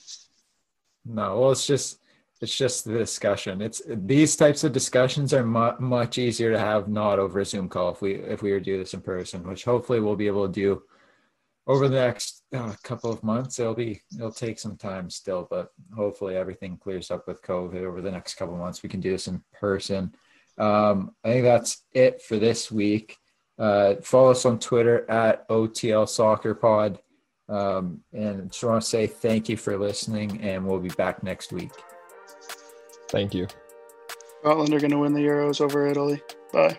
No, 1.05 1.41
well, 1.41 1.51
it's 1.53 1.67
just 1.67 2.01
it's 2.41 2.57
just 2.57 2.85
the 2.85 2.97
discussion. 2.99 3.61
It's 3.61 3.83
these 3.87 4.37
types 4.37 4.63
of 4.63 4.73
discussions 4.73 5.33
are 5.35 5.45
mu- 5.45 5.79
much 5.81 6.19
easier 6.19 6.53
to 6.53 6.59
have 6.59 6.89
not 6.89 7.19
over 7.19 7.41
a 7.41 7.45
Zoom 7.45 7.69
call 7.69 7.91
if 7.91 8.01
we 8.01 8.15
if 8.15 8.43
we 8.43 8.53
were 8.53 8.59
to 8.59 8.65
do 8.65 8.79
this 8.79 8.95
in 8.95 9.01
person, 9.01 9.47
which 9.47 9.65
hopefully 9.65 10.01
we'll 10.01 10.17
be 10.17 10.27
able 10.27 10.47
to 10.47 10.53
do 10.53 10.83
over 11.67 11.89
the 11.89 11.97
next 11.97 12.45
uh, 12.55 12.75
couple 12.83 13.11
of 13.11 13.25
months. 13.25 13.59
It'll 13.59 13.75
be 13.75 14.03
it'll 14.15 14.31
take 14.31 14.59
some 14.59 14.77
time 14.77 15.11
still, 15.11 15.49
but 15.51 15.73
hopefully 15.97 16.37
everything 16.37 16.77
clears 16.77 17.11
up 17.11 17.27
with 17.27 17.43
COVID 17.43 17.85
over 17.85 18.01
the 18.01 18.13
next 18.13 18.35
couple 18.35 18.55
of 18.55 18.61
months. 18.61 18.83
We 18.83 18.89
can 18.89 19.01
do 19.01 19.11
this 19.11 19.29
in 19.29 19.43
person. 19.53 20.15
Um, 20.59 21.15
I 21.25 21.29
think 21.31 21.45
that's 21.45 21.85
it 21.93 22.23
for 22.23 22.37
this 22.37 22.71
week. 22.71 23.17
Uh, 23.59 23.97
follow 24.03 24.31
us 24.31 24.45
on 24.45 24.59
Twitter 24.59 25.09
at 25.11 25.49
OTL 25.49 26.09
Soccer 26.09 26.55
Pod. 26.55 27.01
Um, 27.49 28.03
and 28.13 28.51
just 28.51 28.63
want 28.63 28.83
to 28.83 28.89
say 28.89 29.07
thank 29.07 29.49
you 29.49 29.57
for 29.57 29.79
listening, 29.79 30.41
and 30.43 30.67
we'll 30.67 30.81
be 30.81 30.91
back 30.91 31.23
next 31.23 31.53
week. 31.53 31.73
Thank 33.11 33.35
you. 33.35 33.47
Scotland 34.41 34.75
are 34.75 34.81
going 34.81 34.91
to 34.91 34.99
win 34.99 35.15
the 35.15 35.21
Euros 35.21 35.61
over 35.61 35.87
Italy. 35.87 36.21
Bye. 36.53 36.79